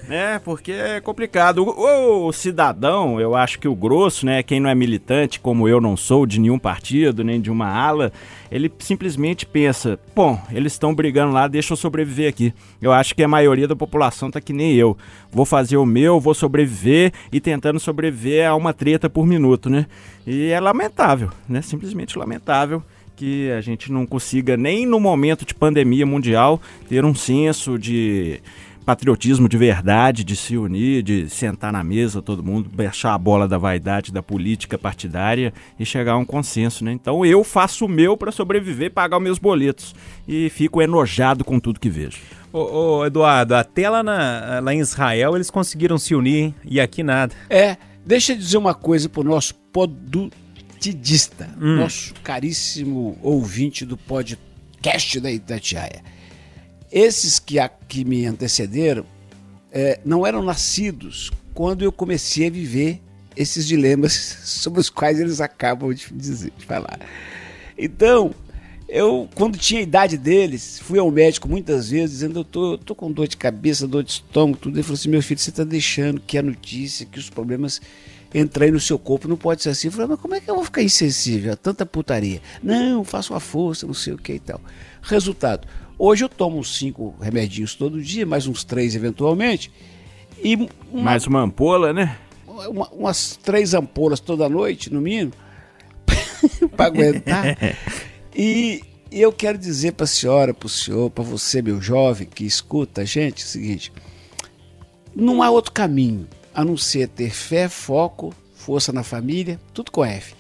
né? 0.10 0.42
Porque 0.44 0.72
é 0.72 1.00
complicado. 1.00 1.60
O, 1.64 2.26
o 2.26 2.34
cidadão, 2.34 3.22
eu 3.22 3.36
acho 3.36 3.60
que 3.60 3.68
o 3.68 3.76
grosso, 3.76 4.26
né? 4.26 4.42
Quem 4.42 4.60
não 4.60 4.68
é 4.68 4.74
militante, 4.74 5.40
como 5.40 5.70
eu 5.70 5.80
não 5.80 5.96
sou, 5.96 6.26
de 6.26 6.40
nenhum 6.40 6.58
partido, 6.58 7.24
nem 7.24 7.35
de 7.40 7.52
uma 7.52 7.68
ala, 7.68 8.12
ele 8.52 8.72
simplesmente 8.80 9.46
pensa, 9.46 10.00
bom, 10.16 10.42
eles 10.52 10.74
estão 10.74 10.94
brigando 10.94 11.34
lá, 11.34 11.48
deixa 11.48 11.74
eu 11.74 11.78
sobreviver 11.78 12.30
aqui. 12.30 12.54
Eu 12.82 12.92
acho 12.92 13.16
que 13.16 13.24
a 13.24 13.28
maioria 13.28 13.68
da 13.68 13.76
população 13.76 14.32
tá 14.32 14.40
que 14.42 14.54
nem 14.54 14.74
eu. 14.74 14.98
Vou 15.32 15.46
fazer 15.46 15.78
o 15.78 15.86
meu, 15.86 16.20
vou 16.20 16.34
sobreviver 16.34 17.12
e 17.32 17.40
tentando 17.40 17.80
sobreviver 17.80 18.48
a 18.48 18.56
uma 18.56 18.74
treta 18.74 19.10
por 19.10 19.26
minuto, 19.26 19.70
né? 19.70 19.86
E 20.26 20.50
é 20.50 20.60
lamentável, 20.60 21.30
né? 21.48 21.62
Simplesmente 21.62 22.18
lamentável 22.18 22.84
que 23.16 23.50
a 23.52 23.62
gente 23.62 23.92
não 23.92 24.06
consiga, 24.06 24.58
nem 24.58 24.86
no 24.86 25.00
momento 25.00 25.46
de 25.46 25.56
pandemia 25.56 26.06
mundial, 26.06 26.62
ter 26.88 27.06
um 27.06 27.16
senso 27.16 27.80
de 27.80 28.42
patriotismo 28.86 29.50
de 29.50 29.58
verdade, 29.58 30.24
de 30.24 30.36
se 30.36 30.56
unir, 30.58 31.02
de 31.02 31.28
sentar 31.30 31.74
na 31.74 31.84
mesa 31.84 32.22
todo 32.22 32.44
mundo, 32.44 32.70
baixar 32.72 33.14
a 33.14 33.18
bola 33.18 33.48
da 33.48 33.58
vaidade 33.58 34.12
da 34.12 34.22
política 34.22 34.78
partidária 34.78 35.54
e 35.80 35.86
chegar 35.86 36.14
a 36.14 36.18
um 36.18 36.26
consenso, 36.26 36.84
né? 36.86 36.92
Então 36.92 37.26
eu 37.26 37.44
faço 37.44 37.86
o 37.86 37.90
meu 37.90 38.16
para 38.16 38.32
sobreviver, 38.32 38.92
pagar 38.92 39.18
os 39.18 39.24
meus 39.24 39.40
boletos 39.40 39.96
e 40.28 40.50
fico 40.50 40.82
enojado 40.82 41.44
com 41.44 41.60
tudo 41.60 41.80
que 41.80 41.90
vejo. 41.90 42.20
Ô, 42.54 43.00
ô, 43.00 43.06
Eduardo, 43.06 43.56
até 43.56 43.90
lá, 43.90 44.02
na- 44.04 44.60
lá 44.62 44.74
em 44.74 44.80
Israel 44.80 45.36
eles 45.36 45.50
conseguiram 45.50 45.98
se 45.98 46.14
unir 46.16 46.38
hein? 46.38 46.56
e 46.64 46.80
aqui 46.80 47.02
nada. 47.04 47.34
É, 47.50 47.76
deixa 48.06 48.34
eu 48.34 48.38
dizer 48.38 48.58
uma 48.58 48.74
coisa 48.74 49.10
pro 49.10 49.24
nosso 49.24 49.56
podutidista, 49.74 51.50
Hum. 51.60 51.78
nosso 51.78 52.14
caríssimo 52.24 53.18
ouvinte 53.22 53.86
do 53.86 53.98
podcast 53.98 55.20
da 55.20 55.32
Itatiaia. 55.32 56.02
Esses 56.96 57.40
que, 57.40 57.60
a- 57.60 57.68
que 57.68 58.06
me 58.06 58.26
antecederam 58.26 59.06
é, 59.70 60.00
não 60.06 60.26
eram 60.26 60.42
nascidos 60.42 61.30
quando 61.54 61.84
eu 61.84 61.92
comecei 61.92 62.48
a 62.48 62.50
viver 62.50 63.02
esses 63.36 63.68
dilemas 63.68 64.14
sobre 64.46 64.80
os 64.80 64.90
quais 64.90 65.20
eles 65.20 65.42
acabam 65.42 65.94
de, 65.94 66.08
dizer, 66.14 66.54
de 66.58 66.66
falar. 66.66 66.98
Então, 67.78 68.34
eu, 68.88 69.28
quando 69.36 69.58
tinha 69.58 69.82
a 69.82 69.84
idade 69.84 70.18
deles, 70.18 70.80
fui 70.80 70.98
ao 70.98 71.12
médico 71.12 71.50
muitas 71.50 71.90
vezes 71.90 72.12
dizendo: 72.12 72.40
eu 72.40 72.44
tô, 72.46 72.78
tô 72.78 72.96
com 72.96 73.12
dor 73.12 73.28
de 73.28 73.36
cabeça, 73.36 73.86
dor 73.86 74.02
de 74.02 74.12
estômago, 74.12 74.58
tudo. 74.58 74.78
Ele 74.78 74.84
falou 74.84 74.96
assim: 74.96 75.10
meu 75.10 75.22
filho, 75.22 75.40
você 75.40 75.50
está 75.50 75.66
deixando 75.66 76.22
que 76.22 76.38
a 76.38 76.42
notícia, 76.42 77.06
que 77.06 77.20
os 77.20 77.30
problemas 77.30 77.82
entrem 78.34 78.72
no 78.72 78.80
seu 78.80 78.98
corpo, 78.98 79.28
não 79.28 79.36
pode 79.36 79.64
ser 79.64 79.70
assim. 79.70 79.90
Eu 79.90 79.92
falei: 79.92 80.08
mas 80.08 80.20
como 80.22 80.36
é 80.36 80.40
que 80.40 80.50
eu 80.50 80.56
vou 80.56 80.64
ficar 80.64 80.82
insensível 80.82 81.52
a 81.52 81.56
tanta 81.58 81.86
putaria? 81.86 82.42
Não, 82.64 83.04
faço 83.04 83.34
uma 83.34 83.42
força, 83.42 83.86
não 83.86 83.94
sei 83.94 84.14
o 84.14 84.18
que 84.18 84.32
e 84.34 84.40
tal. 84.40 84.62
Resultado: 85.02 85.68
hoje 85.98 86.24
eu 86.24 86.30
tomo 86.30 86.58
uns 86.60 86.78
cinco 86.78 87.16
remedinhos 87.22 87.76
todo 87.76 88.02
dia, 88.02 88.26
mais 88.26 88.48
uns 88.48 88.64
três 88.64 88.96
eventualmente, 88.96 89.72
e 90.44 90.56
uma, 90.92 91.02
Mais 91.04 91.26
uma 91.28 91.42
ampola, 91.42 91.94
né? 91.94 92.18
uma- 92.48 92.90
umas 92.90 93.36
três 93.44 93.74
ampolas 93.74 94.20
toda 94.20 94.48
noite, 94.50 94.92
no 94.92 95.02
mínimo, 95.02 95.34
para 96.76 96.86
aguentar. 96.86 97.58
E 98.38 98.82
e 99.10 99.22
eu 99.22 99.32
quero 99.32 99.58
dizer 99.58 99.94
para 99.94 100.04
a 100.04 100.08
senhora, 100.08 100.54
para 100.54 100.66
o 100.68 100.70
senhor, 100.70 101.10
para 101.10 101.24
você, 101.24 101.62
meu 101.62 101.80
jovem, 101.80 102.28
que 102.28 102.44
escuta 102.44 103.02
a 103.04 103.06
gente, 103.06 103.44
é 103.44 103.46
o 103.46 103.48
seguinte: 103.48 103.94
não 105.16 105.42
há 105.42 105.50
outro 105.50 105.72
caminho 105.72 106.28
a 106.54 106.66
não 106.66 106.76
ser 106.76 107.08
ter 107.08 107.30
fé, 107.30 107.70
foco, 107.70 108.34
força 108.54 108.92
na 108.92 109.04
família, 109.04 109.58
tudo 109.74 109.90
com 109.90 110.04
F. 110.04 110.34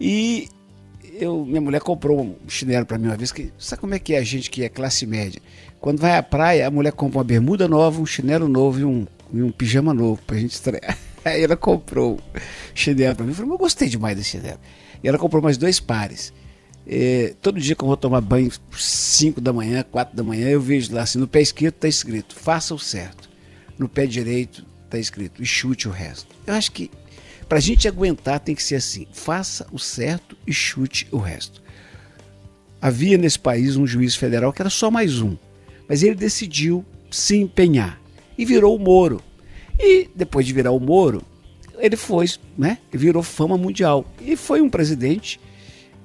E 0.00 0.48
eu, 1.18 1.44
minha 1.44 1.60
mulher 1.60 1.80
comprou 1.80 2.20
um 2.20 2.36
chinelo 2.48 2.86
para 2.86 2.98
mim 2.98 3.06
uma 3.06 3.16
vez, 3.16 3.32
que 3.32 3.52
sabe 3.58 3.80
como 3.80 3.94
é 3.94 3.98
que 3.98 4.14
é 4.14 4.18
a 4.18 4.24
gente 4.24 4.50
que 4.50 4.64
é 4.64 4.68
classe 4.68 5.06
média? 5.06 5.40
Quando 5.80 6.00
vai 6.00 6.16
à 6.16 6.22
praia, 6.22 6.66
a 6.66 6.70
mulher 6.70 6.92
compra 6.92 7.18
uma 7.18 7.24
bermuda 7.24 7.68
nova, 7.68 8.00
um 8.00 8.06
chinelo 8.06 8.48
novo 8.48 8.80
e 8.80 8.84
um, 8.84 9.06
e 9.32 9.42
um 9.42 9.50
pijama 9.50 9.92
novo 9.92 10.20
pra 10.26 10.36
gente 10.38 10.52
estrear. 10.52 10.96
Aí 11.24 11.42
ela 11.42 11.56
comprou 11.56 12.18
chinelo 12.74 13.14
pra 13.14 13.24
mim. 13.24 13.32
Eu 13.32 13.36
falei, 13.36 13.50
mas 13.50 13.58
eu 13.58 13.64
gostei 13.64 13.88
demais 13.88 14.16
desse 14.16 14.30
chinelo. 14.30 14.58
E 15.02 15.08
ela 15.08 15.18
comprou 15.18 15.42
mais 15.42 15.56
dois 15.56 15.78
pares. 15.78 16.32
É, 16.86 17.34
todo 17.40 17.60
dia 17.60 17.76
que 17.76 17.82
eu 17.82 17.88
vou 17.88 17.96
tomar 17.96 18.20
banho, 18.20 18.50
5 18.76 19.40
da 19.40 19.52
manhã, 19.52 19.84
4 19.88 20.16
da 20.16 20.22
manhã, 20.22 20.48
eu 20.48 20.60
vejo 20.60 20.94
lá 20.94 21.02
assim, 21.02 21.18
no 21.18 21.28
pé 21.28 21.40
esquerdo 21.40 21.74
está 21.74 21.88
escrito, 21.88 22.34
faça 22.34 22.74
o 22.74 22.78
certo. 22.78 23.30
No 23.78 23.88
pé 23.88 24.06
direito 24.06 24.64
está 24.84 24.98
escrito, 24.98 25.42
e 25.42 25.46
chute 25.46 25.88
o 25.88 25.92
resto. 25.92 26.34
Eu 26.46 26.54
acho 26.54 26.72
que 26.72 26.90
pra 27.52 27.60
gente 27.60 27.86
aguentar 27.86 28.40
tem 28.40 28.54
que 28.54 28.62
ser 28.62 28.76
assim, 28.76 29.06
faça 29.12 29.66
o 29.70 29.78
certo 29.78 30.34
e 30.46 30.52
chute 30.54 31.06
o 31.12 31.18
resto. 31.18 31.62
Havia 32.80 33.18
nesse 33.18 33.38
país 33.38 33.76
um 33.76 33.86
juiz 33.86 34.16
federal 34.16 34.54
que 34.54 34.62
era 34.62 34.70
só 34.70 34.90
mais 34.90 35.20
um, 35.20 35.36
mas 35.86 36.02
ele 36.02 36.14
decidiu 36.14 36.82
se 37.10 37.36
empenhar 37.36 38.00
e 38.38 38.46
virou 38.46 38.74
o 38.74 38.78
Moro. 38.78 39.20
E 39.78 40.08
depois 40.16 40.46
de 40.46 40.54
virar 40.54 40.70
o 40.70 40.80
Moro, 40.80 41.20
ele 41.76 41.94
foi, 41.94 42.26
né? 42.56 42.78
Virou 42.90 43.22
fama 43.22 43.58
mundial. 43.58 44.06
E 44.22 44.34
foi 44.34 44.62
um 44.62 44.70
presidente 44.70 45.38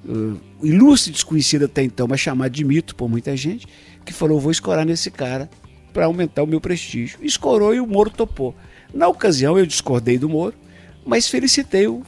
uh, 0.04 0.38
ilustre, 0.62 1.12
desconhecido 1.12 1.64
até 1.64 1.82
então, 1.82 2.06
mas 2.06 2.20
chamado 2.20 2.52
de 2.52 2.62
mito 2.62 2.94
por 2.94 3.08
muita 3.08 3.34
gente, 3.34 3.66
que 4.04 4.12
falou: 4.12 4.38
vou 4.38 4.52
escorar 4.52 4.84
nesse 4.84 5.10
cara 5.10 5.48
para 5.94 6.04
aumentar 6.04 6.42
o 6.42 6.46
meu 6.46 6.60
prestígio. 6.60 7.18
Escorou 7.22 7.74
e 7.74 7.80
o 7.80 7.86
Moro 7.86 8.10
topou. 8.10 8.54
Na 8.92 9.08
ocasião, 9.08 9.58
eu 9.58 9.64
discordei 9.64 10.18
do 10.18 10.28
Moro, 10.28 10.54
mas 11.08 11.26
felicitei 11.26 11.88
o, 11.88 12.02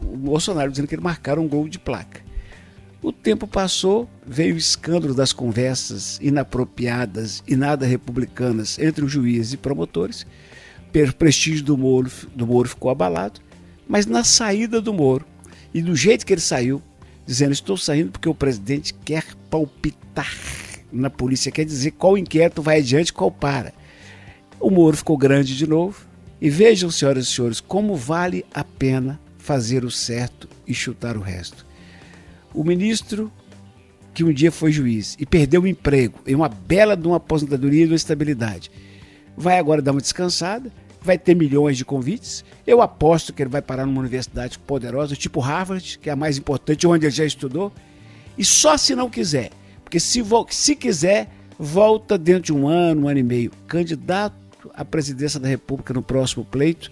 o 0.00 0.16
Bolsonaro, 0.16 0.70
dizendo 0.70 0.86
que 0.86 0.94
ele 0.94 1.02
marcaram 1.02 1.42
um 1.42 1.48
gol 1.48 1.68
de 1.68 1.80
placa. 1.80 2.24
O 3.02 3.10
tempo 3.10 3.44
passou, 3.44 4.08
veio 4.24 4.54
o 4.54 4.58
escândalo 4.58 5.14
das 5.14 5.32
conversas 5.32 6.16
inapropriadas 6.22 7.42
e 7.46 7.56
nada 7.56 7.84
republicanas 7.84 8.78
entre 8.78 9.04
o 9.04 9.08
juiz 9.08 9.52
e 9.52 9.56
promotores. 9.56 10.24
O 10.94 11.12
prestígio 11.14 11.64
do 11.64 11.76
Moro, 11.76 12.08
do 12.36 12.46
Moro 12.46 12.68
ficou 12.68 12.88
abalado, 12.88 13.40
mas 13.86 14.06
na 14.06 14.22
saída 14.22 14.80
do 14.80 14.94
Moro, 14.94 15.26
e 15.74 15.82
do 15.82 15.96
jeito 15.96 16.24
que 16.24 16.32
ele 16.32 16.40
saiu, 16.40 16.80
dizendo: 17.26 17.52
Estou 17.52 17.76
saindo 17.76 18.12
porque 18.12 18.28
o 18.28 18.34
presidente 18.34 18.94
quer 19.04 19.24
palpitar 19.50 20.32
na 20.92 21.10
polícia, 21.10 21.50
quer 21.50 21.64
dizer 21.64 21.90
qual 21.90 22.16
inquérito 22.16 22.62
vai 22.62 22.78
adiante 22.78 23.12
qual 23.12 23.30
para. 23.30 23.74
O 24.60 24.70
Moro 24.70 24.96
ficou 24.96 25.18
grande 25.18 25.56
de 25.56 25.66
novo. 25.66 26.06
E 26.40 26.50
vejam, 26.50 26.90
senhoras 26.90 27.26
e 27.26 27.30
senhores, 27.30 27.60
como 27.60 27.96
vale 27.96 28.44
a 28.52 28.62
pena 28.62 29.18
fazer 29.38 29.84
o 29.84 29.90
certo 29.90 30.48
e 30.66 30.74
chutar 30.74 31.16
o 31.16 31.20
resto. 31.20 31.64
O 32.52 32.64
ministro 32.64 33.32
que 34.12 34.24
um 34.24 34.32
dia 34.32 34.50
foi 34.50 34.72
juiz 34.72 35.16
e 35.20 35.26
perdeu 35.26 35.62
o 35.62 35.66
emprego 35.66 36.18
em 36.26 36.34
uma 36.34 36.48
bela 36.48 36.96
de 36.96 37.06
uma 37.06 37.16
aposentadoria 37.16 37.82
e 37.82 37.86
de 37.86 37.92
uma 37.92 37.96
estabilidade, 37.96 38.70
vai 39.36 39.58
agora 39.58 39.82
dar 39.82 39.92
uma 39.92 40.00
descansada, 40.00 40.72
vai 41.02 41.18
ter 41.18 41.34
milhões 41.34 41.76
de 41.76 41.84
convites. 41.84 42.44
Eu 42.66 42.82
aposto 42.82 43.32
que 43.32 43.42
ele 43.42 43.50
vai 43.50 43.62
parar 43.62 43.86
numa 43.86 44.00
universidade 44.00 44.58
poderosa, 44.58 45.14
tipo 45.14 45.38
Harvard, 45.40 45.98
que 45.98 46.08
é 46.08 46.12
a 46.12 46.16
mais 46.16 46.38
importante, 46.38 46.86
onde 46.86 47.06
ele 47.06 47.14
já 47.14 47.24
estudou. 47.24 47.72
E 48.36 48.44
só 48.44 48.76
se 48.76 48.94
não 48.94 49.08
quiser, 49.08 49.50
porque 49.84 50.00
se, 50.00 50.22
se 50.50 50.76
quiser, 50.76 51.28
volta 51.58 52.18
dentro 52.18 52.42
de 52.42 52.52
um 52.52 52.66
ano, 52.66 53.02
um 53.02 53.08
ano 53.08 53.20
e 53.20 53.22
meio, 53.22 53.52
candidato 53.68 54.45
à 54.74 54.84
presidência 54.84 55.40
da 55.40 55.48
República 55.48 55.94
no 55.94 56.02
próximo 56.02 56.44
pleito. 56.44 56.90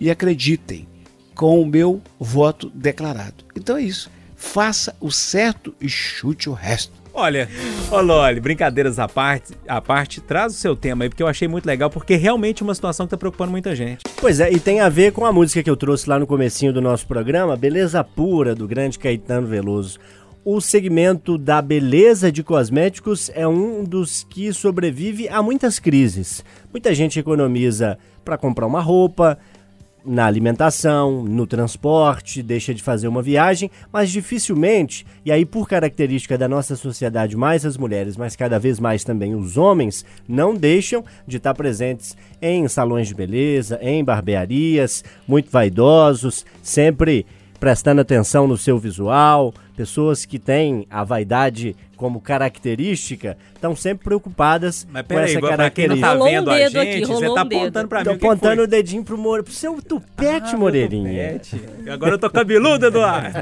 E 0.00 0.10
acreditem, 0.10 0.88
com 1.34 1.60
o 1.60 1.66
meu 1.66 2.00
voto 2.18 2.70
declarado. 2.74 3.44
Então 3.54 3.76
é 3.76 3.82
isso. 3.82 4.10
Faça 4.36 4.96
o 5.00 5.10
certo 5.10 5.74
e 5.80 5.88
chute 5.88 6.48
o 6.48 6.54
resto. 6.54 7.00
Olha, 7.12 7.48
ô 7.90 8.00
Loli, 8.00 8.40
brincadeiras 8.40 8.98
à 8.98 9.08
parte, 9.08 9.52
à 9.66 9.80
parte, 9.80 10.20
traz 10.20 10.54
o 10.54 10.56
seu 10.56 10.76
tema 10.76 11.04
aí, 11.04 11.08
porque 11.08 11.22
eu 11.22 11.26
achei 11.26 11.48
muito 11.48 11.66
legal, 11.66 11.90
porque 11.90 12.14
realmente 12.14 12.62
é 12.62 12.64
uma 12.64 12.74
situação 12.74 13.04
que 13.04 13.10
tá 13.10 13.16
preocupando 13.16 13.50
muita 13.50 13.74
gente. 13.74 14.02
Pois 14.16 14.38
é, 14.38 14.52
e 14.52 14.60
tem 14.60 14.80
a 14.80 14.88
ver 14.88 15.12
com 15.12 15.26
a 15.26 15.32
música 15.32 15.62
que 15.62 15.68
eu 15.68 15.76
trouxe 15.76 16.08
lá 16.08 16.18
no 16.18 16.26
comecinho 16.26 16.72
do 16.72 16.80
nosso 16.80 17.06
programa, 17.06 17.56
Beleza 17.56 18.02
Pura, 18.04 18.54
do 18.54 18.66
grande 18.66 18.98
Caetano 18.98 19.46
Veloso. 19.46 19.98
O 20.42 20.58
segmento 20.58 21.36
da 21.36 21.60
beleza 21.60 22.32
de 22.32 22.42
cosméticos 22.42 23.30
é 23.34 23.46
um 23.46 23.84
dos 23.84 24.24
que 24.24 24.50
sobrevive 24.54 25.28
a 25.28 25.42
muitas 25.42 25.78
crises. 25.78 26.42
Muita 26.72 26.94
gente 26.94 27.20
economiza 27.20 27.98
para 28.24 28.38
comprar 28.38 28.66
uma 28.66 28.80
roupa, 28.80 29.36
na 30.02 30.24
alimentação, 30.24 31.22
no 31.22 31.46
transporte, 31.46 32.42
deixa 32.42 32.72
de 32.72 32.82
fazer 32.82 33.06
uma 33.06 33.20
viagem, 33.20 33.70
mas 33.92 34.10
dificilmente, 34.10 35.06
e 35.26 35.30
aí 35.30 35.44
por 35.44 35.68
característica 35.68 36.38
da 36.38 36.48
nossa 36.48 36.74
sociedade, 36.74 37.36
mais 37.36 37.66
as 37.66 37.76
mulheres, 37.76 38.16
mas 38.16 38.34
cada 38.34 38.58
vez 38.58 38.80
mais 38.80 39.04
também 39.04 39.34
os 39.34 39.58
homens, 39.58 40.04
não 40.26 40.54
deixam 40.54 41.04
de 41.26 41.36
estar 41.36 41.52
presentes 41.52 42.16
em 42.40 42.66
salões 42.66 43.08
de 43.08 43.14
beleza, 43.14 43.78
em 43.82 44.02
barbearias, 44.02 45.04
muito 45.28 45.50
vaidosos, 45.50 46.46
sempre 46.62 47.26
prestando 47.60 48.00
atenção 48.00 48.46
no 48.48 48.56
seu 48.56 48.78
visual, 48.78 49.52
pessoas 49.76 50.24
que 50.24 50.38
têm 50.38 50.86
a 50.90 51.04
vaidade 51.04 51.76
como 51.96 52.18
característica 52.18 53.36
estão 53.54 53.76
sempre 53.76 54.04
preocupadas 54.04 54.88
Mas 54.90 55.04
com 55.06 55.18
essa 55.18 55.38
não 55.38 55.48
característica. 55.50 56.06
tá 56.06 56.12
Rolou 56.14 56.26
um 56.28 56.30
vendo 56.30 56.50
a 56.50 56.58
gente, 56.70 56.78
aqui, 56.78 57.04
você 57.04 57.26
tá 57.26 57.42
um 57.42 57.46
dedo. 57.48 57.60
apontando 57.60 57.88
pra 57.88 57.98
mim 57.98 58.04
Tô 58.04 58.10
o 58.10 58.14
apontando 58.14 58.54
foi. 58.56 58.64
o 58.64 58.66
dedinho 58.66 59.04
pro, 59.04 59.18
More... 59.18 59.42
pro 59.42 59.52
seu 59.52 59.82
tupete, 59.82 60.54
Ah, 60.54 60.56
Moreirinha. 60.56 61.38
tupete. 61.40 61.60
Agora 61.90 62.12
eu 62.14 62.18
tô 62.18 62.30
cabeludo, 62.30 62.86
Eduardo. 62.86 63.38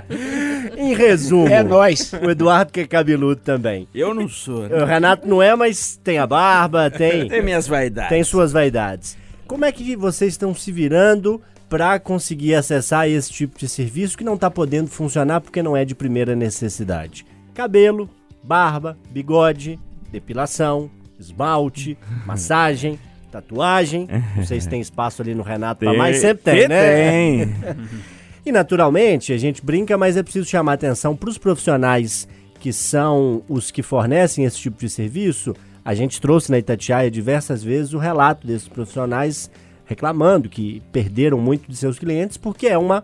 Em 0.78 0.94
resumo, 0.94 1.48
É 1.48 1.62
nós. 1.62 2.12
o 2.14 2.30
Eduardo 2.30 2.72
que 2.72 2.80
é 2.80 2.86
cabeludo 2.86 3.40
também. 3.42 3.86
Eu 3.94 4.14
não 4.14 4.28
sou. 4.28 4.66
né? 4.68 4.82
O 4.82 4.86
Renato 4.86 5.28
não 5.28 5.42
é, 5.42 5.54
mas 5.54 6.00
tem 6.02 6.18
a 6.18 6.26
barba, 6.26 6.90
tem, 6.90 7.28
Tem 7.30 7.42
minhas 7.42 7.66
vaidades. 7.66 8.08
tem 8.08 8.24
suas 8.24 8.50
vaidades. 8.52 9.16
Como 9.46 9.64
é 9.64 9.72
que 9.72 9.94
vocês 9.96 10.32
estão 10.32 10.54
se 10.54 10.70
virando 10.72 11.40
para 11.70 12.00
conseguir 12.00 12.56
acessar 12.56 13.08
esse 13.08 13.32
tipo 13.32 13.56
de 13.56 13.68
serviço 13.68 14.18
que 14.18 14.24
não 14.24 14.34
está 14.34 14.50
podendo 14.50 14.90
funcionar 14.90 15.40
porque 15.40 15.62
não 15.62 15.76
é 15.76 15.84
de 15.84 15.94
primeira 15.94 16.34
necessidade? 16.34 17.24
Cabelo, 17.54 18.10
barba, 18.42 18.98
bigode, 19.08 19.78
depilação, 20.10 20.90
esmalte, 21.18 21.96
massagem, 22.26 22.98
tatuagem. 23.30 24.08
Não 24.36 24.44
sei 24.44 24.60
se 24.60 24.68
tem 24.68 24.80
espaço 24.80 25.22
ali 25.22 25.32
no 25.32 25.44
Renato 25.44 25.84
para 25.84 25.96
mais, 25.96 26.18
sempre 26.18 26.42
tem, 26.42 26.68
né? 26.68 27.46
Tem. 27.46 27.54
E 28.44 28.50
naturalmente, 28.50 29.34
a 29.34 29.36
gente 29.36 29.62
brinca, 29.62 29.98
mas 29.98 30.16
é 30.16 30.22
preciso 30.22 30.48
chamar 30.48 30.72
atenção 30.72 31.14
para 31.14 31.28
os 31.28 31.36
profissionais 31.36 32.26
que 32.58 32.72
são 32.72 33.42
os 33.46 33.70
que 33.70 33.82
fornecem 33.82 34.46
esse 34.46 34.56
tipo 34.58 34.80
de 34.80 34.88
serviço. 34.88 35.54
A 35.84 35.94
gente 35.94 36.18
trouxe 36.18 36.50
na 36.50 36.58
Itatiaia 36.58 37.10
diversas 37.10 37.62
vezes 37.62 37.92
o 37.92 37.98
relato 37.98 38.46
desses 38.46 38.66
profissionais 38.66 39.50
reclamando 39.90 40.48
que 40.48 40.80
perderam 40.92 41.40
muito 41.40 41.68
de 41.68 41.76
seus 41.76 41.98
clientes 41.98 42.36
porque 42.36 42.68
é 42.68 42.78
uma 42.78 43.02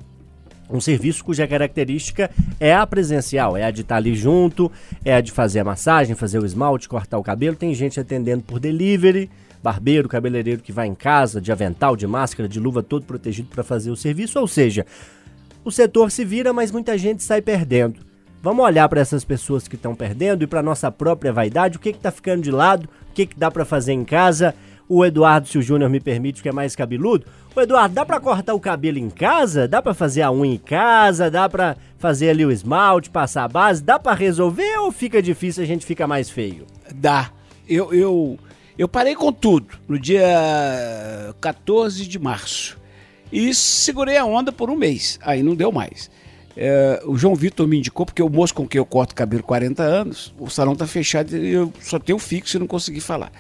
um 0.71 0.81
serviço 0.81 1.25
cuja 1.25 1.47
característica 1.47 2.31
é 2.59 2.75
a 2.75 2.85
presencial, 2.87 3.57
é 3.57 3.65
a 3.65 3.71
de 3.71 3.83
estar 3.83 3.97
ali 3.97 4.17
junto, 4.17 4.71
é 5.05 5.15
a 5.15 5.21
de 5.21 5.31
fazer 5.31 5.61
a 5.61 5.65
massagem, 5.65 6.17
fazer 6.17 6.41
o 6.41 6.47
esmalte, 6.47 6.89
cortar 6.89 7.19
o 7.19 7.23
cabelo. 7.23 7.55
Tem 7.55 7.73
gente 7.73 8.01
atendendo 8.01 8.43
por 8.43 8.59
delivery, 8.59 9.31
barbeiro, 9.63 10.09
cabeleireiro 10.09 10.61
que 10.61 10.73
vai 10.73 10.89
em 10.89 10.95
casa, 10.95 11.41
de 11.41 11.53
avental, 11.53 11.95
de 11.95 12.05
máscara, 12.07 12.49
de 12.49 12.59
luva, 12.59 12.83
todo 12.83 13.07
protegido 13.07 13.49
para 13.49 13.63
fazer 13.63 13.93
o 13.93 13.97
serviço. 13.97 14.41
Ou 14.41 14.49
seja, 14.49 14.85
o 15.65 15.71
setor 15.71 16.11
se 16.11 16.25
vira, 16.25 16.53
mas 16.53 16.73
muita 16.73 16.99
gente 16.99 17.23
sai 17.23 17.41
perdendo. 17.41 18.01
Vamos 18.43 18.65
olhar 18.65 18.89
para 18.89 19.01
essas 19.01 19.25
pessoas 19.25 19.69
que 19.69 19.77
estão 19.77 19.95
perdendo 19.95 20.43
e 20.43 20.49
para 20.49 20.63
nossa 20.65 20.91
própria 20.91 21.33
vaidade, 21.33 21.77
o 21.77 21.81
que 21.81 21.91
está 21.91 22.11
ficando 22.11 22.43
de 22.43 22.51
lado, 22.51 22.89
o 23.09 23.13
que, 23.13 23.27
que 23.27 23.39
dá 23.39 23.53
para 23.53 23.65
fazer 23.65 23.93
em 23.93 24.05
casa. 24.05 24.53
O 24.89 25.05
Eduardo, 25.05 25.49
se 25.49 25.59
o 25.59 25.63
Júnior 25.63 25.91
me 25.91 25.99
permite, 25.99 26.43
que 26.43 26.49
é 26.49 26.53
mais 26.53 26.77
cabeludo. 26.77 27.27
O 27.55 27.61
Eduardo, 27.61 27.95
dá 27.95 28.05
para 28.05 28.21
cortar 28.21 28.55
o 28.55 28.61
cabelo 28.61 28.99
em 28.99 29.11
casa? 29.11 29.67
Dá 29.67 29.83
para 29.83 29.95
fazer 29.95 30.23
a 30.23 30.31
unha 30.31 30.55
em 30.55 30.59
casa? 30.59 31.31
Dá 31.31 31.49
para 31.49 31.77
fazer 31.99 32.31
ali 32.31 32.45
o 32.45 32.53
esmalte, 32.53 33.11
passar 33.11 33.45
a 33.45 33.49
base? 33.49 33.83
Dá 33.83 33.99
para 33.99 34.15
resolver 34.15 34.79
ou 34.79 34.93
fica 34.93 35.21
difícil 35.21 35.63
a 35.63 35.67
gente 35.67 35.85
fica 35.85 36.07
mais 36.07 36.31
feio? 36.31 36.67
Dá. 36.95 37.31
Eu, 37.69 37.93
eu, 37.93 38.39
eu 38.79 38.87
parei 38.87 39.17
com 39.17 39.33
tudo 39.33 39.67
no 39.89 39.99
dia 39.99 41.35
14 41.41 42.07
de 42.07 42.19
março. 42.19 42.79
E 43.33 43.53
segurei 43.53 44.17
a 44.17 44.25
onda 44.25 44.53
por 44.53 44.71
um 44.71 44.77
mês. 44.77 45.19
Aí 45.23 45.43
não 45.43 45.57
deu 45.57 45.73
mais. 45.73 46.09
É, 46.57 47.03
o 47.05 47.19
João 47.19 47.35
Vitor 47.35 47.67
me 47.67 47.77
indicou, 47.79 48.07
porque 48.07 48.23
o 48.23 48.31
moço 48.31 48.55
com 48.55 48.67
quem 48.67 48.79
eu 48.79 48.87
corto 48.87 49.15
cabelo 49.15 49.43
40 49.43 49.83
anos, 49.83 50.33
o 50.39 50.49
salão 50.49 50.75
tá 50.75 50.87
fechado 50.87 51.37
e 51.37 51.53
eu 51.53 51.73
só 51.81 51.99
tenho 51.99 52.19
fixo 52.19 52.57
e 52.57 52.61
não 52.61 52.67
consegui 52.67 53.01
falar. 53.01 53.33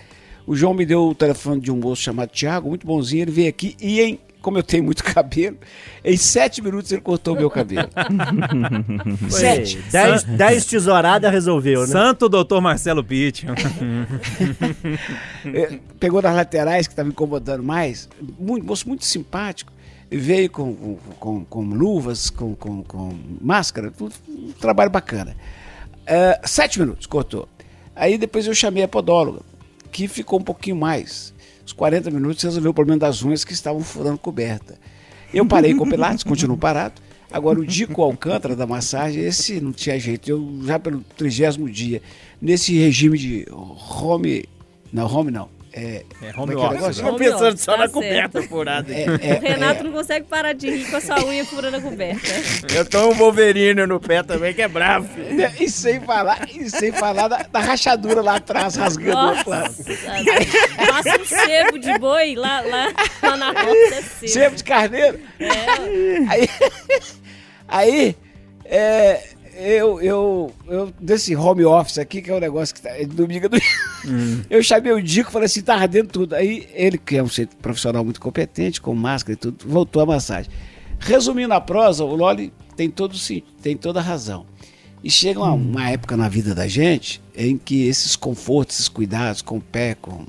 O 0.46 0.54
João 0.54 0.72
me 0.72 0.86
deu 0.86 1.08
o 1.08 1.14
telefone 1.14 1.60
de 1.60 1.72
um 1.72 1.76
moço 1.76 2.02
chamado 2.02 2.30
Thiago, 2.30 2.68
muito 2.68 2.86
bonzinho, 2.86 3.22
ele 3.22 3.32
veio 3.32 3.48
aqui 3.48 3.76
e 3.80 4.00
em, 4.00 4.20
como 4.40 4.58
eu 4.58 4.62
tenho 4.62 4.84
muito 4.84 5.02
cabelo, 5.04 5.58
em 6.04 6.16
sete 6.16 6.62
minutos 6.62 6.92
ele 6.92 7.00
cortou 7.00 7.34
o 7.34 7.36
meu 7.36 7.50
cabelo. 7.50 7.88
sete. 9.28 9.78
Dez, 9.90 10.22
dez 10.22 10.64
tesouradas 10.66 11.32
resolveu, 11.32 11.80
né? 11.80 11.88
Santo 11.88 12.28
doutor 12.28 12.60
Marcelo 12.60 13.02
Pitt. 13.02 13.46
É, 15.46 15.78
pegou 16.00 16.20
nas 16.20 16.34
laterais 16.34 16.86
que 16.86 16.92
estava 16.92 17.08
incomodando 17.08 17.62
mais. 17.62 18.08
Muito, 18.38 18.66
moço 18.66 18.88
muito 18.88 19.04
simpático. 19.04 19.72
Veio 20.10 20.50
com, 20.50 20.74
com, 20.74 20.96
com, 21.18 21.44
com 21.44 21.64
luvas, 21.64 22.30
com, 22.30 22.54
com, 22.54 22.82
com 22.82 23.16
máscara, 23.40 23.90
tudo, 23.90 24.12
um 24.28 24.52
trabalho 24.52 24.90
bacana. 24.90 25.36
É, 26.04 26.40
sete 26.44 26.80
minutos, 26.80 27.06
cortou. 27.06 27.48
Aí 27.94 28.18
depois 28.18 28.46
eu 28.46 28.54
chamei 28.54 28.82
a 28.82 28.88
podóloga, 28.88 29.40
que 29.96 30.06
ficou 30.06 30.38
um 30.38 30.42
pouquinho 30.42 30.76
mais. 30.76 31.32
Os 31.64 31.72
40 31.72 32.10
minutos 32.10 32.44
resolveu 32.44 32.70
o 32.70 32.74
problema 32.74 33.00
das 33.00 33.22
unhas 33.22 33.46
que 33.46 33.54
estavam 33.54 33.80
furando 33.80 34.18
coberta. 34.18 34.78
Eu 35.32 35.46
parei 35.46 35.74
com 35.74 35.84
o 35.84 35.88
Pilates, 35.88 36.22
continuo 36.22 36.58
parado. 36.58 37.00
Agora, 37.32 37.58
o 37.58 37.64
Dico 37.64 38.02
Alcântara 38.02 38.54
da 38.54 38.66
massagem, 38.66 39.24
esse 39.24 39.58
não 39.58 39.72
tinha 39.72 39.98
jeito. 39.98 40.28
Eu 40.28 40.60
já 40.64 40.78
pelo 40.78 41.00
trigésimo 41.16 41.66
dia, 41.70 42.02
nesse 42.42 42.78
regime 42.78 43.16
de 43.16 43.46
home. 43.50 44.44
Não, 44.92 45.06
home 45.06 45.30
não. 45.30 45.48
É, 45.78 46.04
É 46.22 46.32
home 46.40 46.54
é 46.54 46.56
o 46.56 46.60
office. 46.60 46.72
negócio? 46.80 47.06
Home 47.06 47.28
office, 47.28 47.64
tá 47.66 47.88
certo. 48.00 48.42
furada. 48.48 48.92
É, 48.94 49.06
O 49.10 49.14
é, 49.22 49.38
Renato 49.50 49.80
é, 49.80 49.82
não 49.84 49.92
consegue 49.92 50.26
parar 50.26 50.54
de 50.54 50.70
rir 50.70 50.90
com 50.90 50.96
a 50.96 51.00
sua 51.02 51.22
unha 51.26 51.44
furando 51.44 51.76
a 51.76 51.80
coberta. 51.82 52.26
Eu 52.74 52.84
tô 52.86 53.10
um 53.10 53.14
Wolverine 53.14 53.86
no 53.86 54.00
pé 54.00 54.22
também, 54.22 54.54
que 54.54 54.62
é 54.62 54.68
bravo. 54.68 55.06
é, 55.20 55.52
e 55.62 55.68
sem 55.68 56.00
falar, 56.00 56.48
e 56.50 56.70
sem 56.70 56.92
falar 56.92 57.28
da, 57.28 57.42
da 57.42 57.60
rachadura 57.60 58.22
lá 58.22 58.36
atrás, 58.36 58.74
rasgando 58.76 59.10
o 59.18 59.22
Nossa, 59.22 59.36
outro 59.38 59.50
lado. 59.50 59.74
passa 60.86 61.20
um 61.20 61.24
sebo 61.26 61.78
de 61.78 61.98
boi 61.98 62.34
lá, 62.36 62.60
lá, 62.62 62.88
lá 63.22 63.36
na 63.36 63.48
roça, 63.50 63.94
é 63.96 64.02
sebo. 64.02 64.28
Sebo 64.32 64.56
de 64.56 64.64
carneiro. 64.64 65.20
É, 65.38 65.46
Aí, 66.28 66.48
aí 67.68 68.16
é, 68.64 69.22
eu, 69.58 70.00
eu, 70.00 70.52
eu, 70.68 70.92
desse 71.00 71.34
home 71.34 71.64
office 71.64 71.98
aqui, 71.98 72.20
que 72.20 72.30
é 72.30 72.34
um 72.34 72.40
negócio 72.40 72.74
que 72.74 72.82
tá, 72.82 72.90
é 72.90 73.00
de 73.00 73.06
domingo 73.06 73.48
domingo, 73.48 73.64
eu 74.50 74.62
chamei 74.62 74.92
o 74.92 75.02
Dico 75.02 75.30
e 75.30 75.32
falei 75.32 75.46
assim, 75.46 75.62
tá 75.62 75.74
ardendo 75.74 76.08
tudo. 76.08 76.34
Aí 76.34 76.68
ele, 76.72 76.98
que 76.98 77.16
é 77.16 77.22
um 77.22 77.28
profissional 77.60 78.04
muito 78.04 78.20
competente, 78.20 78.80
com 78.80 78.94
máscara 78.94 79.32
e 79.32 79.36
tudo, 79.36 79.66
voltou 79.66 80.02
a 80.02 80.06
massagem. 80.06 80.50
Resumindo 80.98 81.52
a 81.54 81.60
prosa, 81.60 82.04
o 82.04 82.14
Loli 82.14 82.52
tem, 82.76 82.90
todo, 82.90 83.16
sim, 83.16 83.42
tem 83.62 83.76
toda 83.76 84.00
a 84.00 84.02
razão. 84.02 84.46
E 85.02 85.10
chega 85.10 85.40
uma, 85.40 85.52
uma 85.52 85.90
época 85.90 86.16
na 86.16 86.28
vida 86.28 86.54
da 86.54 86.66
gente 86.66 87.22
em 87.36 87.56
que 87.56 87.86
esses 87.86 88.16
confortos, 88.16 88.76
esses 88.76 88.88
cuidados 88.88 89.42
com 89.42 89.58
o 89.58 89.60
pé, 89.60 89.94
com 89.94 90.26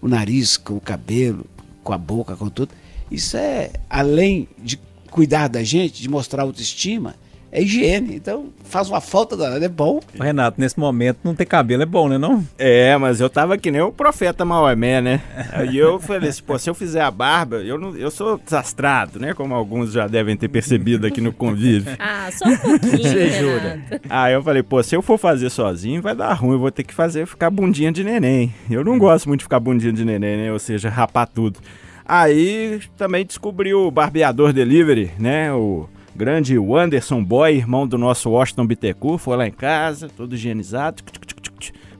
o 0.00 0.08
nariz, 0.08 0.56
com 0.56 0.74
o 0.74 0.80
cabelo, 0.80 1.46
com 1.82 1.92
a 1.92 1.98
boca, 1.98 2.36
com 2.36 2.48
tudo, 2.48 2.74
isso 3.10 3.36
é, 3.36 3.70
além 3.88 4.48
de 4.58 4.78
cuidar 5.10 5.48
da 5.48 5.62
gente, 5.62 6.02
de 6.02 6.08
mostrar 6.08 6.42
autoestima, 6.42 7.14
é 7.54 7.62
higiene. 7.62 8.16
Então 8.16 8.46
faz 8.64 8.90
uma 8.90 9.00
falta 9.00 9.36
danada, 9.36 9.64
é 9.64 9.68
bom. 9.68 10.00
Renato, 10.20 10.60
nesse 10.60 10.78
momento 10.78 11.20
não 11.22 11.34
ter 11.34 11.46
cabelo 11.46 11.84
é 11.84 11.86
bom, 11.86 12.08
né 12.08 12.18
não? 12.18 12.44
É, 12.58 12.96
mas 12.98 13.20
eu 13.20 13.30
tava 13.30 13.56
que 13.56 13.70
nem 13.70 13.80
o 13.80 13.92
profeta 13.92 14.44
Maomé, 14.44 15.00
né? 15.00 15.22
Aí 15.52 15.78
eu 15.78 16.00
falei 16.00 16.30
assim, 16.30 16.42
pô, 16.42 16.58
se 16.58 16.68
eu 16.68 16.74
fizer 16.74 17.02
a 17.02 17.10
barba, 17.10 17.58
eu, 17.58 17.78
não, 17.78 17.96
eu 17.96 18.10
sou 18.10 18.36
desastrado, 18.36 19.20
né? 19.20 19.32
Como 19.32 19.54
alguns 19.54 19.92
já 19.92 20.08
devem 20.08 20.36
ter 20.36 20.48
percebido 20.48 21.06
aqui 21.06 21.20
no 21.20 21.32
convívio. 21.32 21.94
Ah, 21.98 22.28
só 22.32 22.48
um 22.48 22.56
pouquinho, 22.56 22.98
Você 22.98 23.30
jura? 23.30 23.80
Aí 24.10 24.34
eu 24.34 24.42
falei, 24.42 24.62
pô, 24.62 24.82
se 24.82 24.96
eu 24.96 25.02
for 25.02 25.16
fazer 25.16 25.48
sozinho, 25.50 26.02
vai 26.02 26.16
dar 26.16 26.32
ruim, 26.32 26.54
eu 26.54 26.58
vou 26.58 26.72
ter 26.72 26.82
que 26.82 26.92
fazer 26.92 27.26
ficar 27.26 27.50
bundinha 27.50 27.92
de 27.92 28.02
neném. 28.02 28.52
Eu 28.68 28.82
não 28.82 28.98
gosto 28.98 29.28
muito 29.28 29.40
de 29.40 29.44
ficar 29.44 29.60
bundinha 29.60 29.92
de 29.92 30.04
neném, 30.04 30.36
né? 30.36 30.52
Ou 30.52 30.58
seja, 30.58 30.88
rapar 30.88 31.28
tudo. 31.28 31.60
Aí 32.04 32.80
também 32.96 33.24
descobri 33.24 33.72
o 33.72 33.90
barbeador 33.90 34.52
delivery, 34.52 35.10
né? 35.18 35.52
O 35.52 35.88
grande 36.14 36.58
Wanderson 36.58 37.22
Boy, 37.24 37.56
irmão 37.56 37.86
do 37.86 37.98
nosso 37.98 38.30
Washington 38.30 38.66
Bittencourt, 38.66 39.20
foi 39.20 39.36
lá 39.36 39.46
em 39.46 39.52
casa, 39.52 40.08
todo 40.08 40.34
higienizado, 40.34 41.02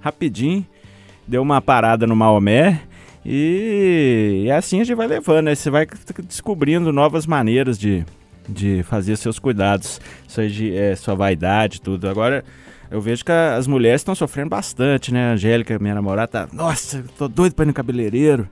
rapidinho, 0.01 0.65
deu 1.27 1.43
uma 1.43 1.61
parada 1.61 2.07
no 2.07 2.15
Maomé. 2.17 2.83
E, 3.27 4.49
assim 4.55 4.81
a 4.81 4.85
gente 4.85 4.95
vai 4.95 5.07
levando, 5.07 5.47
né? 5.47 5.55
Você 5.55 5.71
vai 5.71 5.87
descobrindo 6.27 6.93
novas 6.93 7.27
maneiras 7.27 7.79
de, 7.79 8.05
de 8.49 8.83
fazer 8.83 9.17
seus 9.17 9.39
cuidados, 9.39 10.01
sua, 10.29 10.45
é, 10.45 10.95
sua 10.95 11.15
vaidade, 11.15 11.81
tudo. 11.81 12.09
Agora, 12.09 12.45
eu 12.91 13.01
vejo 13.01 13.25
que 13.25 13.33
a- 13.33 13.57
as 13.57 13.67
mulheres 13.67 14.03
estão 14.03 14.15
sofrendo 14.15 14.51
bastante, 14.51 15.13
né? 15.13 15.31
A 15.31 15.33
Angélica, 15.33 15.79
minha 15.79 15.95
namorada, 15.95 16.29
tá, 16.29 16.49
nossa, 16.53 17.03
tô 17.17 17.27
doido 17.27 17.55
pra 17.55 17.65
ir 17.65 17.69
no 17.69 17.73
cabeleireiro. 17.75 18.47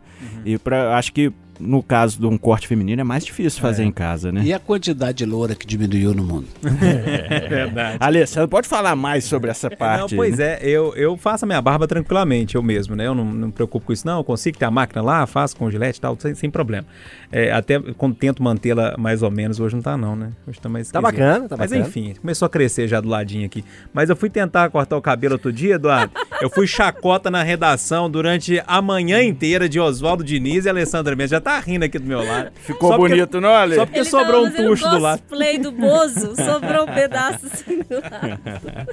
E 0.44 0.56
pra, 0.56 0.96
acho 0.96 1.12
que 1.12 1.30
no 1.62 1.82
caso 1.82 2.18
de 2.20 2.26
um 2.26 2.36
corte 2.36 2.66
feminino, 2.66 3.00
é 3.00 3.04
mais 3.04 3.24
difícil 3.24 3.60
fazer 3.60 3.84
em 3.84 3.92
casa, 3.92 4.30
né? 4.32 4.42
E 4.44 4.52
a 4.52 4.58
quantidade 4.58 5.18
de 5.18 5.24
loura 5.26 5.54
que 5.54 5.66
diminuiu 5.66 6.12
no 6.14 6.22
mundo? 6.24 6.46
É 6.82 7.48
verdade. 7.48 7.96
Alessandro, 8.00 8.48
pode 8.48 8.68
falar 8.68 8.94
mais 8.96 9.24
sobre 9.24 9.50
essa 9.50 9.70
parte? 9.70 10.12
Não, 10.12 10.18
pois 10.18 10.38
né? 10.38 10.58
é, 10.60 10.68
eu, 10.68 10.94
eu 10.96 11.16
faço 11.16 11.44
a 11.44 11.46
minha 11.46 11.60
barba 11.62 11.86
tranquilamente, 11.86 12.54
eu 12.56 12.62
mesmo, 12.62 12.94
né? 12.96 13.06
Eu 13.06 13.14
não, 13.14 13.24
não 13.24 13.46
me 13.48 13.52
preocupo 13.52 13.86
com 13.86 13.92
isso, 13.92 14.06
não. 14.06 14.18
Eu 14.18 14.24
consigo 14.24 14.58
ter 14.58 14.64
a 14.64 14.70
máquina 14.70 15.00
lá, 15.02 15.26
faço 15.26 15.56
com 15.56 15.70
gilete 15.70 15.98
e 15.98 16.00
tal, 16.00 16.16
sem, 16.18 16.34
sem 16.34 16.50
problema. 16.50 16.86
É, 17.30 17.52
até 17.52 17.78
quando 17.96 18.14
tento 18.14 18.42
mantê-la 18.42 18.94
mais 18.98 19.22
ou 19.22 19.30
menos, 19.30 19.60
hoje 19.60 19.74
não 19.74 19.82
tá, 19.82 19.96
não, 19.96 20.14
né? 20.16 20.30
Hoje 20.46 20.60
tá 20.60 20.68
mais 20.68 20.90
Tá 20.90 20.98
esquisito. 21.00 21.18
bacana, 21.20 21.48
tá 21.48 21.56
Mas 21.56 21.70
bacana. 21.70 21.88
enfim, 21.88 22.14
começou 22.20 22.46
a 22.46 22.48
crescer 22.48 22.88
já 22.88 23.00
do 23.00 23.08
ladinho 23.08 23.46
aqui. 23.46 23.64
Mas 23.92 24.10
eu 24.10 24.16
fui 24.16 24.28
tentar 24.28 24.68
cortar 24.70 24.96
o 24.96 25.02
cabelo 25.02 25.34
outro 25.34 25.52
dia, 25.52 25.76
Eduardo. 25.76 26.12
Eu 26.40 26.50
fui 26.50 26.66
chacota 26.66 27.30
na 27.30 27.42
redação 27.42 28.10
durante 28.10 28.62
a 28.66 28.82
manhã 28.82 29.22
inteira 29.22 29.68
de 29.68 29.78
Oswaldo 29.78 30.24
Diniz 30.24 30.64
e 30.64 30.68
Alessandra 30.68 31.14
Mendes. 31.14 31.30
Já 31.30 31.40
tá 31.40 31.51
rindo 31.60 31.84
aqui 31.84 31.98
do 31.98 32.06
meu 32.06 32.24
lado. 32.24 32.50
Ficou 32.56 32.90
Só 32.90 32.96
porque- 32.98 33.14
bonito, 33.14 33.40
não, 33.40 33.54
Ale? 33.54 33.74
Só 33.76 33.86
porque 33.86 33.98
Ele 34.00 34.08
sobrou 34.08 34.40
um 34.40 34.44
tava 34.44 34.56
fazendo 34.56 34.68
tucho 34.70 34.88
do 34.90 34.98
lado. 34.98 35.18
cosplay 35.20 35.58
do 35.58 35.72
Bozo, 35.72 36.34
sobrou 36.36 36.84
um 36.84 36.92
pedaço 36.94 37.46
assim 37.46 37.78
do 37.82 37.94
lado. 38.00 38.88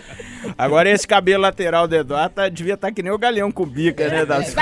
Agora 0.57 0.89
esse 0.89 1.07
cabelo 1.07 1.41
lateral 1.43 1.87
do 1.87 1.95
Eduardo 1.95 2.35
tá- 2.35 2.49
devia 2.49 2.73
estar 2.75 2.91
que 2.91 3.01
nem 3.03 3.11
o 3.11 3.17
galeão 3.17 3.51
com 3.51 3.65
bica, 3.65 4.07
né? 4.07 4.25
Das... 4.25 4.55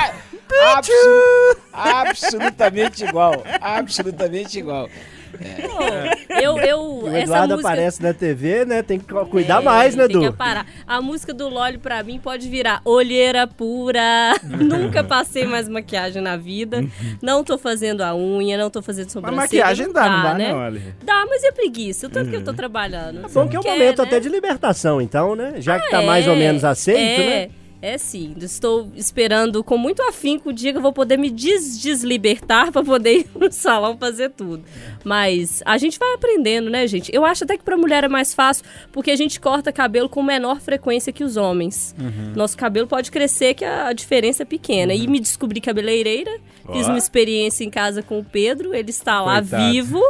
Absu- 0.76 1.58
absolutamente 1.74 3.04
igual. 3.06 3.44
Absolutamente 3.62 4.58
igual. 4.60 4.90
Pô, 5.38 6.34
eu, 6.42 6.58
eu, 6.60 6.80
O 7.04 7.08
essa 7.10 7.20
Eduardo 7.20 7.54
música... 7.56 7.70
aparece 7.70 8.02
na 8.02 8.14
TV, 8.14 8.66
né? 8.66 8.82
Tem 8.82 9.00
que 9.00 9.06
cuidar 9.30 9.62
É, 9.62 9.66
mais, 9.66 9.96
né, 9.96 10.08
Tem 10.08 10.20
que 10.20 10.26
Edu? 10.26 10.34
parar. 10.36 10.66
A 10.86 11.02
música 11.02 11.34
do 11.34 11.48
Loli 11.48 11.78
pra 11.78 12.02
mim 12.04 12.20
pode 12.20 12.50
virar 12.50 12.82
olheira 12.84 13.48
pura. 13.48 14.34
Nunca 14.44 15.04
passei 15.04 15.46
mais 15.46 15.68
maquiagem 15.70 16.22
na 16.22 16.36
vida. 16.38 16.84
Não 17.22 17.44
tô 17.44 17.58
fazendo 17.58 18.02
a 18.02 18.16
unha, 18.16 18.58
não 18.58 18.70
tô 18.70 18.82
fazendo 18.82 19.06
Mas 19.06 19.14
sobrancelha. 19.14 19.42
maquiagem 19.42 19.92
dá, 19.92 20.10
não 20.10 20.24
dá, 20.24 20.34
né? 20.34 20.52
não? 20.52 20.82
Dá, 21.04 21.26
mas 21.30 21.44
é 21.44 21.52
preguiça. 21.52 22.08
O 22.08 22.10
tanto 22.10 22.30
que 22.30 22.36
eu 22.36 22.44
tô 22.44 22.54
trabalhando. 22.54 23.26
É 23.26 23.30
bom 23.30 23.48
que 23.48 23.56
é 23.56 23.60
um 23.60 23.64
Quer, 23.64 23.72
momento 23.74 24.02
né? 24.02 24.08
até 24.08 24.20
de 24.20 24.30
libertação, 24.30 25.02
então, 25.02 25.36
né? 25.36 25.56
Já 25.58 25.80
que 25.80 25.90
tá 25.90 26.02
É, 26.02 26.06
mais 26.06 26.28
ou 26.28 26.36
menos 26.36 26.64
aceito, 26.64 27.22
é, 27.22 27.26
né? 27.26 27.50
É 27.88 27.98
sim, 27.98 28.36
estou 28.42 28.92
esperando 28.98 29.64
com 29.64 29.78
muito 29.78 30.02
afinco 30.02 30.50
o 30.50 30.54
dia 30.54 30.74
que 30.74 30.78
eu 30.78 30.82
vou 30.82 30.92
poder 30.92 31.16
me 31.16 31.30
des 31.30 31.80
deslibertar 31.80 32.70
para 32.70 32.84
poder 32.84 33.20
ir 33.20 33.28
no 33.34 33.50
salão 33.50 33.98
fazer 33.98 34.32
tudo. 34.32 34.66
Mas 35.06 35.64
a 35.66 35.78
gente 35.78 35.98
vai 35.98 36.14
aprendendo, 36.14 36.70
né, 36.70 36.86
gente? 36.86 37.10
Eu 37.16 37.24
acho 37.24 37.46
até 37.46 37.58
que 37.58 37.64
para 37.64 37.78
mulher 37.78 38.04
é 38.04 38.10
mais 38.10 38.34
fácil, 38.34 38.66
porque 38.92 39.10
a 39.10 39.16
gente 39.16 39.40
corta 39.40 39.72
cabelo 39.72 40.10
com 40.10 40.22
menor 40.22 40.60
frequência 40.60 41.14
que 41.14 41.24
os 41.24 41.38
homens. 41.38 41.96
Uhum. 41.98 42.34
Nosso 42.36 42.58
cabelo 42.58 42.88
pode 42.88 43.10
crescer, 43.10 43.54
que 43.54 43.64
a 43.64 43.94
diferença 43.94 44.44
é 44.44 44.46
pequena. 44.46 44.94
E 44.94 45.08
me 45.08 45.22
descobri 45.22 45.62
cabeleireira, 45.62 46.42
fiz 46.74 46.88
uma 46.90 46.98
experiência 46.98 47.64
em 47.64 47.70
casa 47.70 48.04
com 48.04 48.20
o 48.20 48.24
Pedro, 48.24 48.74
ele 48.76 48.90
está 48.90 49.22
lá 49.22 49.40
Coitado. 49.42 49.72
vivo. 49.72 50.04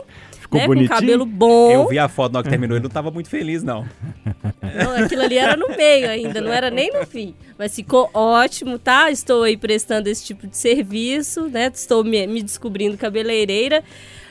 Ficou 0.47 0.61
né, 0.61 0.67
bonitinho? 0.67 0.89
Com 0.89 0.95
cabelo 0.95 1.25
bom. 1.25 1.71
Eu 1.71 1.87
vi 1.87 1.99
a 1.99 2.07
foto 2.07 2.31
na 2.31 2.39
hora 2.39 2.43
que 2.45 2.49
terminou, 2.49 2.77
ele 2.77 2.83
não 2.83 2.89
tava 2.89 3.11
muito 3.11 3.29
feliz, 3.29 3.63
não. 3.63 3.85
Não, 4.61 5.03
aquilo 5.03 5.21
ali 5.23 5.37
era 5.37 5.55
no 5.55 5.69
meio 5.69 6.09
ainda, 6.09 6.41
não 6.41 6.51
era 6.51 6.69
nem 6.69 6.91
no 6.91 7.05
fim. 7.05 7.33
Mas 7.57 7.73
ficou 7.73 8.09
ótimo, 8.13 8.77
tá? 8.77 9.09
Estou 9.09 9.43
aí 9.43 9.55
prestando 9.55 10.09
esse 10.09 10.23
tipo 10.25 10.45
de 10.45 10.57
serviço, 10.57 11.47
né? 11.47 11.71
Estou 11.73 12.03
me, 12.03 12.27
me 12.27 12.43
descobrindo 12.43 12.97
cabeleireira. 12.97 13.83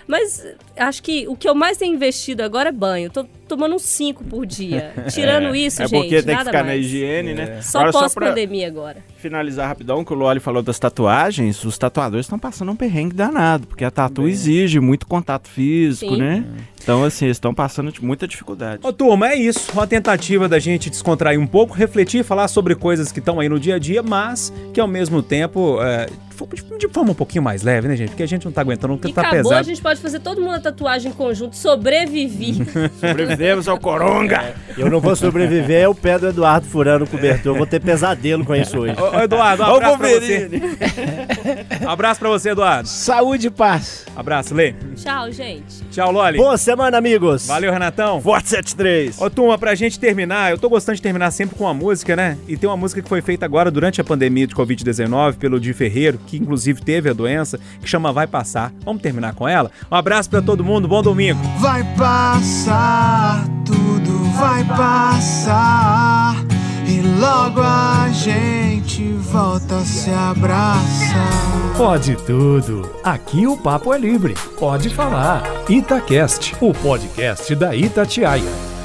Mas 0.07 0.47
acho 0.77 1.03
que 1.03 1.27
o 1.27 1.37
que 1.37 1.49
eu 1.49 1.55
mais 1.55 1.77
tenho 1.77 1.95
investido 1.95 2.43
agora 2.43 2.69
é 2.69 2.73
banho. 2.73 3.11
Tô 3.11 3.25
tomando 3.49 3.75
uns 3.75 3.83
5 3.83 4.25
por 4.25 4.47
dia. 4.47 4.93
Tirando 5.13 5.55
isso, 5.55 5.83
é 5.83 5.89
gente, 5.89 6.01
porque 6.01 6.23
tem 6.23 6.37
que 6.37 6.45
ficar 6.45 6.59
na 6.59 6.65
mais. 6.65 6.85
higiene, 6.85 7.35
né? 7.35 7.61
Só 7.63 7.79
Agora, 7.79 7.93
pra 7.93 8.01
pós-pandemia 8.03 8.67
agora. 8.69 8.99
finalizar 9.19 9.69
rapidão, 9.69 10.05
que 10.05 10.13
o 10.13 10.17
Loli 10.17 10.41
falou 10.41 10.63
das 10.63 10.79
tatuagens, 10.79 11.65
os 11.65 11.77
tatuadores 11.77 12.27
estão 12.27 12.39
passando 12.39 12.71
um 12.73 12.77
perrengue 12.77 13.15
danado, 13.15 13.67
porque 13.67 13.85
a 13.85 13.91
tatu 13.91 14.29
exige 14.29 14.79
muito 14.81 15.07
contato 15.07 15.49
físico, 15.49 16.15
Sim. 16.15 16.21
né? 16.21 16.45
Então, 16.87 17.03
assim, 17.03 17.25
eles 17.25 17.37
estão 17.37 17.53
passando 17.53 17.91
de 17.91 18.01
muita 18.05 18.29
dificuldade. 18.29 18.79
Ô, 18.87 18.93
turma, 18.93 19.31
é 19.31 19.35
isso. 19.35 19.73
Uma 19.73 19.89
tentativa 19.89 20.49
da 20.49 20.61
gente 20.61 20.89
descontrair 20.89 21.37
um 21.41 21.47
pouco, 21.47 21.75
refletir, 21.75 22.23
falar 22.23 22.47
sobre 22.47 22.77
coisas 22.77 23.11
que 23.11 23.19
estão 23.19 23.41
aí 23.41 23.49
no 23.49 23.59
dia 23.59 23.75
a 23.75 23.79
dia, 23.81 24.05
mas 24.05 24.53
que 24.73 24.79
ao 24.81 24.87
mesmo 24.87 25.21
tempo. 25.21 25.79
é, 25.83 26.07
de- 26.79 26.87
forma 26.93 27.11
um 27.13 27.15
pouquinho 27.15 27.43
mais 27.43 27.63
leve, 27.63 27.89
né, 27.89 27.97
gente? 27.97 28.11
Porque 28.11 28.23
a 28.23 28.29
gente 28.29 28.45
não 28.45 28.53
tá 28.53 28.61
aguentando, 28.61 28.95
porque 28.95 29.09
E 29.09 29.13
tá 29.13 29.23
acabou, 29.23 29.45
pesado. 29.45 29.59
a 29.61 29.63
gente 29.65 29.81
pode 29.83 30.01
fazer 30.01 30.21
todo 30.21 30.39
mundo 30.41 30.53
a 30.55 30.61
tatuagem 30.61 31.11
em 31.11 31.15
conjunto. 31.15 31.57
Sobrevivi. 31.57 32.59
Sobrevivemos 33.01 33.67
ao 33.67 33.81
coronga! 33.81 34.55
Eu 34.79 34.89
não 34.91 35.01
vou 35.01 35.17
sobreviver, 35.17 35.81
é 35.83 35.89
o 35.89 35.95
pé 35.95 36.19
do 36.19 36.29
Eduardo 36.29 36.67
furando 36.67 37.05
o 37.05 37.09
cobertor. 37.09 37.53
Eu 37.53 37.57
vou 37.57 37.67
ter 37.67 37.81
pesadelo 37.81 38.45
com 38.45 38.55
isso 38.55 38.79
hoje. 38.79 38.95
Ô, 39.01 39.21
Eduardo, 39.23 39.63
um 39.63 39.67
abraço 39.75 39.99
pra 39.99 40.09
você. 40.09 40.51
Abraço 41.87 42.21
pra 42.21 42.29
você, 42.29 42.51
Eduardo. 42.51 42.87
Saúde 42.89 43.47
e 43.47 43.51
paz. 43.51 44.05
Abraço, 44.15 44.55
Lê. 44.55 44.75
Tchau, 44.95 45.33
gente. 45.33 45.83
Tchau, 45.91 46.13
Loli. 46.13 46.37
Boa 46.37 46.59
semana, 46.59 46.76
amigos! 46.83 47.47
Valeu, 47.47 47.73
Renatão. 47.73 48.21
Forte 48.21 48.49
73! 48.49 49.21
Ô, 49.21 49.31
turma, 49.31 49.59
pra 49.59 49.75
gente 49.75 49.99
terminar, 49.99 50.51
eu 50.51 50.59
tô 50.59 50.69
gostando 50.69 50.97
de 50.97 51.03
terminar 51.03 51.31
sempre 51.31 51.57
com 51.57 51.65
uma 51.65 51.75
música, 51.75 52.17
né? 52.17 52.37
E 52.47 52.57
tem 52.57 52.69
uma 52.69 52.77
música 52.77 53.03
que 53.03 53.09
foi 53.09 53.21
feita 53.23 53.45
agora 53.45 53.71
durante 53.71 54.01
a 54.01 54.05
pandemia 54.05 54.47
de 54.47 54.55
Covid-19 54.55 55.37
pelo 55.37 55.61
Di 55.61 55.73
Ferreiro, 55.73 56.19
que 56.27 56.37
inclusive 56.37 56.81
teve 56.83 57.11
a 57.11 57.13
doença, 57.13 57.59
que 57.81 57.89
chama 57.89 58.13
Vai 58.13 58.27
Passar. 58.27 58.73
Vamos 58.85 59.03
terminar 59.03 59.35
com 59.35 59.49
ela? 59.49 59.71
Um 59.91 59.95
abraço 59.95 60.31
pra 60.31 60.43
todo 60.43 60.65
mundo, 60.65 60.89
bom 60.89 61.03
domingo. 61.03 61.41
Vai 61.59 61.85
passar, 61.97 63.45
tudo 63.65 64.17
vai 64.37 64.65
passar. 64.65 66.56
E 66.89 67.01
logo 67.21 67.61
a 67.61 68.09
gente 68.13 69.13
volta 69.13 69.77
a 69.77 69.85
se 69.85 70.11
abraçar. 70.11 71.75
Pode 71.77 72.17
tudo. 72.17 72.91
Aqui 73.03 73.47
o 73.47 73.57
papo 73.57 73.93
é 73.93 73.99
livre. 73.99 74.35
Pode 74.59 74.89
falar. 74.91 75.43
Itacast, 75.69 76.55
o 76.61 76.73
podcast 76.73 77.55
da 77.55 77.75
Itatiaia. 77.75 78.76